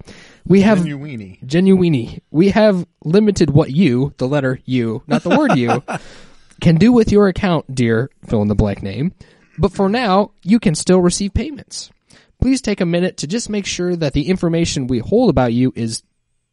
We 0.45 0.61
have 0.61 0.79
Genuini. 0.79 1.45
genuine. 1.45 2.21
We 2.31 2.49
have 2.49 2.85
limited 3.03 3.49
what 3.49 3.71
you, 3.71 4.13
the 4.17 4.27
letter 4.27 4.59
U, 4.65 5.03
not 5.07 5.23
the 5.23 5.37
word 5.37 5.55
you, 5.57 5.83
can 6.61 6.75
do 6.75 6.91
with 6.91 7.11
your 7.11 7.27
account, 7.27 7.73
dear 7.73 8.09
fill 8.27 8.41
in 8.41 8.47
the 8.47 8.55
blank 8.55 8.83
name. 8.83 9.13
But 9.57 9.71
for 9.71 9.87
now, 9.87 10.31
you 10.43 10.59
can 10.59 10.75
still 10.75 10.99
receive 10.99 11.33
payments. 11.33 11.91
Please 12.41 12.61
take 12.61 12.81
a 12.81 12.85
minute 12.85 13.17
to 13.17 13.27
just 13.27 13.49
make 13.49 13.65
sure 13.65 13.95
that 13.95 14.13
the 14.13 14.27
information 14.27 14.87
we 14.87 14.99
hold 14.99 15.29
about 15.29 15.53
you 15.53 15.71
is 15.75 16.03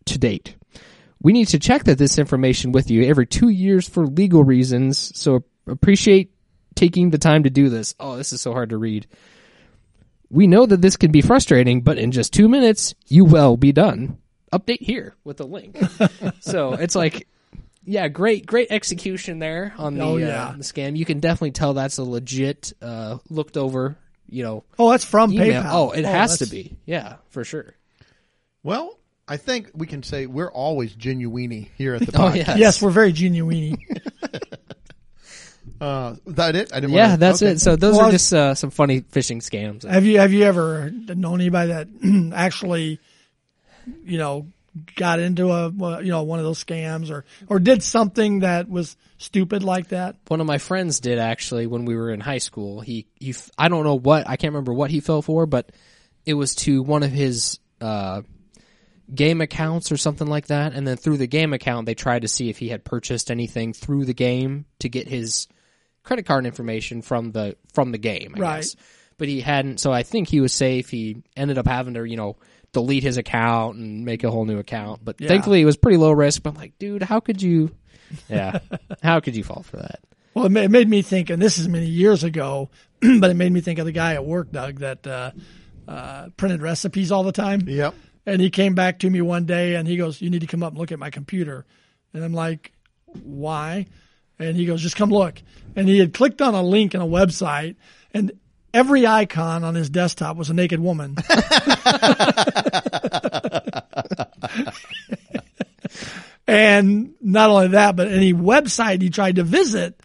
to 0.07 0.18
date. 0.18 0.55
We 1.22 1.32
need 1.32 1.49
to 1.49 1.59
check 1.59 1.84
that 1.84 1.99
this 1.99 2.18
information 2.18 2.72
with 2.72 2.91
you 2.91 3.05
every 3.05 3.26
two 3.26 3.49
years 3.49 3.88
for 3.88 4.07
legal 4.07 4.45
reasons, 4.45 5.18
so 5.18 5.45
appreciate 5.66 6.32
taking 6.74 7.11
the 7.11 7.18
time 7.18 7.43
to 7.43 7.51
do 7.51 7.68
this. 7.68 7.95
Oh, 7.99 8.16
this 8.16 8.32
is 8.32 8.41
so 8.41 8.53
hard 8.53 8.70
to 8.70 8.78
read. 8.78 9.07
We 10.31 10.47
know 10.47 10.64
that 10.66 10.81
this 10.81 10.97
can 10.97 11.11
be 11.11 11.22
frustrating, 11.22 11.81
but 11.81 11.99
in 11.99 12.12
just 12.12 12.33
two 12.33 12.49
minutes, 12.49 12.95
you 13.09 13.24
will 13.24 13.57
be 13.57 13.72
done. 13.72 14.18
Update 14.53 14.81
here 14.81 15.14
with 15.24 15.41
a 15.41 15.45
link. 15.45 15.76
so 16.41 16.74
it's 16.74 16.95
like, 16.95 17.26
yeah, 17.85 18.09
great, 18.09 18.47
great 18.47 18.68
execution 18.70 19.39
there 19.41 19.74
on 19.76 19.95
the, 19.97 20.03
Oh, 20.05 20.18
uh, 20.18 20.53
the 20.57 20.62
scam. 20.62 20.97
You 20.97 21.05
can 21.05 21.18
definitely 21.20 21.51
tell 21.53 21.74
that's 21.74 21.99
a 21.99 22.05
legit, 22.05 22.72
uh, 22.81 23.18
looked 23.28 23.57
over, 23.57 23.97
you 24.28 24.43
know, 24.45 24.64
Oh, 24.78 24.91
that's 24.91 25.05
from 25.05 25.33
email. 25.33 25.62
PayPal. 25.62 25.70
Oh, 25.72 25.91
it 25.91 26.05
has 26.05 26.39
to 26.39 26.47
be. 26.47 26.76
Yeah, 26.87 27.16
for 27.31 27.43
sure. 27.45 27.74
Well, 28.62 28.99
I 29.26 29.37
think 29.37 29.70
we 29.74 29.87
can 29.87 30.03
say 30.03 30.26
we're 30.26 30.51
always 30.51 30.95
genuine 30.95 31.68
here 31.76 31.95
at 31.95 32.03
the 32.07 32.12
Oh, 32.16 32.28
podcast. 32.31 32.37
yeah. 32.37 32.57
Yes, 32.57 32.83
we're 32.83 32.91
very 32.91 33.12
genuine. 33.12 33.78
Uh, 35.81 36.16
that 36.26 36.57
it? 36.57 36.72
I 36.74 36.81
didn't. 36.81 36.93
Yeah, 36.95 37.07
wanna, 37.07 37.16
that's 37.18 37.43
okay. 37.43 37.53
it. 37.53 37.61
So 37.61 37.76
those 37.76 37.97
Well, 37.97 38.09
are 38.09 38.11
just 38.11 38.33
uh, 38.35 38.55
some 38.55 38.70
funny 38.70 39.01
phishing 39.01 39.39
scams. 39.39 39.85
have 39.89 40.05
you 40.05 40.18
have 40.18 40.33
you 40.33 40.45
ever 40.45 40.91
known 40.91 41.41
anybody 41.41 41.72
that 41.72 41.89
actually, 42.35 42.99
you 44.05 44.18
know, 44.18 44.47
got 44.97 45.18
into 45.20 45.51
a 45.51 45.70
well, 45.70 46.03
you 46.05 46.11
know 46.11 46.22
one 46.22 46.39
of 46.39 46.45
those 46.45 46.62
scams 46.62 47.11
or 47.11 47.24
or 47.49 47.59
did 47.59 47.83
something 47.83 48.41
that 48.41 48.68
was 48.68 48.97
stupid 49.18 49.62
like 49.62 49.89
that? 49.89 50.16
One 50.28 50.41
of 50.41 50.47
my 50.47 50.59
friends 50.59 51.01
did 51.01 51.18
actually 51.18 51.66
when 51.66 51.87
we 51.87 51.97
were 51.97 52.11
in 52.11 52.20
high 52.20 52.39
school. 52.39 52.81
He 52.81 53.07
he 53.18 53.31
f- 53.31 53.51
I 53.57 53.68
don't 53.68 53.85
know 53.85 53.97
what 53.99 54.28
I 54.28 54.37
can't 54.37 54.53
remember 54.53 54.74
what 54.74 54.91
he 54.91 55.01
fell 55.01 55.22
for, 55.22 55.47
but 55.47 55.72
it 56.26 56.35
was 56.35 56.55
to 56.57 56.83
one 56.83 57.03
of 57.03 57.11
his 57.11 57.59
uh, 57.81 58.20
game 59.14 59.41
accounts 59.41 59.91
or 59.91 59.97
something 59.97 60.26
like 60.26 60.49
that. 60.49 60.74
And 60.74 60.87
then 60.87 60.99
through 60.99 61.16
the 61.16 61.26
game 61.26 61.55
account, 61.55 61.87
they 61.87 61.95
tried 61.95 62.22
to 62.22 62.28
see 62.28 62.51
if 62.51 62.59
he 62.59 62.68
had 62.68 62.85
purchased 62.85 63.31
anything 63.31 63.72
through 63.72 64.05
the 64.05 64.12
game 64.14 64.66
to 64.81 64.89
get 64.91 65.09
his 65.09 65.49
credit 66.03 66.24
card 66.26 66.46
information 66.46 67.03
from 67.03 67.32
the 67.32 67.57
from 67.72 67.92
the 67.92 67.98
game. 67.98 68.34
I 68.36 68.40
Right. 68.40 68.57
guess. 68.57 68.76
But 69.18 69.28
he 69.28 69.40
hadn't, 69.42 69.80
so 69.80 69.92
I 69.92 70.03
think 70.03 70.28
he 70.28 70.40
was 70.40 70.53
safe. 70.53 70.88
He 70.88 71.22
ended 71.36 71.59
up 71.59 71.66
having 71.66 71.92
to, 71.94 72.05
you 72.05 72.16
know, 72.16 72.36
delete 72.72 73.03
his 73.03 73.18
account 73.18 73.76
and 73.76 74.05
make 74.05 74.24
a 74.24 74.30
whole 74.30 74.46
new 74.46 74.59
account. 74.59 75.05
But 75.05 75.20
Yeah. 75.20 75.28
thankfully, 75.28 75.61
it 75.61 75.66
was 75.66 75.76
pretty 75.76 75.98
low 75.98 76.12
risk. 76.12 76.42
But 76.42 76.51
I'm 76.51 76.57
like, 76.57 76.78
dude, 76.78 77.03
how 77.03 77.20
could 77.20 77.42
you? 77.42 77.70
Yeah, 78.30 78.61
how 79.03 79.20
could 79.20 79.36
you 79.36 79.44
fall 79.44 79.62
for 79.62 79.76
that? 79.76 80.01
Well, 80.32 80.46
it 80.46 80.70
made 80.70 80.88
me 80.88 81.03
think, 81.03 81.28
and 81.28 81.42
this 81.42 81.59
is 81.59 81.68
many 81.68 81.86
years 81.86 82.24
ago, 82.24 82.70
but 83.01 83.30
it 83.30 83.34
made 83.34 83.53
me 83.53 83.61
think 83.61 83.78
of 83.78 83.84
the 83.84 83.92
guy 83.92 84.14
at 84.14 84.24
work, 84.24 84.51
Doug, 84.53 84.78
that 84.78 85.07
uh, 85.07 85.32
uh, 85.86 86.28
printed 86.36 86.62
recipes 86.62 87.12
all 87.12 87.22
the 87.24 87.32
time. 87.32 87.62
Yep. 87.68 87.94
And 88.26 88.40
he 88.40 88.48
came 88.48 88.74
back 88.74 89.01
to 89.01 89.11
me 89.11 89.20
one 89.20 89.44
day 89.44 89.74
and 89.74 89.86
he 89.88 89.96
goes, 89.96 90.22
You 90.22 90.30
need 90.30 90.40
to 90.42 90.46
come 90.46 90.62
up 90.62 90.70
and 90.72 90.78
look 90.78 90.92
at 90.92 90.98
my 90.98 91.11
computer. 91.11 91.66
And 92.14 92.24
I'm 92.24 92.32
like, 92.32 92.72
Why? 93.07 93.86
And 94.38 94.57
he 94.57 94.64
goes, 94.66 94.80
Just 94.80 94.96
come 94.96 95.11
look. 95.11 95.42
And 95.76 95.88
he 95.88 95.98
had 95.98 96.12
clicked 96.12 96.42
on 96.42 96.54
a 96.54 96.62
link 96.62 96.94
in 96.94 97.00
a 97.00 97.06
website 97.06 97.76
and 98.12 98.32
every 98.72 99.06
icon 99.06 99.64
on 99.64 99.74
his 99.74 99.90
desktop 99.90 100.36
was 100.36 100.50
a 100.50 100.54
naked 100.54 100.80
woman. 100.80 101.16
and 106.46 107.14
not 107.20 107.50
only 107.50 107.68
that, 107.68 107.96
but 107.96 108.08
any 108.08 108.32
website 108.34 109.02
he 109.02 109.10
tried 109.10 109.36
to 109.36 109.44
visit 109.44 110.00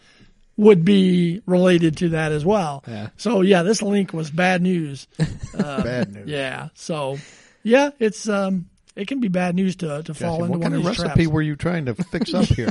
would 0.57 0.85
be 0.85 1.41
related 1.45 1.97
to 1.97 2.09
that 2.09 2.31
as 2.31 2.45
well. 2.45 2.83
Yeah. 2.87 3.09
So 3.17 3.41
yeah, 3.41 3.63
this 3.63 3.81
link 3.81 4.13
was 4.13 4.31
bad 4.31 4.61
news. 4.61 5.07
Bad 5.53 6.13
news. 6.13 6.27
Yeah. 6.27 6.69
So, 6.73 7.17
yeah, 7.63 7.89
it's 7.99 8.29
um, 8.29 8.69
it 8.95 9.07
can 9.07 9.19
be 9.19 9.27
bad 9.27 9.55
news 9.55 9.75
to 9.77 10.03
to 10.03 10.13
fall 10.13 10.37
Gosh, 10.37 10.45
into 10.45 10.51
what 10.51 10.59
one 10.59 10.61
kind 10.61 10.75
of 10.75 10.85
recipe 10.85 11.23
traps. 11.23 11.27
were 11.27 11.41
you 11.41 11.55
trying 11.55 11.85
to 11.85 11.95
fix 11.95 12.33
up 12.33 12.45
here? 12.45 12.69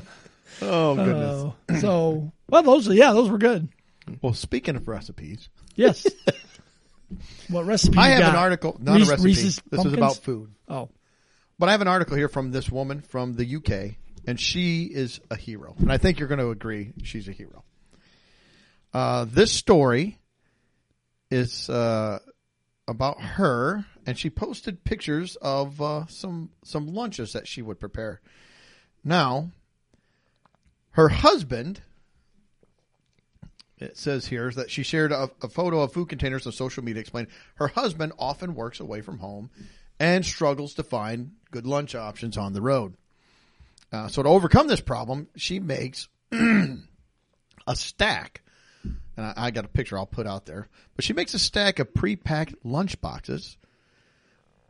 oh 0.62 0.94
goodness. 0.96 1.52
Uh, 1.68 1.80
so, 1.80 2.32
well, 2.48 2.62
those 2.62 2.88
yeah, 2.88 3.12
those 3.12 3.30
were 3.30 3.38
good. 3.38 3.68
well, 4.22 4.32
speaking 4.34 4.76
of 4.76 4.86
recipes, 4.88 5.48
Yes. 5.76 6.06
what 7.48 7.64
recipe? 7.66 7.98
I 7.98 8.08
have 8.10 8.20
got? 8.20 8.30
an 8.30 8.36
article, 8.36 8.76
not 8.80 8.96
Reese- 8.96 9.08
a 9.08 9.10
recipe. 9.10 9.26
Reese's 9.28 9.62
this 9.70 9.84
is 9.84 9.92
about 9.92 10.16
food. 10.16 10.54
Oh, 10.68 10.88
But 11.58 11.68
I 11.68 11.72
have 11.72 11.80
an 11.80 11.88
article 11.88 12.16
here 12.16 12.28
from 12.28 12.50
this 12.52 12.70
woman 12.70 13.00
from 13.02 13.34
the 13.34 13.56
UK, 13.56 13.96
and 14.26 14.38
she 14.38 14.84
is 14.84 15.20
a 15.30 15.36
hero. 15.36 15.74
And 15.78 15.90
I 15.92 15.98
think 15.98 16.18
you're 16.18 16.28
going 16.28 16.38
to 16.40 16.50
agree 16.50 16.92
she's 17.02 17.28
a 17.28 17.32
hero. 17.32 17.64
Uh, 18.92 19.24
this 19.28 19.50
story 19.52 20.18
is 21.30 21.68
uh, 21.68 22.20
about 22.86 23.20
her, 23.20 23.84
and 24.06 24.16
she 24.18 24.30
posted 24.30 24.84
pictures 24.84 25.36
of 25.36 25.80
uh, 25.82 26.06
some 26.06 26.50
some 26.64 26.86
lunches 26.94 27.32
that 27.32 27.48
she 27.48 27.60
would 27.62 27.80
prepare. 27.80 28.20
Now, 29.02 29.50
her 30.94 31.08
husband. 31.08 31.80
It 33.78 33.98
says 33.98 34.26
here 34.26 34.50
that 34.52 34.70
she 34.70 34.82
shared 34.82 35.12
a, 35.12 35.30
a 35.42 35.48
photo 35.48 35.82
of 35.82 35.92
food 35.92 36.08
containers 36.08 36.46
on 36.46 36.52
social 36.52 36.82
media, 36.82 37.00
explaining 37.00 37.30
her 37.56 37.68
husband 37.68 38.12
often 38.18 38.54
works 38.54 38.80
away 38.80 39.00
from 39.00 39.18
home 39.18 39.50
and 39.98 40.24
struggles 40.24 40.74
to 40.74 40.82
find 40.82 41.32
good 41.50 41.66
lunch 41.66 41.94
options 41.94 42.38
on 42.38 42.52
the 42.52 42.62
road. 42.62 42.94
Uh, 43.92 44.08
so 44.08 44.22
to 44.22 44.28
overcome 44.28 44.68
this 44.68 44.80
problem, 44.80 45.28
she 45.36 45.60
makes 45.60 46.08
a 46.32 47.76
stack. 47.76 48.42
And 48.82 49.26
I, 49.26 49.34
I 49.36 49.50
got 49.50 49.64
a 49.64 49.68
picture 49.68 49.98
I'll 49.98 50.06
put 50.06 50.26
out 50.26 50.46
there, 50.46 50.68
but 50.96 51.04
she 51.04 51.12
makes 51.12 51.34
a 51.34 51.38
stack 51.38 51.78
of 51.80 51.92
pre-packed 51.92 52.54
lunch 52.64 53.00
boxes 53.00 53.56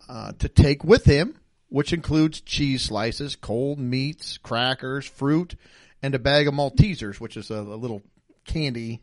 uh, 0.09 0.33
to 0.39 0.49
take 0.49 0.83
with 0.85 1.05
him, 1.05 1.39
which 1.69 1.93
includes 1.93 2.41
cheese 2.41 2.83
slices, 2.83 3.37
cold 3.37 3.79
meats, 3.79 4.39
crackers, 4.39 5.07
fruit, 5.07 5.57
and 6.05 6.15
a 6.15 6.19
bag 6.19 6.47
of 6.47 6.53
Maltesers, 6.53 7.19
which 7.19 7.39
is 7.39 7.51
a, 7.51 7.55
a 7.55 7.77
little 7.77 8.03
candy 8.45 9.01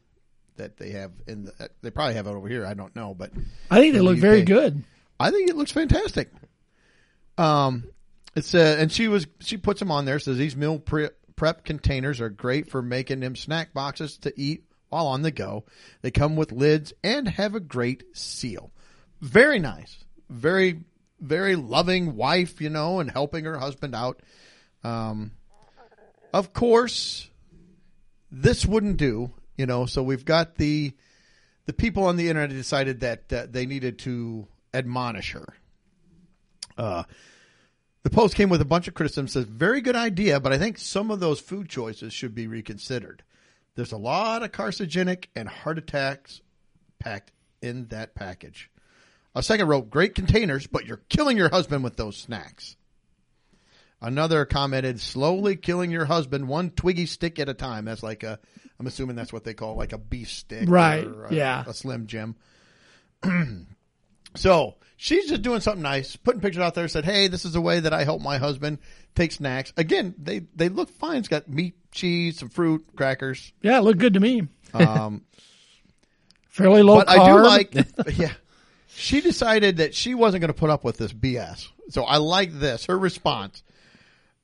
that 0.58 0.78
they 0.78 0.92
have 0.92 1.12
in 1.26 1.46
the. 1.46 1.70
They 1.82 1.90
probably 1.90 2.14
have 2.14 2.28
it 2.28 2.30
over 2.30 2.48
here. 2.48 2.64
I 2.64 2.76
don't 2.76 2.96
know, 2.96 3.16
but 3.16 3.32
I 3.72 3.80
think 3.80 3.94
they 3.94 4.00
the 4.00 4.04
look 4.04 4.20
very 4.20 4.44
good. 4.44 4.84
I 5.20 5.32
think 5.32 5.50
it 5.50 5.56
looks 5.56 5.72
fantastic. 5.72 6.30
Um, 7.40 7.86
it's 8.36 8.54
uh, 8.54 8.78
and 8.78 8.92
she 8.92 9.08
was 9.08 9.26
she 9.40 9.58
puts 9.58 9.80
them 9.80 9.90
on 9.90 10.06
there. 10.06 10.20
Says 10.20 10.38
these 10.38 10.56
meal 10.56 10.78
pre- 10.78 11.10
prep 11.36 11.66
containers 11.66 12.22
are 12.22 12.30
great 12.30 12.70
for 12.70 12.84
making 12.84 13.22
them 13.22 13.36
snack 13.36 13.74
boxes 13.74 14.20
to 14.20 14.34
eat 14.40 14.66
while 14.90 15.08
on 15.08 15.24
the 15.24 15.32
go. 15.32 15.66
They 16.04 16.12
come 16.12 16.36
with 16.36 16.52
lids 16.52 16.94
and 17.04 17.28
have 17.28 17.56
a 17.56 17.60
great 17.60 18.16
seal. 18.16 18.72
Very 19.22 19.58
nice. 19.58 20.06
Very 20.30 20.82
very 21.20 21.56
loving 21.56 22.16
wife, 22.16 22.62
you 22.62 22.70
know, 22.70 23.00
and 23.00 23.10
helping 23.10 23.46
her 23.46 23.58
husband 23.58 23.96
out. 23.96 24.22
Um, 24.84 25.32
of 26.34 26.54
course, 26.54 27.30
this 28.32 28.66
wouldn't 28.66 28.98
do, 28.98 29.32
you 29.58 29.66
know. 29.66 29.86
So 29.86 30.04
we've 30.04 30.26
got 30.26 30.56
the 30.56 30.94
the 31.66 31.74
people 31.74 32.06
on 32.06 32.16
the 32.16 32.30
internet 32.30 32.50
decided 32.50 33.02
that 33.02 33.32
uh, 33.32 33.48
they 33.50 33.66
needed 33.66 34.00
to 34.00 34.48
admonish 34.74 35.34
her. 35.34 35.54
Uh, 36.78 37.04
the 38.04 38.10
post 38.10 38.36
came 38.36 38.50
with 38.50 38.62
a 38.62 38.66
bunch 38.66 38.88
of 38.88 38.94
criticism. 38.94 39.28
Says 39.28 39.46
very 39.46 39.82
good 39.82 39.96
idea, 39.96 40.40
but 40.40 40.52
I 40.52 40.58
think 40.58 40.78
some 40.78 41.12
of 41.12 41.20
those 41.20 41.40
food 41.40 41.70
choices 41.70 42.14
should 42.14 42.34
be 42.34 42.48
reconsidered. 42.48 43.24
There's 43.76 43.92
a 43.92 43.98
lot 43.98 44.44
of 44.44 44.52
carcinogenic 44.52 45.26
and 45.36 45.48
heart 45.48 45.78
attacks 45.78 46.42
packed 47.00 47.32
in 47.62 47.88
that 47.88 48.16
package. 48.16 48.70
A 49.34 49.44
second 49.44 49.68
wrote, 49.68 49.90
great 49.90 50.14
containers, 50.14 50.68
but 50.68 50.86
you're 50.86 51.02
killing 51.08 51.38
your 51.38 51.50
husband 51.50 51.84
with 51.84 51.96
those 51.96 52.18
snacks. 52.18 52.76
Another 54.02 54.46
commented, 54.46 55.00
slowly 55.00 55.56
killing 55.56 55.92
your 55.92 56.06
husband 56.06 56.48
one 56.48 56.72
twiggy 56.72 57.06
stick 57.06 57.38
at 57.40 57.50
a 57.50 57.54
time. 57.54 57.86
That's 57.86 58.02
like 58.02 58.24
a, 58.24 58.40
I'm 58.80 58.88
assuming 58.88 59.16
that's 59.16 59.32
what 59.32 59.44
they 59.44 59.54
call 59.54 59.76
like 59.76 59.94
a 59.94 59.98
beef 60.00 60.30
stick. 60.30 60.68
Right, 60.68 61.06
or 61.06 61.26
a- 61.26 61.34
yeah. 61.34 61.64
A 61.68 61.74
Slim 61.74 62.08
Jim. 62.08 62.36
so 64.36 64.76
she's 64.98 65.30
just 65.30 65.42
doing 65.44 65.60
something 65.62 65.84
nice, 65.84 66.16
putting 66.16 66.42
pictures 66.42 66.64
out 66.64 66.74
there, 66.74 66.88
said, 66.88 67.06
hey, 67.06 67.28
this 67.28 67.46
is 67.46 67.54
the 67.54 67.62
way 67.62 67.80
that 67.80 67.94
I 67.94 68.04
help 68.04 68.22
my 68.22 68.38
husband 68.38 68.80
take 69.14 69.32
snacks. 69.32 69.72
Again, 69.78 70.16
they, 70.18 70.40
they 70.56 70.70
look 70.70 70.90
fine. 70.90 71.18
It's 71.18 71.28
got 71.28 71.48
meat, 71.48 71.76
cheese, 71.92 72.40
some 72.40 72.50
fruit, 72.50 72.86
crackers. 72.96 73.54
Yeah, 73.62 73.78
it 73.78 73.82
looked 73.84 74.00
good 74.00 74.14
to 74.16 74.20
me. 74.20 74.48
Um, 74.74 75.26
Fairly 76.48 76.82
low 76.82 76.96
but 76.96 77.08
carb. 77.08 77.20
I 77.20 77.26
do 77.28 77.44
like, 77.44 77.74
yeah. 78.18 78.32
She 78.88 79.20
decided 79.20 79.78
that 79.78 79.94
she 79.94 80.16
wasn't 80.16 80.40
going 80.42 80.48
to 80.54 80.58
put 80.58 80.70
up 80.70 80.86
with 80.86 80.98
this 80.98 81.12
BS. 81.12 81.68
So 81.90 82.04
I 82.04 82.18
like 82.18 82.54
this. 82.54 82.86
Her 82.86 82.98
response. 82.98 83.64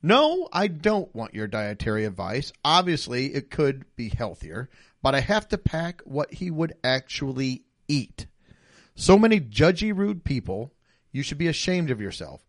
No, 0.02 0.48
I 0.52 0.68
don't 0.68 1.12
want 1.14 1.34
your 1.34 1.48
dietary 1.48 2.04
advice. 2.04 2.52
Obviously, 2.64 3.34
it 3.34 3.50
could 3.50 3.84
be 3.96 4.08
healthier, 4.08 4.70
but 5.02 5.14
I 5.14 5.20
have 5.20 5.48
to 5.48 5.58
pack 5.58 6.02
what 6.02 6.32
he 6.32 6.50
would 6.50 6.74
actually 6.84 7.64
eat. 7.88 8.26
So 8.94 9.18
many 9.18 9.40
judgy, 9.40 9.96
rude 9.96 10.24
people. 10.24 10.72
You 11.10 11.22
should 11.22 11.38
be 11.38 11.48
ashamed 11.48 11.90
of 11.90 12.00
yourself. 12.00 12.44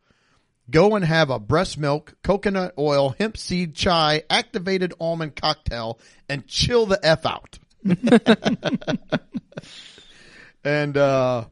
Go 0.70 0.96
and 0.96 1.04
have 1.04 1.32
a 1.32 1.40
breast 1.40 1.80
milk, 1.80 2.14
coconut 2.24 2.76
oil, 2.78 3.16
hemp 3.18 3.38
seed 3.38 3.74
chai, 3.74 4.24
activated 4.30 4.94
almond 5.00 5.36
cocktail, 5.36 6.00
and 6.28 6.46
chill 6.46 6.86
the 6.86 7.00
F 7.04 7.26
out. 7.26 7.58
and 10.64 10.96
uh, 10.96 11.46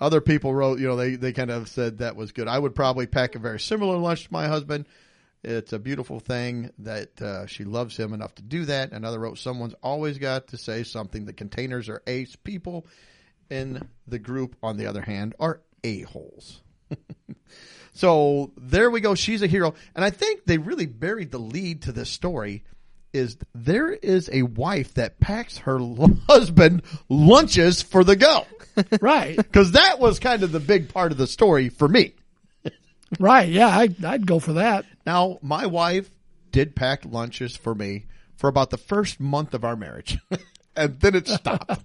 other 0.00 0.20
people 0.20 0.54
wrote, 0.54 0.78
you 0.78 0.86
know, 0.86 0.96
they, 0.96 1.16
they 1.16 1.32
kind 1.32 1.50
of 1.50 1.68
said 1.68 1.98
that 1.98 2.16
was 2.16 2.32
good. 2.32 2.48
I 2.48 2.58
would 2.58 2.74
probably 2.74 3.06
pack 3.06 3.34
a 3.34 3.38
very 3.38 3.60
similar 3.60 3.96
lunch 3.96 4.24
to 4.24 4.32
my 4.32 4.46
husband. 4.46 4.86
It's 5.42 5.72
a 5.72 5.78
beautiful 5.78 6.20
thing 6.20 6.70
that 6.78 7.20
uh, 7.22 7.46
she 7.46 7.64
loves 7.64 7.96
him 7.96 8.12
enough 8.12 8.34
to 8.36 8.42
do 8.42 8.64
that. 8.66 8.92
Another 8.92 9.18
wrote, 9.18 9.38
someone's 9.38 9.74
always 9.82 10.18
got 10.18 10.48
to 10.48 10.58
say 10.58 10.82
something. 10.82 11.24
The 11.24 11.32
containers 11.32 11.88
are 11.88 12.02
ace. 12.06 12.36
People 12.36 12.86
in 13.50 13.88
the 14.06 14.18
group, 14.18 14.56
on 14.62 14.76
the 14.76 14.86
other 14.86 15.02
hand, 15.02 15.34
are 15.38 15.60
a-holes. 15.84 16.60
so 17.92 18.52
there 18.56 18.90
we 18.90 19.00
go. 19.00 19.14
She's 19.14 19.42
a 19.42 19.46
hero. 19.46 19.74
And 19.94 20.04
I 20.04 20.10
think 20.10 20.44
they 20.44 20.58
really 20.58 20.86
buried 20.86 21.30
the 21.30 21.38
lead 21.38 21.82
to 21.82 21.92
this 21.92 22.10
story 22.10 22.64
is 23.12 23.36
there 23.54 23.90
is 23.92 24.28
a 24.32 24.42
wife 24.42 24.94
that 24.94 25.18
packs 25.20 25.58
her 25.58 25.78
husband 26.28 26.82
lunches 27.08 27.82
for 27.82 28.04
the 28.04 28.16
go. 28.16 28.44
right, 29.00 29.36
Because 29.36 29.72
that 29.72 29.98
was 29.98 30.18
kind 30.20 30.42
of 30.42 30.52
the 30.52 30.60
big 30.60 30.92
part 30.92 31.10
of 31.10 31.18
the 31.18 31.26
story 31.26 31.68
for 31.68 31.88
me. 31.88 32.12
right. 33.18 33.48
Yeah, 33.48 33.66
I, 33.68 33.88
I'd 34.06 34.26
go 34.26 34.38
for 34.38 34.52
that. 34.54 34.84
Now, 35.04 35.38
my 35.42 35.66
wife 35.66 36.08
did 36.52 36.76
pack 36.76 37.04
lunches 37.04 37.56
for 37.56 37.74
me 37.74 38.06
for 38.36 38.48
about 38.48 38.70
the 38.70 38.76
first 38.78 39.18
month 39.18 39.52
of 39.54 39.64
our 39.64 39.74
marriage. 39.74 40.18
and 40.76 41.00
then 41.00 41.16
it 41.16 41.26
stopped. 41.26 41.82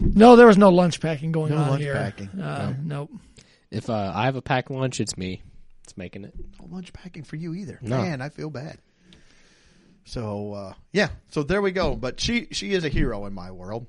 No, 0.00 0.36
there 0.36 0.46
was 0.46 0.56
no 0.58 0.68
lunch 0.70 1.00
packing 1.00 1.32
going 1.32 1.50
No 1.52 1.58
on 1.58 1.68
lunch 1.70 1.82
here. 1.82 1.94
packing. 1.94 2.28
Uh, 2.40 2.74
nope. 2.80 3.10
If 3.70 3.90
uh, 3.90 4.12
I 4.14 4.26
have 4.26 4.36
a 4.36 4.42
packed 4.42 4.70
lunch, 4.70 5.00
it's 5.00 5.16
me. 5.18 5.42
It's 5.82 5.96
making 5.96 6.24
it. 6.24 6.34
no 6.60 6.66
lunch 6.70 6.92
packing 6.92 7.24
for 7.24 7.36
you 7.36 7.54
either. 7.54 7.78
No. 7.82 7.98
Man, 8.00 8.20
I 8.22 8.28
feel 8.28 8.50
bad. 8.50 8.78
So 10.08 10.54
uh, 10.54 10.72
yeah, 10.92 11.08
so 11.28 11.42
there 11.42 11.60
we 11.60 11.70
go. 11.70 11.94
But 11.94 12.18
she 12.18 12.48
she 12.50 12.72
is 12.72 12.84
a 12.84 12.88
hero 12.88 13.26
in 13.26 13.34
my 13.34 13.50
world. 13.50 13.86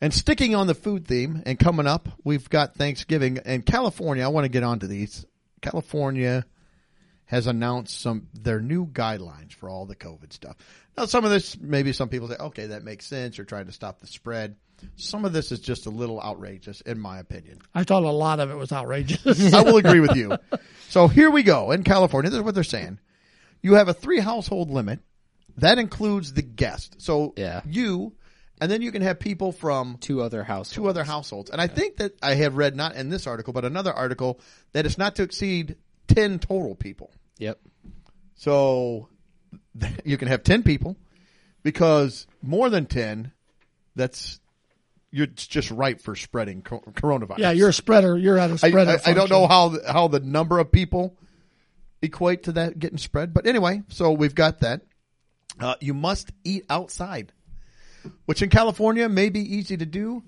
And 0.00 0.12
sticking 0.12 0.54
on 0.54 0.66
the 0.66 0.74
food 0.74 1.06
theme 1.06 1.42
and 1.46 1.58
coming 1.58 1.86
up, 1.86 2.08
we've 2.24 2.48
got 2.48 2.74
Thanksgiving 2.74 3.38
in 3.44 3.62
California. 3.62 4.24
I 4.24 4.28
want 4.28 4.44
to 4.44 4.50
get 4.50 4.62
onto 4.62 4.86
these. 4.86 5.24
California 5.62 6.44
has 7.26 7.46
announced 7.46 8.00
some 8.00 8.28
their 8.32 8.60
new 8.60 8.86
guidelines 8.86 9.52
for 9.52 9.68
all 9.68 9.84
the 9.84 9.96
COVID 9.96 10.32
stuff. 10.32 10.56
Now, 10.96 11.04
some 11.04 11.24
of 11.24 11.30
this 11.30 11.58
maybe 11.58 11.92
some 11.92 12.08
people 12.08 12.28
say, 12.28 12.36
okay, 12.36 12.66
that 12.68 12.84
makes 12.84 13.06
sense. 13.06 13.36
You're 13.36 13.44
trying 13.44 13.66
to 13.66 13.72
stop 13.72 14.00
the 14.00 14.06
spread. 14.06 14.56
Some 14.96 15.24
of 15.26 15.32
this 15.32 15.52
is 15.52 15.60
just 15.60 15.86
a 15.86 15.90
little 15.90 16.20
outrageous, 16.22 16.80
in 16.82 16.98
my 16.98 17.18
opinion. 17.18 17.58
I 17.74 17.84
thought 17.84 18.04
a 18.04 18.10
lot 18.10 18.40
of 18.40 18.50
it 18.50 18.56
was 18.56 18.72
outrageous. 18.72 19.52
I 19.52 19.62
will 19.62 19.76
agree 19.76 20.00
with 20.00 20.16
you. 20.16 20.36
So 20.88 21.08
here 21.08 21.32
we 21.32 21.42
go. 21.42 21.72
In 21.72 21.82
California, 21.82 22.30
this 22.30 22.38
is 22.38 22.44
what 22.44 22.54
they're 22.54 22.62
saying. 22.62 23.00
You 23.62 23.74
have 23.74 23.88
a 23.88 23.94
three 23.94 24.20
household 24.20 24.70
limit. 24.70 25.00
That 25.58 25.78
includes 25.78 26.32
the 26.34 26.42
guest. 26.42 26.96
So 26.98 27.32
Yeah. 27.36 27.62
you, 27.66 28.12
and 28.60 28.70
then 28.70 28.82
you 28.82 28.92
can 28.92 29.02
have 29.02 29.18
people 29.18 29.52
from 29.52 29.96
Two 30.00 30.20
other 30.22 30.42
households. 30.44 30.72
two 30.72 30.86
other 30.88 31.04
households. 31.04 31.50
And 31.50 31.60
I 31.60 31.66
think 31.66 31.96
that 31.96 32.12
I 32.22 32.34
have 32.34 32.56
read 32.56 32.76
not 32.76 32.94
in 32.96 33.08
this 33.10 33.26
article, 33.26 33.52
but 33.52 33.64
another 33.64 33.92
article 33.92 34.40
that 34.72 34.86
it's 34.86 34.98
not 34.98 35.16
to 35.16 35.22
exceed 35.22 35.76
10 36.08 36.38
total 36.38 36.74
people. 36.74 37.10
Yep. 37.38 37.58
So 38.34 39.08
you 40.04 40.16
can 40.18 40.28
have 40.28 40.42
10 40.42 40.62
people 40.62 40.96
because 41.62 42.26
more 42.42 42.70
than 42.70 42.86
10, 42.86 43.32
that's, 43.94 44.40
you're 45.10 45.24
it's 45.24 45.46
just 45.46 45.70
ripe 45.70 46.00
for 46.00 46.14
spreading 46.14 46.62
co- 46.62 46.80
coronavirus. 46.92 47.38
yeah, 47.38 47.50
you're 47.52 47.70
a 47.70 47.72
spreader. 47.74 48.16
You're 48.18 48.38
at 48.38 48.50
a 48.50 48.54
I, 48.54 48.56
spreader. 48.68 48.90
I, 48.90 48.94
I 49.10 49.14
don't 49.14 49.28
function. 49.28 49.28
know 49.30 49.46
how 49.46 49.68
the- 49.70 49.92
how 49.92 50.08
the 50.08 50.20
number 50.20 50.58
of 50.58 50.70
people 50.70 51.16
equate 52.02 52.44
to 52.44 52.52
that 52.52 52.78
getting 52.78 52.98
spread, 52.98 53.32
but 53.34 53.46
anyway, 53.46 53.82
so 53.88 54.12
we've 54.12 54.34
got 54.34 54.60
that. 54.60 54.82
Uh, 55.58 55.74
you 55.80 55.94
must 55.94 56.30
eat 56.44 56.64
outside, 56.68 57.32
which 58.26 58.42
in 58.42 58.50
California 58.50 59.08
may 59.08 59.30
be 59.30 59.40
easy 59.40 59.76
to 59.76 59.86
do. 59.86 60.22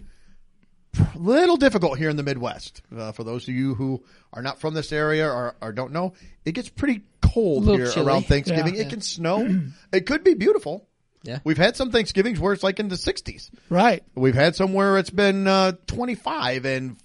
A 0.99 1.19
little 1.19 1.59
difficult 1.59 1.99
here 1.99 2.09
in 2.09 2.17
the 2.17 2.23
Midwest. 2.23 2.83
Uh, 2.97 3.13
for 3.13 3.23
those 3.23 3.47
of 3.47 3.55
you 3.55 3.75
who 3.75 4.03
are 4.33 4.43
not 4.43 4.59
from 4.59 4.73
this 4.73 4.91
area 4.91 5.29
or, 5.29 5.55
or 5.61 5.73
don't 5.73 5.93
know, 5.93 6.15
it 6.47 6.53
gets 6.53 6.71
pretty 6.71 7.03
cold 7.21 7.67
here 7.67 7.91
chilly. 7.91 8.07
around 8.07 8.27
Thanksgiving. 8.27 8.75
Yeah. 8.75 8.83
It 8.83 8.89
can 8.89 9.03
snow. 9.03 9.61
it 9.93 10.07
could 10.07 10.25
be 10.25 10.35
beautiful. 10.35 10.89
Yeah. 11.23 11.41
We've 11.45 11.59
had 11.59 11.77
some 11.77 11.91
Thanksgivings 11.91 12.41
where 12.41 12.53
it's 12.53 12.63
like 12.63 12.81
in 12.81 12.89
the 12.89 12.97
60s. 12.97 13.51
Right. 13.69 14.03
We've 14.15 14.35
had 14.35 14.57
somewhere 14.57 14.99
it's 14.99 15.11
been 15.11 15.47
uh, 15.47 15.73
25 15.87 16.65
and 16.65 16.97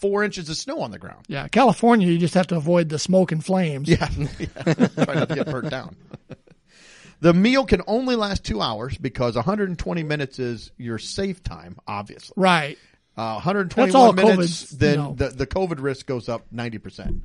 four 0.00 0.24
inches 0.24 0.48
of 0.48 0.56
snow 0.56 0.80
on 0.80 0.90
the 0.90 0.98
ground. 0.98 1.24
Yeah. 1.28 1.48
California, 1.48 2.08
you 2.08 2.18
just 2.18 2.34
have 2.34 2.46
to 2.48 2.56
avoid 2.56 2.88
the 2.88 2.98
smoke 2.98 3.32
and 3.32 3.44
flames. 3.44 3.88
Yeah. 3.88 4.08
yeah. 4.38 4.46
Try 4.74 5.14
not 5.14 5.28
to 5.28 5.34
get 5.34 5.46
burnt 5.46 5.70
down. 5.70 5.96
The 7.20 7.34
meal 7.34 7.64
can 7.66 7.82
only 7.88 8.14
last 8.14 8.44
two 8.44 8.60
hours 8.60 8.96
because 8.96 9.34
120 9.34 10.02
minutes 10.04 10.38
is 10.38 10.70
your 10.78 10.98
safe 10.98 11.42
time, 11.42 11.76
obviously. 11.84 12.34
Right. 12.36 12.78
Uh, 13.16 13.34
121 13.42 14.14
minutes, 14.14 14.36
COVID's, 14.36 14.70
then 14.78 14.90
you 14.92 14.96
know. 14.98 15.14
the, 15.14 15.28
the 15.30 15.46
COVID 15.46 15.82
risk 15.82 16.06
goes 16.06 16.28
up 16.28 16.46
90%. 16.54 17.20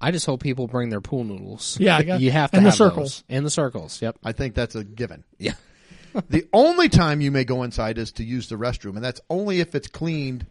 I 0.00 0.12
just 0.12 0.26
hope 0.26 0.40
people 0.40 0.68
bring 0.68 0.90
their 0.90 1.00
pool 1.00 1.24
noodles. 1.24 1.76
Yeah, 1.80 1.96
I 1.96 2.02
got- 2.04 2.20
you 2.20 2.30
have 2.30 2.52
to 2.52 2.58
and 2.58 2.66
the 2.66 2.70
have 2.70 2.78
those. 2.78 2.88
circles. 2.88 3.24
and 3.28 3.44
the 3.44 3.50
circles. 3.50 4.00
Yep. 4.00 4.18
I 4.22 4.30
think 4.30 4.54
that's 4.54 4.76
a 4.76 4.84
given. 4.84 5.24
Yeah. 5.38 5.54
the 6.28 6.46
only 6.52 6.88
time 6.88 7.20
you 7.20 7.32
may 7.32 7.42
go 7.42 7.64
inside 7.64 7.98
is 7.98 8.12
to 8.12 8.24
use 8.24 8.48
the 8.48 8.54
restroom, 8.54 8.94
and 8.94 9.04
that's 9.04 9.20
only 9.28 9.58
if 9.58 9.74
it's 9.74 9.88
cleaned 9.88 10.46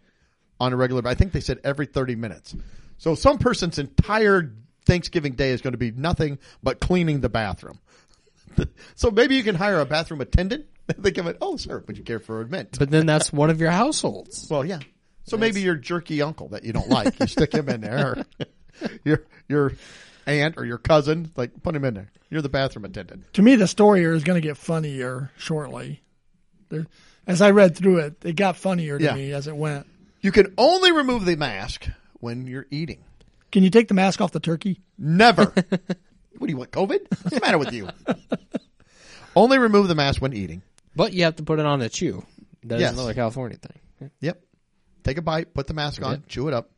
on 0.59 0.73
a 0.73 0.75
regular. 0.75 1.01
But 1.01 1.09
I 1.09 1.15
think 1.15 1.31
they 1.31 1.39
said 1.41 1.59
every 1.63 1.85
thirty 1.85 2.15
minutes. 2.15 2.55
So 2.97 3.15
some 3.15 3.37
person's 3.37 3.79
entire 3.79 4.53
Thanksgiving 4.85 5.33
day 5.33 5.51
is 5.51 5.61
going 5.61 5.73
to 5.73 5.77
be 5.77 5.91
nothing 5.91 6.39
but 6.61 6.79
cleaning 6.79 7.21
the 7.21 7.29
bathroom. 7.29 7.79
so 8.95 9.09
maybe 9.11 9.35
you 9.35 9.43
can 9.43 9.55
hire 9.55 9.79
a 9.79 9.85
bathroom 9.85 10.21
attendant. 10.21 10.65
They 10.97 11.11
come 11.11 11.27
in. 11.29 11.37
Oh, 11.41 11.55
sir, 11.55 11.81
would 11.87 11.97
you 11.97 12.03
care 12.03 12.19
for 12.19 12.41
a 12.41 12.45
mint? 12.45 12.77
But 12.77 12.91
then 12.91 13.05
that's 13.05 13.31
one 13.31 13.49
of 13.49 13.61
your 13.61 13.71
households. 13.71 14.47
Well, 14.51 14.65
yeah. 14.65 14.79
So 15.23 15.37
maybe 15.37 15.61
your 15.61 15.75
jerky 15.75 16.21
uncle 16.21 16.49
that 16.49 16.65
you 16.65 16.73
don't 16.73 16.89
like, 16.89 17.17
you 17.21 17.27
stick 17.27 17.53
him 17.53 17.69
in 17.69 17.79
there. 17.79 18.25
Your 19.05 19.23
your 19.47 19.71
aunt 20.27 20.55
or 20.57 20.65
your 20.65 20.77
cousin, 20.77 21.31
like 21.37 21.63
put 21.63 21.73
him 21.73 21.85
in 21.85 21.93
there. 21.93 22.11
You're 22.29 22.41
the 22.41 22.49
bathroom 22.49 22.83
attendant. 22.83 23.31
To 23.35 23.41
me, 23.41 23.55
the 23.55 23.67
story 23.67 24.01
here 24.01 24.11
is 24.13 24.25
going 24.25 24.41
to 24.41 24.45
get 24.45 24.57
funnier 24.57 25.31
shortly. 25.37 26.01
There, 26.67 26.85
as 27.25 27.41
I 27.41 27.51
read 27.51 27.77
through 27.77 27.99
it, 27.99 28.15
it 28.25 28.35
got 28.35 28.57
funnier 28.57 28.97
to 28.97 29.03
Yeah. 29.03 29.15
me 29.15 29.31
as 29.31 29.47
it 29.47 29.55
went. 29.55 29.87
You 30.23 30.31
can 30.31 30.53
only 30.57 30.91
remove 30.93 31.25
the 31.25 31.35
mask 31.35 31.87
when 32.21 32.47
you're 32.47 32.65
eating. 32.71 33.03
Can 33.51 33.61
you 33.61 33.69
take 33.69 33.89
the 33.89 33.93
mask 33.93 34.21
off 34.21 34.31
the 34.31 34.39
turkey? 34.39 34.79
Never. 34.97 35.43
what 35.67 35.67
do 36.41 36.47
you 36.47 36.57
want? 36.57 36.71
COVID? 36.71 36.99
What's 37.09 37.35
the 37.35 37.41
matter 37.41 37.57
with 37.57 37.73
you? 37.73 37.89
only 39.35 39.57
remove 39.59 39.89
the 39.89 39.95
mask 39.95 40.21
when 40.21 40.33
eating. 40.33 40.61
But 40.95 41.13
you 41.13 41.25
have 41.25 41.35
to 41.35 41.43
put 41.43 41.59
it 41.59 41.65
on 41.65 41.81
a 41.81 41.89
chew. 41.89 42.25
That's 42.63 42.79
Yes. 42.81 42.93
another 42.93 43.13
California 43.13 43.57
thing. 43.57 44.09
Yep. 44.21 44.41
Take 45.03 45.17
a 45.17 45.21
bite, 45.21 45.53
put 45.53 45.67
the 45.67 45.73
mask 45.73 46.01
on, 46.01 46.23
chew 46.29 46.47
it 46.47 46.53
up. 46.53 46.69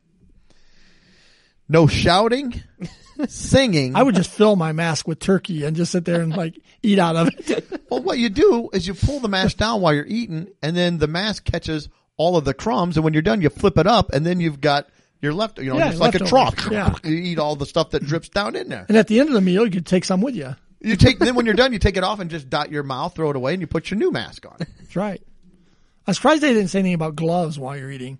No 1.68 1.86
shouting, 1.86 2.62
singing. 3.28 3.94
I 3.96 4.02
would 4.02 4.14
just 4.16 4.30
fill 4.30 4.56
my 4.56 4.72
mask 4.72 5.06
with 5.06 5.18
turkey 5.20 5.64
and 5.64 5.76
just 5.76 5.92
sit 5.92 6.04
there 6.04 6.20
and 6.20 6.36
like 6.36 6.58
eat 6.82 6.98
out 6.98 7.14
of 7.16 7.28
it. 7.28 7.68
Well, 7.90 8.02
what 8.02 8.18
you 8.18 8.28
do 8.28 8.70
is 8.72 8.86
you 8.86 8.94
pull 8.94 9.20
the 9.20 9.28
mask 9.28 9.56
down 9.56 9.80
while 9.80 9.94
you're 9.94 10.06
eating, 10.06 10.48
and 10.62 10.76
then 10.76 10.98
the 10.98 11.06
mask 11.06 11.44
catches 11.44 11.88
all 12.16 12.36
of 12.36 12.44
the 12.44 12.54
crumbs, 12.54 12.96
and 12.96 13.04
when 13.04 13.12
you're 13.12 13.22
done, 13.22 13.40
you 13.42 13.48
flip 13.50 13.78
it 13.78 13.86
up, 13.86 14.12
and 14.12 14.24
then 14.24 14.40
you've 14.40 14.60
got 14.60 14.88
your 15.20 15.32
left, 15.32 15.58
you 15.58 15.70
know, 15.70 15.78
Yeah, 15.78 15.88
just 15.88 16.00
like 16.00 16.14
a 16.14 16.18
trough. 16.20 16.68
Yeah. 16.70 16.94
You 17.04 17.14
eat 17.16 17.38
all 17.38 17.56
the 17.56 17.66
stuff 17.66 17.90
that 17.90 18.04
drips 18.04 18.28
down 18.28 18.56
in 18.56 18.68
there. 18.68 18.86
And 18.88 18.96
at 18.96 19.06
the 19.08 19.20
end 19.20 19.28
of 19.28 19.34
the 19.34 19.40
meal, 19.40 19.64
you 19.64 19.70
could 19.70 19.86
take 19.86 20.04
some 20.04 20.20
with 20.20 20.34
you. 20.34 20.54
You 20.80 20.96
take 20.96 21.18
then 21.18 21.34
when 21.34 21.46
you're 21.46 21.54
done, 21.54 21.72
you 21.72 21.78
take 21.78 21.96
it 21.96 22.04
off 22.04 22.20
and 22.20 22.30
just 22.30 22.48
dot 22.50 22.70
your 22.70 22.82
mouth, 22.82 23.14
throw 23.14 23.30
it 23.30 23.36
away, 23.36 23.52
and 23.54 23.60
you 23.60 23.66
put 23.66 23.90
your 23.90 23.98
new 23.98 24.10
mask 24.10 24.46
on. 24.46 24.56
That's 24.58 24.94
right. 24.96 25.20
I'm 26.06 26.14
surprised 26.14 26.42
they 26.42 26.52
didn't 26.52 26.68
say 26.68 26.78
anything 26.80 26.94
about 26.94 27.16
gloves 27.16 27.58
while 27.58 27.76
you're 27.76 27.90
eating. 27.90 28.18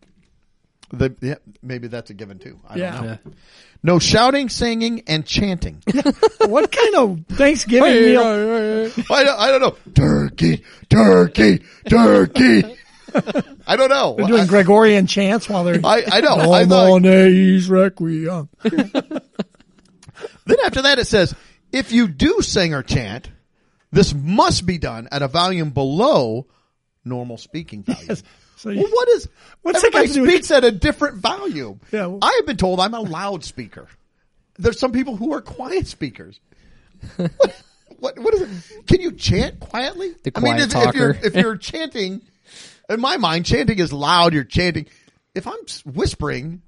The, 0.90 1.14
yeah, 1.20 1.34
maybe 1.62 1.88
that's 1.88 2.10
a 2.10 2.14
given 2.14 2.38
too. 2.38 2.58
I 2.66 2.76
Yeah. 2.76 2.92
don't 2.92 3.02
know. 3.04 3.18
Yeah. 3.24 3.32
No 3.82 3.98
shouting, 3.98 4.48
singing, 4.48 5.02
and 5.06 5.24
chanting. 5.26 5.82
what 6.46 6.72
kind 6.72 6.94
of 6.96 7.20
Thanksgiving 7.36 7.92
meal? 7.92 8.22
I, 8.22 9.26
I 9.38 9.50
don't 9.50 9.60
know. 9.60 9.76
Turkey, 9.94 10.64
turkey, 10.88 11.62
turkey. 11.88 12.76
I 13.66 13.76
don't 13.76 13.88
know. 13.90 14.14
They're 14.16 14.26
doing 14.26 14.42
I, 14.42 14.46
Gregorian 14.46 15.06
chants 15.06 15.48
while 15.48 15.64
they're 15.64 15.80
I, 15.84 16.04
I 16.10 16.20
know. 16.20 16.52
I 16.52 16.64
thought, 16.64 17.02
Requiem. 17.02 18.48
then 18.62 20.56
after 20.64 20.82
that 20.82 20.98
it 20.98 21.06
says, 21.06 21.34
if 21.72 21.92
you 21.92 22.08
do 22.08 22.40
sing 22.40 22.74
or 22.74 22.82
chant, 22.82 23.30
this 23.92 24.14
must 24.14 24.66
be 24.66 24.78
done 24.78 25.08
at 25.10 25.22
a 25.22 25.28
volume 25.28 25.70
below 25.70 26.46
normal 27.04 27.38
speaking 27.38 27.82
volume. 27.82 28.16
So 28.56 28.70
Well, 28.70 28.78
you, 28.78 28.88
what 28.90 29.08
is? 29.10 29.28
What's 29.62 29.82
that 29.82 29.88
everybody 29.88 30.06
got 30.08 30.12
to 30.12 30.14
do 30.14 30.22
with- 30.22 30.30
speaks 30.30 30.50
at 30.50 30.64
a 30.64 30.72
different 30.72 31.18
volume. 31.18 31.80
Yeah, 31.92 32.06
well- 32.06 32.18
I 32.22 32.32
have 32.36 32.46
been 32.46 32.56
told 32.56 32.80
I'm 32.80 32.94
a 32.94 33.00
loudspeaker. 33.00 33.86
There's 34.58 34.78
some 34.78 34.92
people 34.92 35.16
who 35.16 35.34
are 35.34 35.42
quiet 35.42 35.86
speakers. 35.86 36.40
what, 37.16 37.62
what? 37.98 38.18
What 38.18 38.34
is 38.34 38.40
it? 38.42 38.86
Can 38.86 39.02
you 39.02 39.12
chant 39.12 39.60
quietly? 39.60 40.14
The 40.22 40.32
I 40.34 40.40
mean, 40.40 40.54
quiet 40.54 40.74
if, 40.74 40.88
if 40.88 40.94
you're 40.94 41.12
talker. 41.12 41.26
if 41.26 41.34
you're 41.34 41.56
chanting, 41.58 42.22
in 42.88 43.00
my 43.00 43.16
mind, 43.16 43.46
chanting 43.46 43.78
is 43.78 43.92
loud. 43.92 44.32
You're 44.34 44.44
chanting. 44.44 44.86
If 45.34 45.46
I'm 45.46 45.58
whispering, 45.84 46.62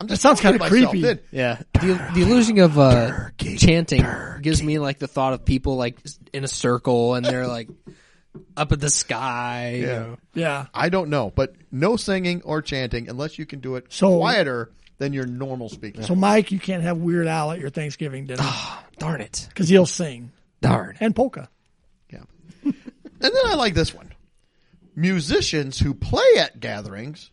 I'm 0.00 0.08
just 0.08 0.22
That 0.22 0.28
sounds 0.28 0.40
kinda 0.40 0.58
myself. 0.58 0.90
creepy. 0.90 1.02
Then, 1.02 1.20
Yeah, 1.30 1.62
the, 1.74 1.94
the 2.14 2.22
illusion 2.22 2.58
of 2.60 2.78
uh, 2.78 3.08
Turkey, 3.08 3.56
chanting 3.56 4.06
gives 4.42 4.62
me 4.62 4.78
like 4.78 4.98
the 4.98 5.08
thought 5.08 5.32
of 5.32 5.44
people 5.44 5.76
like 5.76 5.96
in 6.32 6.44
a 6.44 6.48
circle 6.48 7.14
and 7.14 7.24
they're 7.24 7.46
like 7.46 7.68
up 8.56 8.72
at 8.72 8.80
the 8.80 8.90
sky. 8.90 9.74
you 9.76 9.86
Yeah. 9.86 9.98
know. 9.98 10.16
yeah. 10.34 10.66
I 10.74 10.88
don't 10.88 11.08
know, 11.10 11.32
but 11.34 11.54
no 11.72 11.96
singing 11.96 12.42
or 12.42 12.60
chanting 12.62 13.08
unless 13.08 13.38
you 13.38 13.46
can 13.46 13.60
do 13.60 13.76
it 13.76 13.86
So- 13.88 14.18
quieter 14.18 14.70
than 14.98 15.12
your 15.12 15.26
normal 15.26 15.68
speaking. 15.68 16.02
So 16.02 16.14
Mike, 16.14 16.52
you 16.52 16.58
can't 16.60 16.82
have 16.84 16.98
Weird 16.98 17.26
Al 17.26 17.50
at 17.50 17.58
your 17.58 17.70
Thanksgiving 17.70 18.26
dinner 18.26 18.42
Oh, 18.44 18.84
Darn 18.98 19.20
it! 19.20 19.46
because 19.48 19.68
he'll 19.68 19.86
sing 19.86 20.30
Darn. 20.62 20.96
and 21.00 21.16
polka. 21.16 21.48
Yeah. 22.12 22.20
and 22.64 22.74
then 23.20 23.32
I 23.46 23.54
like 23.54 23.74
this 23.74 23.92
one. 23.92 24.12
Musicians 24.96 25.80
who 25.80 25.94
play 25.94 26.26
at 26.38 26.60
gatherings 26.60 27.30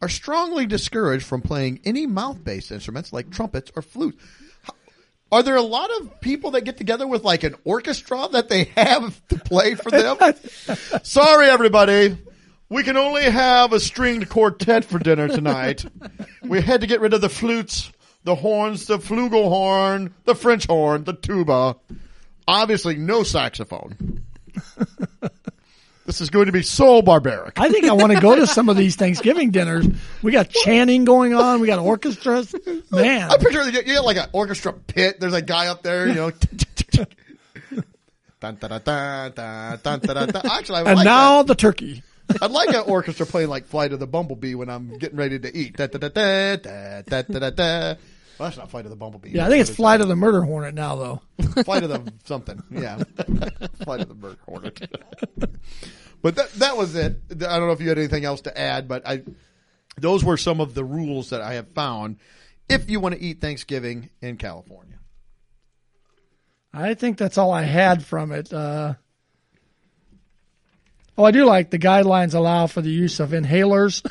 are 0.00 0.08
strongly 0.08 0.66
discouraged 0.66 1.24
from 1.24 1.42
playing 1.42 1.80
any 1.84 2.06
mouth-based 2.06 2.72
instruments 2.72 3.12
like 3.12 3.30
trumpets 3.30 3.70
or 3.76 3.82
flutes. 3.82 4.22
Are 5.30 5.42
there 5.42 5.56
a 5.56 5.62
lot 5.62 5.90
of 5.98 6.20
people 6.20 6.50
that 6.50 6.60
get 6.62 6.76
together 6.76 7.06
with 7.06 7.24
like 7.24 7.42
an 7.42 7.54
orchestra 7.64 8.28
that 8.32 8.50
they 8.50 8.64
have 8.76 9.26
to 9.28 9.38
play 9.38 9.74
for 9.74 9.90
them? 9.90 10.18
Sorry, 11.02 11.46
everybody. 11.46 12.18
We 12.68 12.82
can 12.82 12.96
only 12.96 13.24
have 13.24 13.72
a 13.72 13.80
stringed 13.80 14.28
quartet 14.28 14.84
for 14.84 14.98
dinner 14.98 15.28
tonight. 15.28 15.84
we 16.42 16.60
had 16.60 16.82
to 16.82 16.86
get 16.86 17.00
rid 17.00 17.14
of 17.14 17.20
the 17.20 17.28
flutes, 17.28 17.92
the 18.24 18.34
horns, 18.34 18.86
the 18.86 18.98
flugelhorn, 18.98 20.12
the 20.24 20.34
French 20.34 20.66
horn, 20.66 21.04
the 21.04 21.12
tuba. 21.12 21.76
Obviously, 22.48 22.96
no 22.96 23.22
saxophone. 23.22 24.24
This 26.12 26.20
is 26.20 26.28
going 26.28 26.44
to 26.44 26.52
be 26.52 26.60
so 26.60 27.00
barbaric. 27.00 27.58
I 27.58 27.70
think 27.70 27.86
I 27.86 27.94
want 27.94 28.12
to 28.12 28.20
go 28.20 28.36
to 28.36 28.46
some 28.46 28.68
of 28.68 28.76
these 28.76 28.96
Thanksgiving 28.96 29.50
dinners. 29.50 29.86
We 30.20 30.30
got 30.30 30.50
chanting 30.50 31.06
going 31.06 31.32
on. 31.32 31.60
We 31.60 31.66
got 31.66 31.78
orchestras. 31.78 32.54
Man, 32.90 33.30
I 33.30 33.38
picture 33.38 33.66
you 33.70 34.02
like 34.02 34.18
an 34.18 34.28
orchestra 34.32 34.74
pit. 34.74 35.20
There's 35.20 35.32
a 35.32 35.40
guy 35.40 35.68
up 35.68 35.82
there, 35.82 36.06
you 36.06 36.14
know. 36.14 36.30
Actually, 38.42 40.82
and 40.82 41.02
now 41.02 41.44
the 41.44 41.54
turkey. 41.54 42.02
I'd 42.42 42.50
like 42.50 42.74
an 42.74 42.84
orchestra 42.86 43.24
playing 43.24 43.48
like 43.48 43.64
"Flight 43.64 43.94
of 43.94 43.98
the 43.98 44.06
Bumblebee" 44.06 44.54
when 44.54 44.68
I'm 44.68 44.98
getting 44.98 45.16
ready 45.16 45.38
to 45.38 45.56
eat. 45.56 45.78
Da, 45.78 45.86
da, 45.86 45.96
da, 45.96 46.10
da, 46.10 46.56
da, 46.56 47.22
da, 47.22 47.22
da, 47.22 47.50
da. 47.50 47.94
Well, 48.38 48.48
that's 48.48 48.56
not 48.56 48.70
Flight 48.70 48.86
of 48.86 48.90
the 48.90 48.96
Bumblebee. 48.96 49.30
Yeah, 49.30 49.46
I 49.46 49.48
think 49.48 49.60
it's 49.60 49.70
Flight 49.70 50.00
of 50.00 50.08
the 50.08 50.16
Murder 50.16 50.42
Hornet 50.42 50.74
now, 50.74 50.96
though. 50.96 51.22
Flight 51.62 51.84
of 51.84 51.90
the 51.90 52.12
something. 52.24 52.62
Yeah. 52.70 52.96
Flight 53.84 54.00
of 54.00 54.08
the 54.08 54.14
Murder 54.14 54.38
Hornet 54.46 54.88
but 56.22 56.36
that 56.36 56.52
that 56.54 56.76
was 56.76 56.94
it. 56.94 57.20
I 57.30 57.58
don't 57.58 57.66
know 57.66 57.72
if 57.72 57.80
you 57.80 57.88
had 57.88 57.98
anything 57.98 58.24
else 58.24 58.42
to 58.42 58.58
add, 58.58 58.88
but 58.88 59.06
I 59.06 59.22
those 59.96 60.24
were 60.24 60.36
some 60.36 60.60
of 60.60 60.74
the 60.74 60.84
rules 60.84 61.30
that 61.30 61.40
I 61.40 61.54
have 61.54 61.68
found 61.72 62.16
if 62.68 62.88
you 62.88 63.00
want 63.00 63.14
to 63.14 63.20
eat 63.20 63.40
Thanksgiving 63.40 64.10
in 64.20 64.36
California. 64.36 64.98
I 66.72 66.94
think 66.94 67.18
that's 67.18 67.36
all 67.36 67.52
I 67.52 67.62
had 67.62 68.04
from 68.04 68.32
it. 68.32 68.52
Uh, 68.52 68.94
oh, 71.18 71.24
I 71.24 71.30
do 71.30 71.44
like 71.44 71.70
the 71.70 71.78
guidelines 71.78 72.34
allow 72.34 72.66
for 72.66 72.80
the 72.80 72.90
use 72.90 73.20
of 73.20 73.30
inhalers 73.30 74.02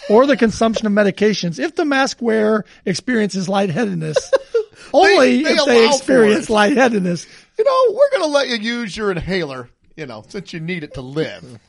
or 0.10 0.26
the 0.26 0.36
consumption 0.36 0.86
of 0.86 0.92
medications 0.92 1.58
if 1.58 1.74
the 1.74 1.86
mask 1.86 2.20
wearer 2.20 2.66
experiences 2.84 3.48
lightheadedness. 3.48 4.30
Only 4.92 5.42
they 5.42 5.50
if 5.52 5.64
they 5.64 5.86
experience 5.86 6.50
lightheadedness. 6.50 7.26
You 7.58 7.64
know, 7.64 7.96
we're 7.96 8.10
going 8.10 8.30
to 8.30 8.34
let 8.34 8.48
you 8.48 8.56
use 8.56 8.94
your 8.94 9.10
inhaler. 9.10 9.70
You 10.02 10.08
know, 10.08 10.24
since 10.26 10.52
you 10.52 10.58
need 10.58 10.82
it 10.82 10.94
to 10.94 11.00
live. 11.00 11.60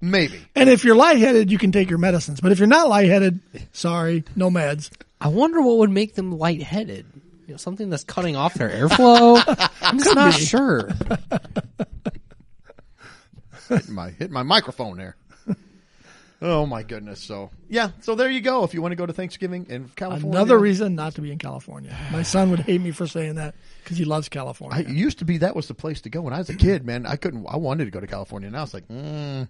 Maybe. 0.00 0.40
And 0.54 0.70
if 0.70 0.82
you're 0.82 0.94
lightheaded, 0.94 1.50
you 1.50 1.58
can 1.58 1.72
take 1.72 1.90
your 1.90 1.98
medicines. 1.98 2.40
But 2.40 2.52
if 2.52 2.58
you're 2.58 2.66
not 2.66 2.88
lightheaded, 2.88 3.38
sorry, 3.72 4.24
no 4.34 4.48
meds. 4.48 4.90
I 5.20 5.28
wonder 5.28 5.60
what 5.60 5.76
would 5.76 5.90
make 5.90 6.14
them 6.14 6.38
lightheaded. 6.38 7.04
You 7.46 7.52
know, 7.52 7.56
something 7.58 7.90
that's 7.90 8.02
cutting 8.02 8.34
off 8.34 8.54
their 8.54 8.70
airflow. 8.70 9.44
I'm 9.82 9.98
just 9.98 10.14
not 10.14 10.32
sure. 10.32 10.88
hitting 13.68 13.94
my 13.94 14.08
hitting 14.08 14.32
my 14.32 14.42
microphone 14.42 14.96
there. 14.96 15.16
Oh 16.42 16.64
my 16.64 16.82
goodness! 16.82 17.20
So 17.20 17.50
yeah, 17.68 17.90
so 18.00 18.14
there 18.14 18.30
you 18.30 18.40
go. 18.40 18.64
If 18.64 18.72
you 18.72 18.80
want 18.80 18.92
to 18.92 18.96
go 18.96 19.04
to 19.04 19.12
Thanksgiving 19.12 19.66
in 19.68 19.90
California, 19.94 20.30
Another 20.30 20.58
reason 20.58 20.94
not 20.94 21.14
to 21.16 21.20
be 21.20 21.30
in 21.30 21.38
California. 21.38 21.94
My 22.12 22.22
son 22.22 22.50
would 22.50 22.60
hate 22.60 22.80
me 22.80 22.92
for 22.92 23.06
saying 23.06 23.34
that 23.34 23.54
because 23.84 23.98
he 23.98 24.06
loves 24.06 24.28
I 24.28 24.30
California. 24.30 24.80
it 24.80 24.88
used 24.88 25.18
to 25.18 25.26
be 25.26 25.38
that 25.38 25.54
was 25.54 25.68
the 25.68 25.74
place 25.74 26.00
to 26.02 26.08
go 26.08 26.22
when 26.22 26.32
I 26.32 26.38
was 26.38 26.48
a 26.48 26.54
kid. 26.56 26.86
Man, 26.86 27.04
I 27.04 27.16
couldn't. 27.16 27.46
I 27.46 27.56
wanted 27.58 27.84
to 27.84 27.90
go 27.90 28.00
to 28.00 28.06
California. 28.06 28.50
Now 28.50 28.62
it's 28.62 28.72
like, 28.72 28.88
mm, 28.88 29.48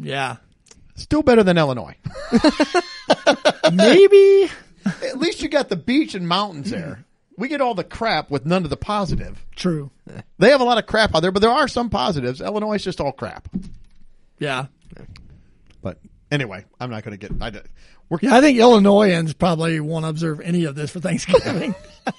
yeah. 0.00 0.36
still 0.94 1.22
better 1.22 1.42
than 1.42 1.58
Illinois. 1.58 1.96
Maybe. 3.72 4.50
At 4.86 5.18
least 5.18 5.42
you 5.42 5.48
got 5.48 5.68
the 5.68 5.76
beach 5.76 6.14
and 6.14 6.26
mountains 6.26 6.70
there. 6.70 7.04
We 7.36 7.48
get 7.48 7.60
all 7.60 7.74
the 7.74 7.84
crap 7.84 8.30
with 8.30 8.46
none 8.46 8.64
of 8.64 8.70
the 8.70 8.76
positive. 8.76 9.44
True. 9.54 9.90
They 10.38 10.50
have 10.50 10.60
a 10.60 10.64
lot 10.64 10.78
of 10.78 10.86
crap 10.86 11.14
out 11.14 11.20
there, 11.20 11.32
but 11.32 11.42
there 11.42 11.50
are 11.50 11.68
some 11.68 11.90
positives. 11.90 12.40
Illinois 12.40 12.76
is 12.76 12.84
just 12.84 13.00
all 13.00 13.12
crap. 13.12 13.48
Yeah. 14.38 14.66
But 15.86 16.00
anyway, 16.32 16.64
I'm 16.80 16.90
not 16.90 17.04
going 17.04 17.16
to 17.16 17.28
get. 17.28 17.40
I, 17.40 17.50
d- 17.50 17.60
we're 18.08 18.18
Yeah, 18.20 18.34
I 18.34 18.40
think 18.40 18.58
Illinoisans 18.58 19.34
probably 19.34 19.78
won't 19.78 20.04
observe 20.04 20.40
any 20.40 20.64
of 20.64 20.74
this 20.74 20.90
for 20.90 20.98
Thanksgiving. 20.98 21.76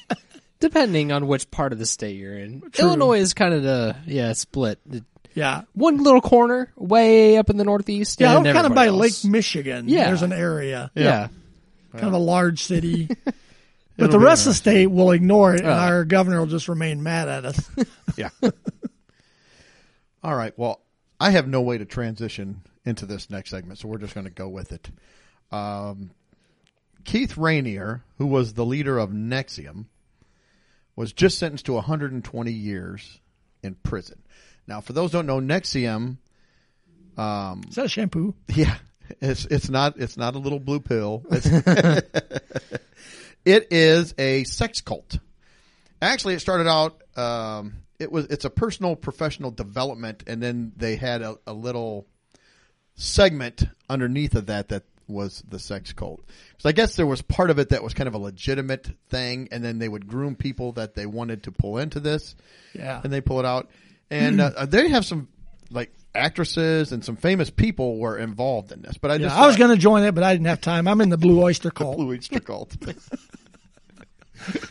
Depending 0.61 1.11
on 1.11 1.28
which 1.28 1.51
part 1.51 1.74
of 1.74 1.80
the 1.80 1.86
state 1.86 2.15
you're 2.15 2.38
in. 2.38 2.61
True. 2.72 2.86
Illinois 2.88 3.20
is 3.20 3.34
kind 3.34 3.53
of 3.53 3.63
the 3.63 3.97
yeah 4.05 4.32
split. 4.32 4.80
yeah. 5.34 5.63
One 5.74 5.97
little 6.01 6.22
corner 6.22 6.72
way 6.78 7.36
up 7.38 7.49
in 7.49 7.57
the 7.57 7.65
northeast. 7.65 8.22
Yeah, 8.22 8.38
and 8.38 8.47
I'm 8.47 8.53
kind 8.55 8.65
of 8.68 8.74
by 8.74 8.88
everybody 8.88 9.09
Lake. 9.11 9.26
Michigan. 9.26 9.89
Yeah. 9.89 10.05
There's 10.05 10.22
an 10.22 10.32
area, 10.32 10.89
Yeah. 10.95 11.28
kind 11.91 12.07
of 12.07 12.13
a 12.13 12.18
large 12.18 12.63
city. 12.63 13.09
but 13.97 14.11
the 14.11 14.18
rest 14.20 14.45
of 14.47 14.51
the 14.51 14.55
state 14.55 14.88
will 14.88 15.11
ignore 15.11 15.55
it, 15.55 15.59
and 15.59 15.70
Oh. 15.70 15.74
our 15.74 16.05
governor 16.05 16.39
will 16.39 16.47
just 16.47 16.70
remain 16.70 17.03
mad 17.03 17.28
at 17.28 17.43
us. 17.43 17.70
Yeah. 18.15 18.30
All 20.24 20.34
right. 20.36 20.57
Well, 20.57 20.82
I 21.20 21.32
have 21.32 21.47
no 21.49 21.61
way 21.61 21.78
to 21.78 21.86
transition 21.86 22.61
into 22.88 23.06
this 23.06 23.30
next 23.30 23.50
segment, 23.50 23.80
so 23.80 23.88
we're 23.88 23.98
just 23.98 24.14
going 24.14 24.26
to 24.26 24.32
go 24.32 24.48
with 24.48 24.72
it. 24.72 24.90
Um, 25.52 26.12
Keith 27.04 27.36
Raniere, 27.36 28.02
who 28.18 28.26
was 28.28 28.54
the 28.54 28.66
leader 28.66 28.98
of 28.98 29.12
NXIVM, 29.12 29.86
was 30.96 31.14
just 31.14 31.38
sentenced 31.38 31.66
to 31.68 31.74
120 31.74 32.52
years 32.52 33.20
in 33.64 33.76
prison. 33.76 34.22
Now, 34.68 34.82
for 34.82 34.94
those 34.94 35.12
who 35.12 35.24
don't 35.24 35.28
know, 35.28 35.40
NXIVM, 35.40 36.18
um, 37.18 37.62
Is 37.70 37.76
that 37.76 37.86
a 37.86 37.90
shampoo? 37.90 38.36
yeah, 38.48 38.76
it's 39.22 39.46
it's 39.46 39.70
not 39.70 39.96
it's 39.98 40.18
not 40.18 40.36
a 40.36 40.40
little 40.40 40.60
blue 40.60 40.80
pill. 40.80 41.24
It 43.48 43.72
is 43.72 44.14
a 44.18 44.44
sex 44.44 44.82
cult. 44.82 45.20
Actually, 46.02 46.34
it 46.34 46.42
started 46.42 46.68
out. 46.68 47.02
Um, 47.16 47.76
it 47.98 48.12
was 48.12 48.26
it's 48.26 48.44
a 48.44 48.50
personal 48.50 48.98
professional 48.98 49.52
development, 49.52 50.26
and 50.28 50.44
then 50.44 50.74
they 50.76 50.98
had 50.98 51.22
a, 51.22 51.38
a 51.48 51.54
little 51.54 52.08
segment 52.98 53.64
underneath 53.89 54.36
of 54.36 54.48
that 54.48 54.68
that 54.70 54.84
was 55.08 55.41
the 55.48 55.58
sex 55.60 55.93
cult. 55.93 56.22
So 56.58 56.68
I 56.68 56.74
guess 56.74 56.95
there 56.98 57.06
was 57.08 57.22
part 57.22 57.50
of 57.50 57.60
it 57.60 57.70
that 57.70 57.82
was 57.82 57.93
kind 57.93 58.08
of 58.10 58.14
a 58.14 58.18
legitimate 58.18 58.89
thing, 59.10 59.48
and 59.52 59.64
then 59.64 59.80
they 59.80 59.88
would 59.88 60.06
groom 60.08 60.36
people 60.36 60.74
that 60.74 60.95
they 60.95 61.06
wanted 61.06 61.43
to 61.43 61.52
pull 61.54 61.78
into 61.78 62.02
this 62.02 62.36
Yeah. 62.74 63.00
and 63.02 63.14
they 63.14 63.22
pull 63.22 63.39
it 63.39 63.45
out. 63.45 63.70
And 64.12 64.41
uh, 64.41 64.66
they 64.66 64.89
have 64.89 65.06
some 65.06 65.30
like 65.72 65.93
actresses 66.14 66.91
and 66.91 67.06
some 67.06 67.16
famous 67.16 67.50
people 67.50 67.98
were 68.00 68.18
involved 68.18 68.72
in 68.74 68.82
this. 68.82 68.98
But 68.98 69.12
I 69.12 69.14
Yeah, 69.16 69.28
just 69.28 69.36
I 69.38 69.48
was 69.48 69.56
going 69.56 69.72
to 69.72 69.78
join 69.78 70.04
it, 70.04 70.14
but 70.14 70.24
I 70.26 70.34
didn't 70.34 70.48
have 70.48 70.60
time. 70.60 70.88
I'm 70.88 71.00
in 71.00 71.10
the 71.10 71.18
Blue 71.18 71.41
Oyster 71.41 71.72
Cult. 71.78 71.95
Blue 71.98 72.10
Oyster 72.12 72.39
Cult. 72.41 72.76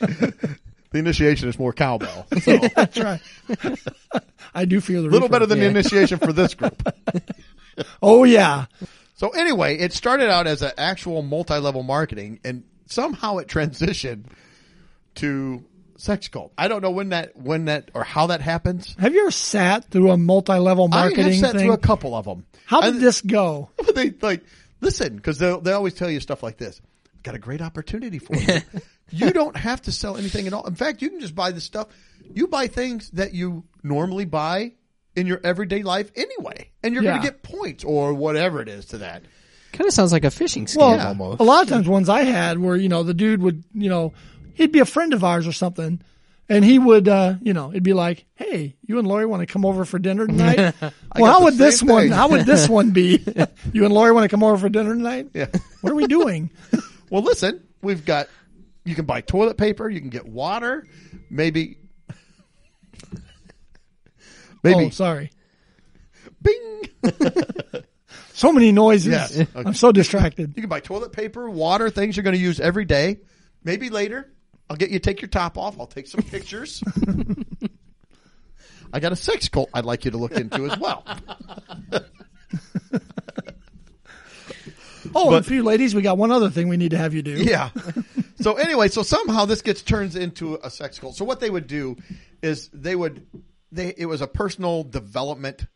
the 0.01 0.59
initiation 0.93 1.49
is 1.49 1.59
more 1.59 1.73
cowbell. 1.73 2.27
So 2.43 2.57
That's 2.75 2.99
right. 2.99 3.21
I 4.55 4.65
do 4.65 4.81
feel 4.81 5.03
the 5.03 5.09
little 5.09 5.29
better 5.29 5.47
than 5.47 5.61
the 5.61 5.67
initiation 5.67 6.19
for 6.19 6.33
this 6.33 6.55
group. 6.55 6.83
Oh 8.03 8.25
yeah. 8.25 8.67
So 9.15 9.31
anyway, 9.31 9.79
it 9.79 9.93
started 9.93 10.31
out 10.31 10.47
as 10.47 10.63
an 10.63 10.73
actual 10.77 11.23
multi-level 11.23 11.83
marketing, 11.83 12.41
and 12.45 12.65
somehow 12.87 13.39
it 13.39 13.49
transitioned 13.49 14.27
to 15.17 15.65
sex 15.97 16.29
cult. 16.29 16.53
I 16.57 16.69
don't 16.69 16.83
know 16.83 16.91
when 16.91 17.11
that 17.11 17.37
when 17.37 17.67
that 17.67 17.91
or 17.95 18.05
how 18.05 18.29
that 18.29 18.41
happens. 18.41 18.95
Have 18.99 19.15
you 19.15 19.23
ever 19.23 19.31
sat 19.31 19.87
through 19.87 20.11
a 20.11 20.17
multi-level 20.17 20.89
marketing? 20.89 21.25
I 21.25 21.29
have 21.31 21.39
sat 21.39 21.53
thing? 21.53 21.63
through 21.63 21.73
a 21.73 21.79
couple 21.79 22.15
of 22.15 22.25
them. 22.25 22.47
How 22.67 22.81
did 22.83 23.01
this 23.01 23.21
go? 23.21 23.71
they 23.95 24.11
like 24.11 24.45
listen 24.81 25.17
because 25.17 25.39
they 25.39 25.59
they 25.61 25.73
always 25.73 25.95
tell 25.95 26.11
you 26.11 26.21
stuff 26.21 26.43
like 26.43 26.59
this. 26.59 26.81
Got 27.23 27.35
a 27.35 27.39
great 27.39 27.63
opportunity 27.63 28.19
for 28.19 28.37
you. 28.37 28.61
you 29.11 29.31
don't 29.33 29.57
have 29.57 29.83
to 29.83 29.93
sell 29.93 30.17
anything 30.17 30.47
at 30.47 30.53
all. 30.53 30.67
In 30.67 30.75
fact, 30.75 31.03
you 31.03 31.11
can 31.11 31.21
just 31.21 31.35
buy 31.35 31.51
the 31.51 31.61
stuff. 31.61 31.89
You 32.35 32.49
buy 32.49 32.67
things 32.67 33.11
that 33.13 33.35
you 33.35 33.65
normally 33.83 34.27
buy 34.27 34.73
in 35.17 35.27
your 35.27 35.41
everyday 35.43 35.83
life 35.83 36.11
anyway, 36.15 36.71
and 36.83 36.95
you're 36.95 37.03
going 37.03 37.17
Yeah. 37.17 37.23
to 37.23 37.29
get 37.31 37.43
points 37.43 37.85
or 37.85 38.15
whatever 38.15 38.61
it 38.61 38.69
is 38.69 38.85
to 38.87 38.99
that. 38.99 39.23
Kind 39.73 39.89
of 39.89 39.95
sounds 39.95 40.13
like 40.13 40.25
a 40.25 40.29
phishing 40.29 40.65
scam 40.65 40.77
Well, 40.79 41.07
almost. 41.09 41.41
a 41.41 41.45
lot 41.45 41.63
of 41.65 41.69
times 41.69 41.89
ones 41.89 42.09
I 42.09 42.23
had 42.23 42.59
where 42.59 42.77
you 42.77 42.89
know 42.89 43.03
the 43.03 43.13
dude 43.15 43.43
would 43.43 43.65
you 43.75 43.89
know 43.91 44.13
he'd 44.55 44.73
be 44.73 44.79
a 44.79 44.85
friend 44.87 45.13
of 45.13 45.23
ours 45.25 45.47
or 45.47 45.53
something, 45.53 46.01
and 46.49 46.65
he 46.65 46.79
would 46.79 47.09
uh, 47.09 47.35
you 47.43 47.53
know 47.53 47.71
it'd 47.71 47.83
be 47.83 47.93
like, 47.93 48.25
hey, 48.37 48.77
you 48.87 48.99
and 48.99 49.07
Lori 49.07 49.27
want 49.27 49.41
to 49.41 49.47
come 49.53 49.67
over 49.67 49.85
for 49.85 49.99
dinner 49.99 50.27
tonight? 50.27 50.75
well, 50.81 51.31
how 51.33 51.39
the 51.41 51.45
would 51.47 51.55
this 51.55 51.81
same 51.81 51.89
one? 51.91 52.03
thing. 52.05 52.13
How 52.13 52.29
would 52.29 52.47
this 52.47 52.69
one 52.71 52.91
be? 52.93 53.23
you 53.73 53.85
and 53.85 53.93
Lori 53.93 54.13
want 54.13 54.25
to 54.25 54.29
come 54.29 54.43
over 54.43 54.57
for 54.57 54.69
dinner 54.69 54.95
tonight? 54.95 55.29
Yeah. 55.35 55.47
What 55.83 55.93
are 55.93 55.97
we 55.97 56.07
doing? 56.07 56.51
Well, 57.11 57.23
listen, 57.23 57.63
we've 57.83 58.05
got. 58.05 58.29
You 58.85 58.95
can 58.95 59.05
buy 59.05 59.21
toilet 59.21 59.57
paper. 59.59 59.91
You 59.91 60.01
can 60.01 60.11
get 60.11 60.27
water. 60.27 60.87
Maybe. 61.29 61.77
Maybe. 64.67 64.87
Oh, 64.87 64.91
sorry. 64.91 65.31
Bing. 66.43 66.83
So 68.37 68.53
many 68.53 68.71
noises. 68.71 69.07
Yes. 69.07 69.41
Okay. 69.41 69.49
I'm 69.55 69.73
so 69.73 69.93
distracted. 69.93 70.53
You 70.57 70.63
can 70.63 70.69
buy 70.69 70.81
toilet 70.81 71.11
paper, 71.11 71.49
water, 71.49 71.89
things 71.89 72.19
you're 72.19 72.23
going 72.23 72.37
to 72.37 72.41
use 72.41 72.61
every 72.61 72.85
day. 72.85 73.21
Maybe 73.65 73.89
later, 73.89 74.31
I'll 74.69 74.77
get 74.77 74.91
you 74.91 74.99
to 74.99 75.03
take 75.03 75.23
your 75.23 75.31
top 75.31 75.57
off. 75.57 75.81
I'll 75.81 75.87
take 75.87 76.07
some 76.07 76.21
pictures. 76.31 76.83
I 78.93 79.01
got 79.01 79.13
a 79.13 79.17
sex 79.17 79.49
cult 79.49 79.71
I'd 79.73 79.87
like 79.87 80.05
you 80.05 80.11
to 80.11 80.19
look 80.19 80.33
into 80.33 80.67
as 80.71 80.79
well. 80.79 81.03
Oh, 85.15 85.29
and 85.29 85.37
a 85.37 85.43
few 85.43 85.63
ladies, 85.63 85.95
we 85.95 86.03
got 86.03 86.19
one 86.19 86.33
other 86.33 86.51
thing 86.51 86.69
we 86.69 86.77
need 86.77 86.91
to 86.91 86.99
have 86.99 87.15
you 87.15 87.23
do. 87.23 87.31
Yeah. 87.31 87.71
So 88.41 88.55
anyway, 88.55 88.89
so 88.89 89.03
somehow 89.05 89.45
this 89.45 89.63
gets 89.63 89.81
turns 89.81 90.17
into 90.17 90.59
a 90.63 90.69
sex 90.69 90.99
cult. 90.99 91.17
So 91.17 91.25
what 91.25 91.39
they 91.39 91.49
would 91.49 91.69
do 91.69 91.97
is 92.43 92.69
they 92.73 92.97
would 92.97 93.25
they 93.73 93.95
it 93.97 94.07
was 94.07 94.21
a 94.21 94.27
personal 94.27 94.85
development 94.85 95.67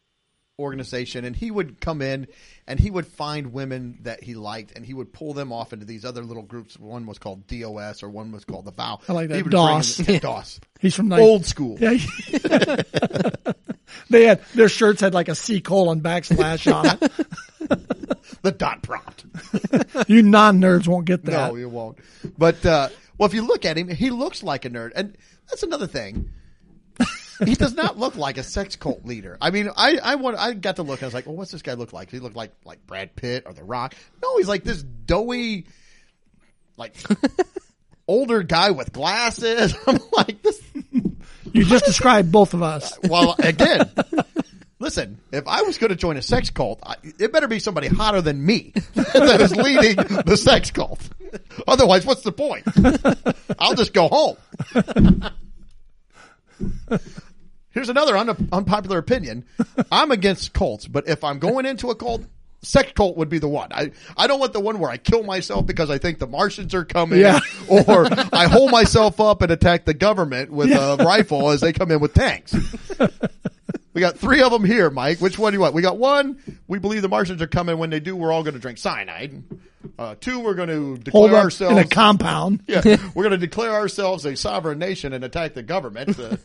organization 0.61 1.25
and 1.25 1.35
he 1.35 1.51
would 1.51 1.81
come 1.81 2.03
in 2.03 2.29
and 2.67 2.79
he 2.79 2.91
would 2.91 3.07
find 3.07 3.53
women 3.53 3.99
that 4.03 4.23
he 4.23 4.35
liked 4.35 4.73
and 4.77 4.85
he 4.85 4.93
would 4.93 5.13
pull 5.13 5.33
them 5.33 5.53
off 5.53 5.73
into 5.73 5.87
these 5.87 6.05
other 6.05 6.23
little 6.23 6.43
groups. 6.43 6.79
One 6.79 7.07
was 7.07 7.19
called 7.19 7.47
DOS 7.47 8.03
or 8.03 8.11
one 8.11 8.31
was 8.31 8.45
called 8.45 8.67
the 8.67 8.73
Vow. 8.73 9.01
I 9.09 9.13
like 9.13 9.29
that. 9.29 9.37
He 9.37 9.43
would 9.43 9.51
bring 9.51 9.63
DOS. 9.63 9.97
them- 9.97 10.19
DOS. 10.19 10.61
He's 10.81 10.95
from 10.95 11.09
like, 11.09 11.21
Old 11.21 11.47
school. 11.47 11.79
Yeah. 11.81 11.97
they 14.11 14.25
had 14.25 14.43
their 14.55 14.69
shirts 14.69 15.01
had 15.01 15.15
like 15.15 15.29
a 15.29 15.35
C 15.35 15.61
colon 15.61 16.01
backslash 16.03 16.73
on 16.73 16.99
it. 17.01 17.13
The 18.43 18.53
dot 18.53 18.83
prompt. 18.83 19.27
You 20.09 20.23
non 20.23 20.61
nerds 20.63 20.89
won't 20.89 21.05
get 21.05 21.25
that. 21.27 21.51
No, 21.51 21.57
you 21.57 21.69
won't. 21.69 21.99
But 22.39 22.65
uh, 22.65 22.89
well, 23.19 23.27
if 23.27 23.35
you 23.35 23.43
look 23.43 23.67
at 23.67 23.77
him, 23.77 23.89
he 23.89 24.09
looks 24.09 24.43
like 24.43 24.65
a 24.65 24.71
nerd, 24.71 24.93
and 24.95 25.17
that's 25.49 25.63
another 25.63 25.87
thing. 25.87 26.31
He 27.45 27.55
does 27.55 27.75
not 27.75 27.99
look 27.99 28.17
like 28.17 28.39
a 28.39 28.43
sex 28.43 28.77
cult 28.77 29.05
leader. 29.05 29.37
I 29.41 29.51
mean, 29.51 29.69
I 29.77 29.99
I 30.03 30.15
want 30.17 30.37
I 30.39 30.55
got 30.55 30.77
to 30.77 30.83
look. 30.83 31.03
I 31.03 31.07
was 31.07 31.15
like, 31.15 31.27
well, 31.27 31.37
what's 31.37 31.51
this 31.51 31.63
guy 31.63 31.75
look 31.75 31.93
like? 31.93 32.11
Does 32.11 32.21
he 32.21 32.23
look 32.23 32.35
like 32.35 32.53
like 32.65 32.87
Brad 32.87 33.17
Pitt 33.17 33.45
or 33.47 33.53
The 33.53 33.65
Rock? 33.65 33.95
No, 34.23 34.37
he's 34.39 34.49
like 34.49 34.65
this 34.65 34.83
doughy, 34.83 35.67
like 36.77 36.97
older 38.07 38.43
guy 38.43 38.71
with 38.71 38.93
glasses. 38.93 39.75
I'm 39.87 39.99
like 40.13 40.43
this. 40.43 40.61
You 41.53 41.65
just 41.65 41.85
described 41.85 42.31
both 42.31 42.55
of 42.55 42.63
us. 42.63 42.99
Well, 43.09 43.35
again. 43.39 43.91
Listen, 44.79 45.19
if 45.31 45.47
I 45.47 45.61
was 45.61 45.77
going 45.77 45.91
to 45.91 45.97
join 45.97 46.17
a 46.17 46.23
sex 46.23 46.49
cult, 46.49 46.81
I, 46.83 46.97
it 47.19 47.33
better 47.35 47.49
be 47.49 47.59
somebody 47.59 47.89
hotter 47.89 48.23
than 48.23 48.45
me 48.45 48.73
that 48.95 49.39
is 49.43 49.55
leading 49.55 49.97
the 50.25 50.39
sex 50.39 50.71
cult. 50.71 51.07
Otherwise, 51.69 52.07
what's 52.07 52.23
the 52.23 52.33
point? 52.33 52.65
I'll 53.59 53.75
just 53.75 53.93
go 53.93 54.09
home. 54.09 54.37
Here's 57.73 57.89
another 57.89 58.17
un- 58.17 58.49
unpopular 58.53 58.99
opinion. 58.99 59.45
I'm 59.93 60.11
against 60.11 60.53
cults, 60.53 60.87
but 60.87 61.09
if 61.09 61.23
I'm 61.25 61.39
going 61.39 61.67
into 61.67 61.91
a 61.91 61.95
cult, 61.95 62.23
sex 62.63 62.93
cult 62.95 63.17
would 63.17 63.29
be 63.29 63.39
the 63.39 63.49
one. 63.49 63.73
I, 63.73 63.93
I 64.17 64.27
don't 64.27 64.41
want 64.41 64.53
the 64.53 64.61
one 64.61 64.79
where 64.81 64.91
I 64.91 64.97
kill 64.97 65.23
myself 65.23 65.67
because 65.67 65.89
I 65.91 65.99
think 65.99 66.19
the 66.19 66.27
Martians 66.27 66.75
are 66.75 66.85
coming 66.85 67.21
Yeah. 67.21 67.41
or 67.69 68.07
I 68.33 68.49
hold 68.49 68.71
myself 68.71 69.21
up 69.21 69.43
and 69.43 69.51
attack 69.53 69.85
the 69.85 69.95
government 69.95 70.51
with 70.51 70.71
a 70.71 70.97
rifle 71.05 71.51
as 71.51 71.61
they 71.61 71.73
come 71.73 71.91
in 71.91 72.01
with 72.01 72.15
tanks. 72.15 72.55
We 73.93 74.01
got 74.01 74.19
three 74.19 74.41
of 74.41 74.53
them 74.53 74.65
here, 74.65 74.89
Mike. 74.89 75.19
Which 75.21 75.37
one 75.37 75.53
do 75.53 75.57
you 75.57 75.61
want? 75.61 75.75
We 75.75 75.83
got 75.83 75.99
one. 75.99 76.39
We 76.69 76.79
believe 76.79 77.03
the 77.03 77.09
Martians 77.09 77.43
are 77.43 77.49
coming. 77.49 77.77
When 77.77 77.91
they 77.91 77.99
do, 77.99 78.15
we're 78.15 78.31
all 78.33 78.45
going 78.45 78.55
to 78.55 78.61
drink 78.61 78.79
cyanide. 78.79 79.43
Uh, 79.99 80.15
two, 80.21 80.39
we're 80.39 80.55
going 80.55 80.69
to 80.69 80.97
declare 80.97 81.35
ourselves. 81.35 81.77
in 81.77 81.85
a 81.85 81.89
compound. 81.89 82.63
yeah, 82.69 82.83
we're 83.15 83.25
going 83.25 83.33
to 83.33 83.37
declare 83.37 83.73
ourselves 83.73 84.25
a 84.27 84.37
sovereign 84.37 84.79
nation 84.79 85.13
and 85.13 85.25
attack 85.25 85.55
the 85.55 85.65
government. 85.65 86.17
Uh, 86.21 86.37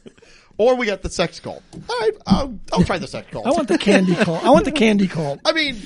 or 0.58 0.76
we 0.76 0.86
got 0.86 1.02
the 1.02 1.10
sex 1.10 1.40
cult. 1.40 1.64
All 1.90 2.00
right, 2.00 2.12
I'll, 2.26 2.60
I'll 2.72 2.84
try 2.84 2.98
the 2.98 3.08
sex 3.08 3.28
cult. 3.32 3.46
I 3.46 3.52
want 3.52 3.68
the 3.68 3.78
candy 3.78 4.16
cult. 4.26 4.44
I 4.44 4.50
want 4.50 4.66
the 4.66 4.72
candy 4.72 5.08
cult. 5.08 5.40
I 5.46 5.52
mean, 5.52 5.78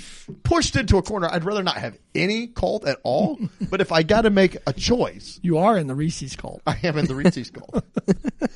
pushed 0.44 0.76
into 0.76 0.98
a 0.98 1.02
corner, 1.02 1.28
I'd 1.32 1.44
rather 1.44 1.64
not 1.64 1.78
have 1.78 1.98
any 2.14 2.48
cult 2.48 2.86
at 2.86 3.00
all. 3.04 3.40
But 3.70 3.82
if 3.82 3.92
I 3.92 4.04
got 4.04 4.22
to 4.22 4.30
make 4.30 4.58
a 4.66 4.74
choice, 4.74 5.40
You 5.44 5.60
are 5.60 5.78
in 5.78 5.88
the 5.88 5.94
Reese's 5.96 6.36
cult. 6.36 6.62
I 6.66 6.78
am 6.84 6.98
in 6.98 7.06
the 7.06 7.16
Reese's 7.16 7.52
cult. 7.52 7.84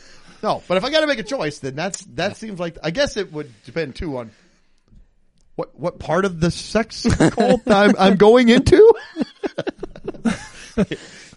No, 0.43 0.61
but 0.67 0.75
if 0.75 0.83
I 0.83 0.89
got 0.91 0.99
to 0.99 1.07
make 1.07 1.19
a 1.19 1.23
choice, 1.23 1.59
then 1.59 1.73
that's 1.73 2.01
that 2.15 2.35
seems 2.35 2.59
like 2.59 2.77
I 2.83 2.91
guess 2.91 3.15
it 3.15 3.31
would 3.31 3.49
depend 3.63 3.95
too 3.95 4.17
on 4.17 4.31
what 5.55 5.79
what 5.79 5.99
part 5.99 6.25
of 6.25 6.41
the 6.41 6.51
sex 6.51 7.07
cult 7.29 7.61
I'm 7.71 7.95
I'm 7.97 8.17
going 8.17 8.49
into. 8.49 8.93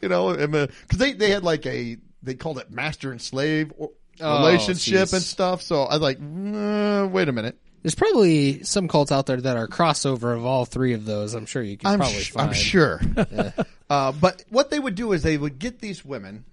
you 0.03 0.09
know, 0.09 0.35
because 0.35 0.99
they 0.99 1.13
they 1.13 1.31
had 1.31 1.45
like 1.45 1.65
a 1.67 1.99
they 2.25 2.35
called 2.35 2.59
it 2.59 2.73
master 2.73 3.13
and 3.13 3.23
slave 3.23 3.73
or, 3.79 3.91
relationship 4.21 5.09
jeez. 5.09 5.13
and 5.13 5.23
stuff. 5.23 5.63
So 5.63 5.83
I 5.83 5.95
was 5.95 6.03
like, 6.03 6.19
mm, 6.19 7.11
wait 7.11 7.29
a 7.29 7.33
minute. 7.33 7.59
There's 7.83 7.95
probably 7.95 8.65
some 8.65 8.89
cults 8.89 9.13
out 9.13 9.27
there 9.27 9.41
that 9.41 9.57
are 9.57 9.69
crossover 9.69 10.37
of 10.37 10.45
all 10.45 10.65
three 10.65 10.95
of 10.95 11.05
those. 11.05 11.35
I'm 11.35 11.47
sure 11.47 11.63
you 11.63 11.77
can 11.77 11.89
I'm, 11.89 11.99
probably 12.01 12.21
sh- 12.21 12.33
find. 12.33 12.49
I'm 12.49 12.55
sure. 12.55 13.01
uh, 13.91 14.13
but 14.13 14.45
what 14.49 14.71
they 14.71 14.81
would 14.81 14.97
do 14.97 15.13
is 15.13 15.23
they 15.23 15.39
would 15.39 15.59
get 15.59 15.79
these 15.79 16.05
women 16.05 16.45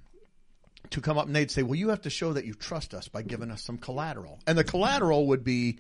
to 0.92 1.02
come 1.02 1.18
up 1.18 1.26
and 1.26 1.36
they'd 1.36 1.50
say, 1.50 1.64
well, 1.64 1.76
you 1.76 1.90
have 1.90 2.02
to 2.02 2.10
show 2.12 2.34
that 2.34 2.46
you 2.46 2.54
trust 2.54 2.94
us 2.94 3.08
by 3.08 3.24
giving 3.24 3.50
us 3.50 3.64
some 3.64 3.80
collateral. 3.80 4.40
And 4.46 4.58
the 4.58 4.64
collateral 4.64 5.28
would 5.28 5.44
be 5.44 5.80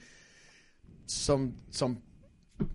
some, 1.06 1.54
some 1.70 2.02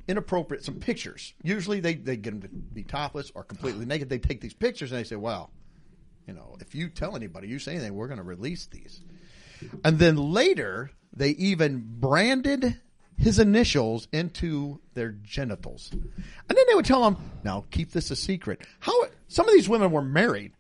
inappropriate, 0.07 0.65
some 0.65 0.77
pictures. 0.77 1.35
Usually 1.43 1.81
they, 1.81 1.95
they 1.95 2.17
get 2.17 2.31
them 2.31 2.43
to 2.43 2.49
be 2.49 2.85
topless 2.85 3.33
or 3.35 3.43
completely 3.43 3.87
naked. 3.87 4.09
They 4.09 4.19
take 4.19 4.41
these 4.41 4.55
pictures 4.55 4.93
and 4.93 5.01
they 5.01 5.05
say, 5.05 5.17
well, 5.17 5.51
you 6.29 6.35
know, 6.35 6.57
if 6.61 6.75
you 6.75 6.91
tell 6.91 7.17
anybody, 7.17 7.49
you 7.49 7.59
say 7.59 7.73
anything, 7.73 7.95
we're 7.95 8.07
going 8.07 8.19
to 8.19 8.25
release 8.25 8.67
these. 8.67 9.01
And 9.83 9.99
then 9.99 10.17
later, 10.17 10.91
they 11.17 11.31
even 11.31 11.83
branded 11.99 12.77
his 13.17 13.39
initials 13.39 14.07
into 14.13 14.79
their 14.93 15.11
genitals. 15.11 15.91
And 15.91 16.05
then 16.49 16.65
they 16.69 16.75
would 16.75 16.85
tell 16.85 17.05
him, 17.05 17.17
now 17.43 17.65
keep 17.71 17.93
this 17.93 18.11
a 18.11 18.17
secret. 18.17 18.61
How, 18.79 18.93
some 19.27 19.49
of 19.49 19.55
these 19.55 19.71
women 19.71 19.91
were 19.91 20.03
married. 20.03 20.53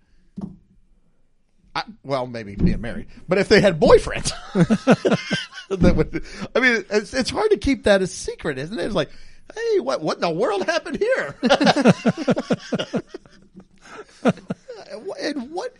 I, 1.76 1.84
well, 2.02 2.26
maybe 2.26 2.56
being 2.56 2.80
married, 2.80 3.08
but 3.28 3.36
if 3.36 3.48
they 3.48 3.60
had 3.60 3.78
boyfriends, 3.78 4.32
that 5.68 5.94
would, 5.94 6.24
I 6.56 6.60
mean, 6.60 6.84
it's, 6.90 7.12
it's 7.12 7.30
hard 7.30 7.50
to 7.50 7.58
keep 7.58 7.84
that 7.84 8.00
a 8.00 8.06
secret, 8.06 8.58
isn't 8.58 8.76
it? 8.76 8.86
It's 8.86 8.94
like, 8.94 9.10
hey, 9.54 9.80
what, 9.80 10.00
what 10.00 10.16
in 10.16 10.22
the 10.22 10.30
world 10.30 10.64
happened 10.64 10.96
here? 10.96 11.36
and 15.20 15.50
what 15.52 15.74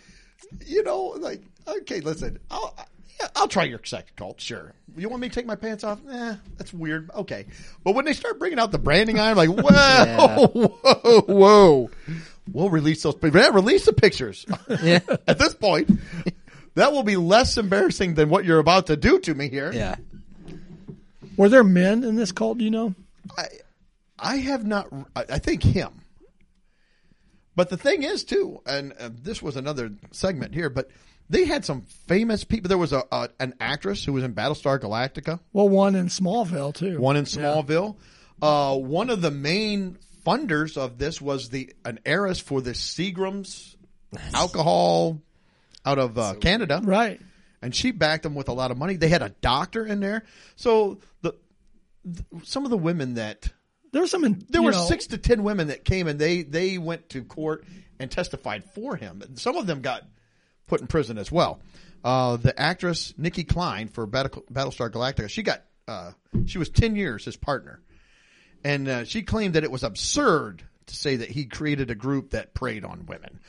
you 0.67 0.83
know 0.83 1.15
like 1.19 1.43
okay 1.67 2.01
listen 2.01 2.39
i'll 2.51 2.75
yeah, 3.21 3.29
i'll 3.37 3.49
try 3.49 3.65
your 3.65 3.81
sex 3.85 4.11
cult 4.17 4.41
sure 4.41 4.73
you 4.97 5.09
want 5.09 5.21
me 5.21 5.29
to 5.29 5.35
take 5.35 5.47
my 5.47 5.55
pants 5.57 5.85
off 5.85 5.99
eh, 6.11 6.35
that's 6.57 6.73
weird 6.73 7.11
okay 7.15 7.47
but 7.85 7.95
when 7.95 8.05
they 8.05 8.13
start 8.13 8.39
bringing 8.39 8.59
out 8.59 8.71
the 8.73 8.79
branding 8.79 9.19
i'm 9.19 9.37
like 9.37 9.49
whoa 9.53 10.47
whoa 10.49 11.21
whoa 11.23 11.91
we'll 12.53 12.71
release 12.71 13.03
those 13.03 13.15
pictures 13.15 13.43
yeah, 13.43 13.49
release 13.55 13.85
the 13.85 13.93
pictures 13.93 14.47
Yeah. 14.83 15.01
at 15.27 15.39
this 15.39 15.55
point 15.55 15.91
that 16.75 16.93
will 16.93 17.03
be 17.03 17.17
less 17.17 17.57
embarrassing 17.59 18.15
than 18.15 18.29
what 18.31 18.45
you're 18.45 18.61
about 18.61 18.87
to 18.87 18.97
do 18.97 19.19
to 19.21 19.35
me 19.35 19.49
here 19.49 19.73
Yeah. 19.73 19.97
Were 21.37 21.49
there 21.49 21.63
men 21.63 22.03
in 22.03 22.17
this 22.17 22.33
cult? 22.33 22.59
Do 22.59 22.65
you 22.65 22.71
know? 22.73 22.95
I, 23.37 23.47
I 24.19 24.37
have 24.39 24.67
not. 24.67 24.89
I 25.15 25.25
I 25.31 25.39
think 25.39 25.63
him. 25.63 25.91
But 27.59 27.71
the 27.71 27.77
thing 27.77 28.05
is, 28.05 28.23
too, 28.23 28.61
and 28.67 28.93
uh, 29.01 29.11
this 29.13 29.43
was 29.43 29.57
another 29.57 29.91
segment 30.13 30.55
here, 30.55 30.71
but 30.71 30.89
they 31.29 31.45
had 31.45 31.65
some 31.65 31.83
famous 32.07 32.45
people. 32.45 32.69
There 32.69 32.79
was 32.79 32.93
a, 32.93 33.03
a 33.11 33.31
an 33.41 33.55
actress 33.59 34.05
who 34.05 34.13
was 34.13 34.23
in 34.23 34.33
Battlestar 34.33 34.79
Galactica, 34.79 35.41
Well, 35.53 35.69
one 35.69 35.97
in 35.97 36.07
Smallville 36.07 36.73
too. 36.73 37.01
one 37.01 37.17
in 37.17 37.25
Smallville. 37.25 37.97
Uh, 38.41 38.77
one 38.77 39.11
of 39.11 39.23
the 39.23 39.33
main 39.33 39.99
funders 40.25 40.77
of 40.77 40.99
this 40.99 41.21
was 41.21 41.49
the 41.49 41.75
an 41.85 41.99
heiress 42.07 42.39
for 42.39 42.61
the 42.61 42.75
Seagram's 42.75 43.77
alcohol 44.35 45.21
out 45.85 45.99
of 45.99 46.17
uh, 46.17 46.35
Canada, 46.35 46.81
Right. 46.85 47.21
and 47.61 47.75
she 47.75 47.91
backed 47.91 48.23
them 48.23 48.37
with 48.37 48.49
a 48.49 48.53
lot 48.53 48.71
of 48.71 48.79
money. 48.79 48.95
They 48.95 49.09
had 49.09 49.23
a 49.23 49.31
doctor 49.41 49.85
in 49.85 49.99
there, 49.99 50.23
so 50.55 51.01
the, 51.23 51.33
th 52.05 52.25
some 52.45 52.63
of 52.65 52.71
the 52.71 52.79
women 52.79 53.15
that 53.15 53.53
There 53.93 54.03
was 54.03 54.11
some. 54.11 54.25
In, 54.25 54.45
there 54.49 54.63
were 54.63 54.73
know, 54.73 54.85
six 54.87 55.09
to 55.09 55.19
ten 55.19 55.43
women 55.43 55.69
that 55.69 55.85
came 55.85 56.09
and 56.09 56.19
they 56.19 56.43
they 56.43 56.79
went 56.79 57.09
to 57.11 57.25
court 57.25 57.65
and 57.99 58.11
testified 58.11 58.65
for 58.65 58.97
him. 58.97 59.23
Some 59.35 59.57
of 59.57 59.67
them 59.67 59.81
got 59.81 60.05
put 60.67 60.81
in 60.81 60.87
prison 60.87 61.19
as 61.19 61.33
well. 61.33 61.61
Uh, 62.05 62.37
the 62.37 62.59
actress 62.59 63.13
Nicki 63.17 63.45
Clyne 63.45 63.89
for 63.89 64.07
Battle, 64.07 64.45
Battlestar 64.53 64.91
Galactica, 64.91 65.29
she 65.29 65.43
got 65.43 65.63
uh, 65.89 66.13
she 66.47 66.59
was 66.59 66.69
ten 66.69 66.95
years 66.95 67.25
his 67.25 67.37
partner, 67.37 67.81
and 68.63 68.89
uh, 68.89 69.05
she 69.05 69.23
claimed 69.23 69.55
that 69.55 69.65
it 69.65 69.71
was 69.71 69.83
absurd 69.83 70.63
to 70.87 70.95
say 70.95 71.17
that 71.17 71.31
he 71.31 71.45
created 71.45 71.91
a 71.91 71.95
group 71.95 72.31
that 72.31 72.55
preyed 72.55 72.85
on 72.85 73.07
women, 73.07 73.41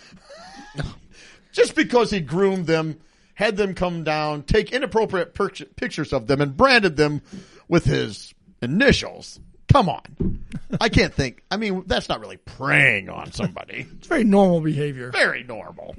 just 1.51 1.75
because 1.75 2.09
he 2.09 2.19
groomed 2.19 2.65
them, 2.65 2.99
had 3.35 3.55
them 3.55 3.75
come 3.75 4.03
down, 4.03 4.43
take 4.43 4.73
inappropriate 4.73 5.33
per- 5.33 5.49
pictures 5.49 6.11
of 6.11 6.27
them, 6.27 6.41
and 6.41 6.57
branded 6.57 6.97
them 6.97 7.21
with 7.67 7.85
his 7.85 8.33
initials. 8.61 9.39
Come 9.71 9.89
on. 9.89 10.43
I 10.81 10.89
can't 10.89 11.13
think. 11.13 11.43
I 11.49 11.57
mean, 11.57 11.83
that's 11.85 12.09
not 12.09 12.19
really 12.19 12.37
preying 12.37 13.09
on 13.09 13.31
somebody. 13.31 13.87
It's 13.97 14.07
very 14.07 14.23
normal 14.23 14.61
behavior. 14.61 15.11
Very 15.11 15.43
normal. 15.43 15.95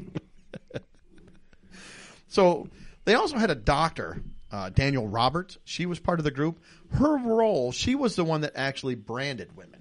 so 2.28 2.68
they 3.04 3.14
also 3.14 3.36
had 3.36 3.50
a 3.50 3.54
doctor, 3.54 4.22
uh, 4.50 4.70
Danielle 4.70 5.06
Roberts. 5.06 5.58
She 5.64 5.86
was 5.86 5.98
part 5.98 6.18
of 6.18 6.24
the 6.24 6.30
group. 6.30 6.60
Her 6.92 7.16
role, 7.16 7.72
she 7.72 7.94
was 7.94 8.16
the 8.16 8.24
one 8.24 8.40
that 8.40 8.52
actually 8.56 8.96
branded 8.96 9.56
women. 9.56 9.80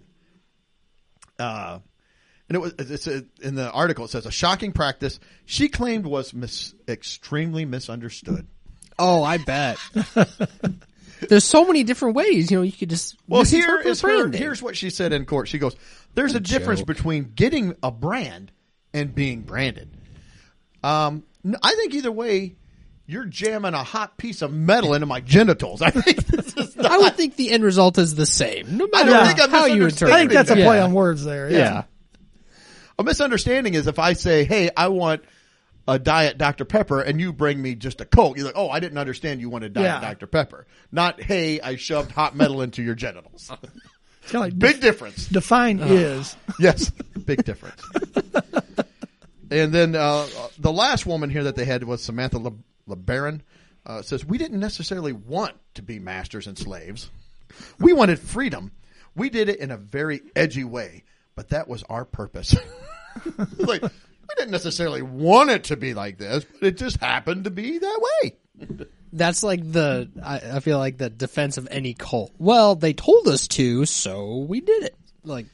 Uh, 1.40 1.80
and 2.48 2.56
it 2.56 2.60
was 2.60 2.74
it's 2.78 3.08
a, 3.08 3.26
in 3.42 3.56
the 3.56 3.72
article. 3.72 4.06
It 4.06 4.12
says 4.12 4.26
a 4.26 4.32
shocking 4.32 4.72
practice 4.72 5.20
she 5.46 5.70
claimed 5.70 6.06
was 6.06 6.34
mis- 6.34 6.74
extremely 6.88 7.66
misunderstood. 7.66 8.48
Oh, 8.98 9.24
I 9.24 9.38
bet. 9.38 9.78
There's 11.28 11.43
so 11.43 11.65
many 11.65 11.84
different 11.84 12.15
ways. 12.15 12.49
You 12.51 12.57
know, 12.57 12.63
you 12.63 12.72
could 12.72 12.89
just 12.89 13.17
Well, 13.28 13.43
here 13.43 13.59
misinterpret 13.84 13.86
is 13.88 14.01
her, 14.01 14.30
here's 14.32 14.61
what 14.61 14.78
she 14.78 14.89
said 14.89 15.11
in 15.13 15.26
court. 15.26 15.47
She 15.47 15.57
goes, 15.59 15.76
"There's 16.15 16.36
a 16.36 16.39
difference 16.39 16.82
between 16.82 17.32
getting 17.36 17.76
a 17.84 17.91
brand 17.91 18.51
and 18.93 19.13
being 19.13 19.41
branded. 19.41 19.89
Um, 20.84 21.24
n- 21.45 21.57
I 21.61 21.76
think 21.76 21.93
either 21.93 22.11
way, 22.11 22.55
you're 23.05 23.26
jamming 23.26 23.74
a 23.74 23.84
hot 23.84 24.17
piece 24.17 24.41
of 24.41 24.53
metal 24.53 24.93
into 24.93 25.05
my 25.07 25.20
genitals. 25.20 25.82
I 25.84 25.89
think 25.91 26.26
this 26.28 26.55
is 26.55 26.76
not, 26.78 26.86
I 26.91 26.97
would 26.99 27.15
think 27.15 27.36
the 27.36 27.51
end 27.51 27.63
result 27.63 27.97
is 27.97 28.15
the 28.15 28.26
same, 28.26 28.78
no 28.78 28.88
I 28.93 29.03
matter 29.03 29.11
don't 29.11 29.28
think 29.28 29.41
I'm 29.41 29.49
how 29.49 29.65
you 29.65 29.84
misunderstanding 29.84 29.86
interpret. 29.89 30.13
I 30.13 30.20
think 30.20 30.32
that's 30.32 30.49
a 30.51 30.55
play 30.55 30.78
Yeah. 30.78 30.84
on 30.86 30.93
words 30.93 31.24
there. 31.26 31.49
Yeah. 31.49 31.57
Yeah. 31.57 31.84
a 32.97 33.03
misunderstanding 33.03 33.74
is 33.74 33.88
if 33.88 33.99
I 33.99 34.13
say, 34.13 34.45
"Hey, 34.45 34.70
I 34.76 34.88
want." 34.89 35.24
A 35.90 35.98
diet 35.98 36.38
Dr. 36.38 36.66
Pepper, 36.66 37.02
and 37.02 37.20
you 37.20 37.34
bring 37.34 37.60
me 37.62 37.74
just 37.74 38.00
a 38.00 38.06
Coke. 38.06 38.38
You're 38.38 38.46
like, 38.46 38.58
oh, 38.58 38.70
I 38.70 38.80
didn't 38.80 39.00
understand 39.00 39.42
you 39.42 39.50
wanted 39.50 39.74
diet 39.74 39.86
Yeah. 39.86 40.00
Dr. 40.02 40.28
Pepper. 40.28 40.68
Not, 40.92 41.20
hey, 41.22 41.60
I 41.60 41.78
shoved 41.78 42.12
hot 42.12 42.36
metal 42.36 42.62
into 42.62 42.84
your 42.84 42.96
genitals. 42.96 43.52
It's 44.22 44.32
kind 44.34 44.46
of 44.46 44.52
like 44.54 44.60
Big 44.60 44.80
difference. 44.82 45.26
define 45.28 45.80
is. 45.80 46.36
Yes, 46.60 46.92
big 47.26 47.44
difference. 47.44 47.82
and 49.50 49.74
then 49.74 49.96
uh, 49.96 50.28
the 50.60 50.72
last 50.72 51.08
woman 51.08 51.32
here 51.32 51.46
that 51.46 51.56
they 51.56 51.66
had 51.66 51.84
was 51.84 52.04
Samantha 52.04 52.38
Le- 52.38 52.54
LeBaron. 52.88 53.42
Uh, 53.86 54.04
says 54.04 54.24
we 54.24 54.38
didn't 54.38 54.60
necessarily 54.60 55.14
want 55.14 55.56
to 55.74 55.82
be 55.82 55.98
masters 55.98 56.46
and 56.46 56.58
slaves. 56.60 57.10
We 57.80 57.92
wanted 57.94 58.20
freedom. 58.20 58.72
We 59.16 59.32
did 59.32 59.50
it 59.50 59.60
in 59.60 59.72
a 59.72 59.78
very 59.78 60.22
edgy 60.36 60.64
way, 60.66 61.06
but 61.36 61.50
that 61.50 61.68
was 61.68 61.82
our 61.90 62.06
purpose. 62.06 62.56
like 63.58 63.82
we 64.30 64.36
didn't 64.36 64.51
necessarily 64.51 65.01
want 65.01 65.49
it 65.49 65.65
to 65.65 65.75
be 65.77 65.93
like 65.93 66.17
this, 66.17 66.45
but 66.45 66.67
it 66.67 66.77
just 66.77 66.97
happened 66.97 67.45
to 67.45 67.49
be 67.51 67.77
that 67.80 68.07
way. 68.23 68.36
That's 69.11 69.41
like 69.43 69.69
the 69.71 70.09
I, 70.23 70.57
I 70.57 70.59
feel 70.59 70.77
like 70.77 70.97
the 70.97 71.09
defense 71.09 71.57
of 71.57 71.67
any 71.71 71.93
cult. 71.95 72.32
Well, 72.38 72.75
they 72.75 72.93
told 72.93 73.27
us 73.27 73.47
to, 73.49 73.86
so 73.86 74.38
we 74.38 74.61
did 74.61 74.84
it. 74.84 74.95
Like 75.23 75.47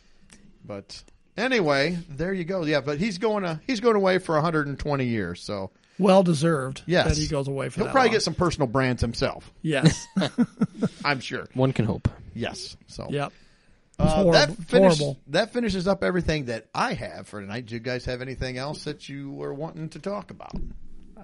But 0.65 1.01
anyway, 1.38 1.97
there 2.09 2.34
you 2.34 2.43
go. 2.43 2.65
Yeah, 2.65 2.82
but 2.82 2.97
he's 2.99 3.17
going 3.17 3.43
to 3.43 3.61
he's 3.65 3.80
going 3.80 3.95
away 3.95 4.17
for 4.17 4.36
120 4.36 5.05
years, 5.05 5.41
so 5.41 5.71
Well 5.99 6.23
deserved 6.23 6.82
yes, 6.86 7.07
that 7.07 7.17
he 7.17 7.28
goes 7.28 7.47
away 7.47 7.69
for 7.69 7.78
He'll 7.80 7.86
that 7.86 7.91
probably 7.93 8.09
long. 8.09 8.15
get 8.15 8.23
some 8.23 8.36
personal 8.36 8.67
brands 8.67 9.01
himself. 9.01 9.51
Yes. 9.61 10.05
I'm 11.05 11.19
sure. 11.21 11.47
one 11.53 11.71
can 11.71 11.86
hope. 11.86 12.09
Yes. 12.34 12.76
So 12.88 13.07
yep. 13.09 13.32
Uh, 14.00 14.08
horrible. 14.08 14.32
that 14.34 14.50
finish, 14.58 14.98
horrible. 15.00 15.20
that 15.28 15.52
finishes 15.54 15.88
up 15.88 16.04
everything 16.04 16.46
that 16.46 16.68
I 16.74 16.93
have 16.93 17.28
for 17.28 17.41
tonight. 17.41 17.66
Do 17.68 17.76
you 17.76 17.80
guys 17.80 18.06
have 18.06 18.22
anything 18.22 18.58
else 18.58 18.84
that 18.86 19.08
you 19.10 19.32
were 19.32 19.54
wanting 19.54 19.89
to 19.89 20.00
talk 20.00 20.32
about? 20.32 20.54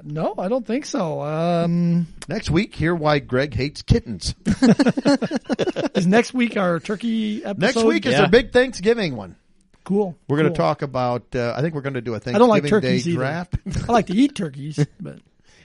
No, 0.03 0.33
I 0.37 0.47
don't 0.47 0.65
think 0.65 0.85
so. 0.85 1.21
Um, 1.21 2.07
Next 2.27 2.49
week, 2.49 2.73
hear 2.73 2.95
why 2.95 3.19
Greg 3.19 3.53
hates 3.53 3.83
kittens. 3.83 4.33
is 5.95 6.07
next 6.07 6.33
week 6.33 6.57
our 6.57 6.79
turkey 6.79 7.43
episode? 7.45 7.59
Next 7.59 7.83
week 7.83 8.05
is 8.07 8.15
our 8.15 8.27
big 8.27 8.51
Thanksgiving 8.51 9.15
one. 9.15 9.35
cool. 9.83 10.17
We're 10.27 10.37
going 10.37 10.51
to 10.51 10.57
talk 10.57 10.81
about. 10.81 11.35
Uh, 11.35 11.53
I 11.55 11.61
think 11.61 11.75
we're 11.75 11.81
going 11.81 11.93
to 11.95 12.01
do 12.01 12.13
a 12.15 12.19
Thanksgiving 12.19 12.35
I 12.35 12.39
don't 12.39 12.49
like 12.49 12.63
Day 12.63 12.69
turkeys 12.69 13.07
either. 13.07 13.17
draft. 13.17 13.55
I 13.87 13.91
like 13.91 14.07
to 14.07 14.13
eat 14.13 14.33
turkeys, 14.35 14.83
but 14.99 15.19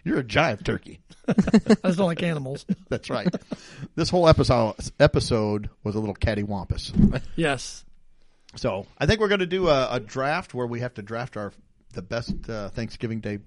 You're 0.06 0.20
a 0.20 0.24
giant 0.24 0.64
turkey. 0.64 1.00
I 1.28 1.32
just 1.34 1.98
don't 1.98 2.06
like 2.06 2.22
animals. 2.22 2.64
That's 2.88 3.10
right. 3.10 3.26
this 3.96 4.08
whole 4.08 4.28
episode 4.28 4.76
episode 5.00 5.68
was 5.82 5.96
a 5.96 5.98
little 5.98 6.14
cattywampus. 6.14 7.22
Yes. 7.36 7.84
So 8.54 8.86
I 8.96 9.06
think 9.06 9.18
we're 9.18 9.26
going 9.28 9.40
to 9.40 9.46
do 9.46 9.68
a, 9.68 9.88
a 9.90 9.98
draft 9.98 10.54
where 10.54 10.66
we 10.68 10.78
have 10.78 10.94
to 10.94 11.02
draft 11.02 11.36
our 11.36 11.52
the 11.92 12.02
best 12.02 12.48
uh, 12.48 12.68
Thanksgiving 12.68 13.18
Day 13.18 13.40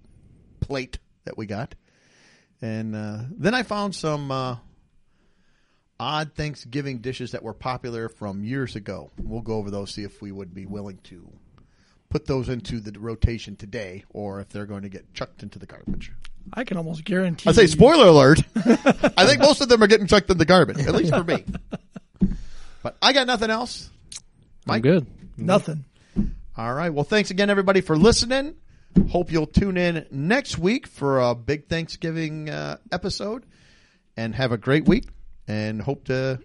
plate 0.59 0.99
that 1.23 1.37
we 1.37 1.45
got, 1.45 1.75
and 2.61 2.93
uh, 2.93 3.19
then 3.31 3.53
I 3.53 3.63
found 3.63 3.95
some 3.95 4.29
uh, 4.29 4.57
odd 5.97 6.35
Thanksgiving 6.35 6.97
dishes 6.97 7.31
that 7.31 7.41
were 7.41 7.53
popular 7.53 8.09
from 8.09 8.43
years 8.43 8.75
ago. 8.75 9.11
We'll 9.17 9.41
go 9.41 9.53
over 9.53 9.71
those, 9.71 9.93
see 9.93 10.03
if 10.03 10.21
we 10.21 10.33
would 10.33 10.53
be 10.53 10.65
willing 10.65 10.99
to 11.05 11.31
put 12.09 12.25
those 12.25 12.49
into 12.49 12.81
the 12.81 12.99
rotation 12.99 13.55
today, 13.55 14.03
or 14.09 14.41
if 14.41 14.49
they're 14.49 14.65
going 14.65 14.83
to 14.83 14.89
get 14.89 15.13
chucked 15.13 15.41
into 15.41 15.57
the 15.57 15.65
garbage. 15.65 16.11
I 16.53 16.63
can 16.63 16.77
almost 16.77 17.03
guarantee. 17.03 17.49
I 17.49 17.53
say 17.53 17.63
you- 17.63 17.67
spoiler 17.67 18.07
alert. 18.07 18.39
I 18.55 19.25
think 19.25 19.39
most 19.39 19.61
of 19.61 19.69
them 19.69 19.81
are 19.83 19.87
getting 19.87 20.07
chucked 20.07 20.29
in 20.29 20.37
the 20.37 20.45
garbage, 20.45 20.79
at 20.79 20.93
least 20.93 21.13
for 21.13 21.23
me. 21.23 21.43
But 22.81 22.97
I 23.01 23.13
got 23.13 23.27
nothing 23.27 23.49
else. 23.49 23.89
I'm 24.67 24.81
good. 24.81 25.05
nothing. 25.37 25.85
All 26.57 26.73
right. 26.73 26.89
Well, 26.93 27.03
thanks 27.03 27.31
again, 27.31 27.49
everybody, 27.49 27.81
for 27.81 27.97
listening. 27.97 28.55
Hope 29.09 29.31
you'll 29.31 29.47
tune 29.47 29.77
in 29.77 30.05
next 30.11 30.57
week 30.57 30.87
for 30.87 31.19
a 31.19 31.35
big 31.35 31.67
Thanksgiving 31.67 32.49
uh, 32.49 32.77
episode, 32.91 33.45
and 34.17 34.33
have 34.35 34.51
a 34.51 34.57
great 34.57 34.85
week. 34.87 35.05
And 35.47 35.81
hope 35.81 36.05
to, 36.05 36.39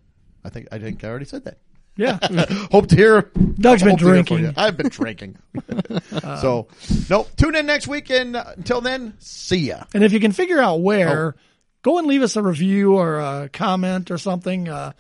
I 0.45 0.51
think 0.51 0.69
I 0.71 0.79
think 0.79 1.03
I 1.05 1.09
already 1.09 1.25
said 1.25 1.45
that. 1.45 1.59
Yeah. 1.97 2.19
Hope 2.73 2.89
to 2.89 2.97
hear. 2.97 3.31
Doug's 3.55 3.83
been 3.83 3.91
hope 3.93 3.99
to 4.01 4.05
hear 4.07 4.15
from 4.17 4.25
drinking. 4.25 4.39
you. 4.39 4.53
I've 4.57 4.77
been 4.77 4.89
drinking. 4.89 5.37
so, 6.41 6.67
no. 7.09 7.27
Tune 7.37 7.55
in 7.55 7.67
next 7.67 7.87
week, 7.87 8.11
and 8.11 8.35
uh, 8.35 8.45
until 8.57 8.81
then, 8.81 9.15
see 9.21 9.59
ya. 9.69 9.85
And 9.95 10.03
if 10.03 10.13
you 10.13 10.19
can 10.21 10.33
figure 10.33 10.59
out 10.61 10.75
Oh. 10.75 10.79
where, 10.79 11.37
go 11.83 11.99
and 11.99 12.07
leave 12.09 12.23
us 12.23 12.35
a 12.37 12.43
review 12.43 12.97
or 12.97 13.21
a 13.21 13.49
comment 13.53 14.11
or 14.11 14.19
something. 14.19 14.69
Uh, 14.69 14.93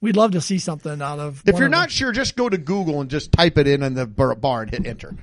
we'd 0.00 0.16
love 0.16 0.32
to 0.32 0.40
see 0.40 0.58
something 0.58 1.02
out 1.02 1.18
of. 1.18 1.42
If 1.46 1.52
one 1.54 1.60
you're 1.60 1.66
of 1.66 1.72
not 1.72 1.90
sure, 1.90 2.10
just 2.12 2.36
go 2.36 2.48
to 2.48 2.56
Google 2.56 3.02
and 3.02 3.10
just 3.10 3.32
type 3.32 3.58
it 3.58 3.66
in 3.68 3.82
in 3.82 3.92
the 3.92 4.06
bar 4.06 4.34
bar 4.34 4.62
and 4.62 4.70
hit 4.70 4.86
enter. 4.86 5.08
them. 5.08 5.22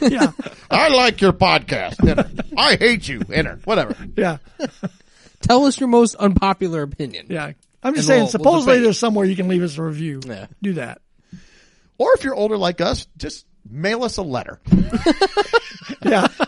yeah, 0.12 0.32
I 0.70 0.88
like 0.88 1.20
your 1.20 1.32
podcast. 1.32 2.04
Enter. 2.08 2.28
I 2.56 2.74
hate 2.76 3.06
you. 3.08 3.20
Enter. 3.32 3.60
Whatever. 3.64 3.94
yeah, 4.16 4.38
Tell 5.40 5.64
us 5.66 5.78
your 5.78 5.88
most 5.88 6.16
unpopular 6.16 6.82
opinion. 6.82 7.26
yeah. 7.28 7.52
I'm 7.82 7.94
just 7.94 8.08
And 8.10 8.16
saying. 8.16 8.18
we'll- 8.18 8.24
we'll 8.24 8.30
supposedly, 8.62 8.80
there's 8.80 8.98
somewhere 8.98 9.24
you 9.26 9.36
can 9.36 9.48
leave 9.48 9.62
us 9.62 9.76
a 9.78 9.82
review. 9.82 10.20
Yeah. 10.26 10.46
Do 10.62 10.72
that. 10.74 11.00
Or 11.98 12.14
if 12.14 12.24
you're 12.24 12.34
older 12.34 12.56
like 12.56 12.80
us, 12.80 13.06
just 13.18 13.44
mail 13.68 14.04
us 14.04 14.16
a 14.16 14.22
letter. 14.22 14.58
Yeah, 16.02 16.28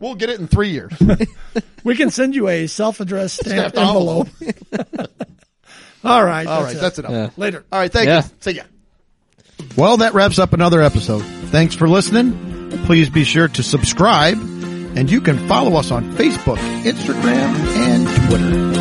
We'll 0.00 0.14
get 0.14 0.30
it 0.30 0.40
in 0.40 0.46
three 0.46 0.70
years. 0.70 0.92
we 1.84 1.96
can 1.96 2.10
send 2.10 2.34
you 2.34 2.48
a 2.48 2.66
self-addressed 2.66 3.36
stamped 3.40 3.76
Stamped 3.76 3.78
envelope. 3.78 4.28
All 6.04 6.24
right. 6.24 6.46
All 6.46 6.62
that's 6.62 6.66
right, 6.66 6.76
it. 6.76 6.80
that's 6.80 6.98
enough. 6.98 7.10
Yeah. 7.12 7.30
Later. 7.36 7.64
All 7.72 7.78
right, 7.80 7.90
thank 7.90 8.06
Yeah. 8.08 8.22
you. 8.24 8.30
See 8.40 8.50
ya. 8.52 8.62
Well, 9.76 9.98
that 9.98 10.14
wraps 10.14 10.38
up 10.38 10.52
another 10.52 10.82
episode. 10.82 11.22
Thanks 11.50 11.74
for 11.74 11.88
listening. 11.88 12.70
Please 12.84 13.08
be 13.10 13.24
sure 13.24 13.48
to 13.48 13.62
subscribe, 13.62 14.34
and 14.36 15.10
you 15.10 15.20
can 15.20 15.48
follow 15.48 15.76
us 15.78 15.90
on 15.90 16.12
Facebook, 16.12 16.58
Instagram, 16.82 17.54
and 17.76 18.28
Twitter. 18.28 18.73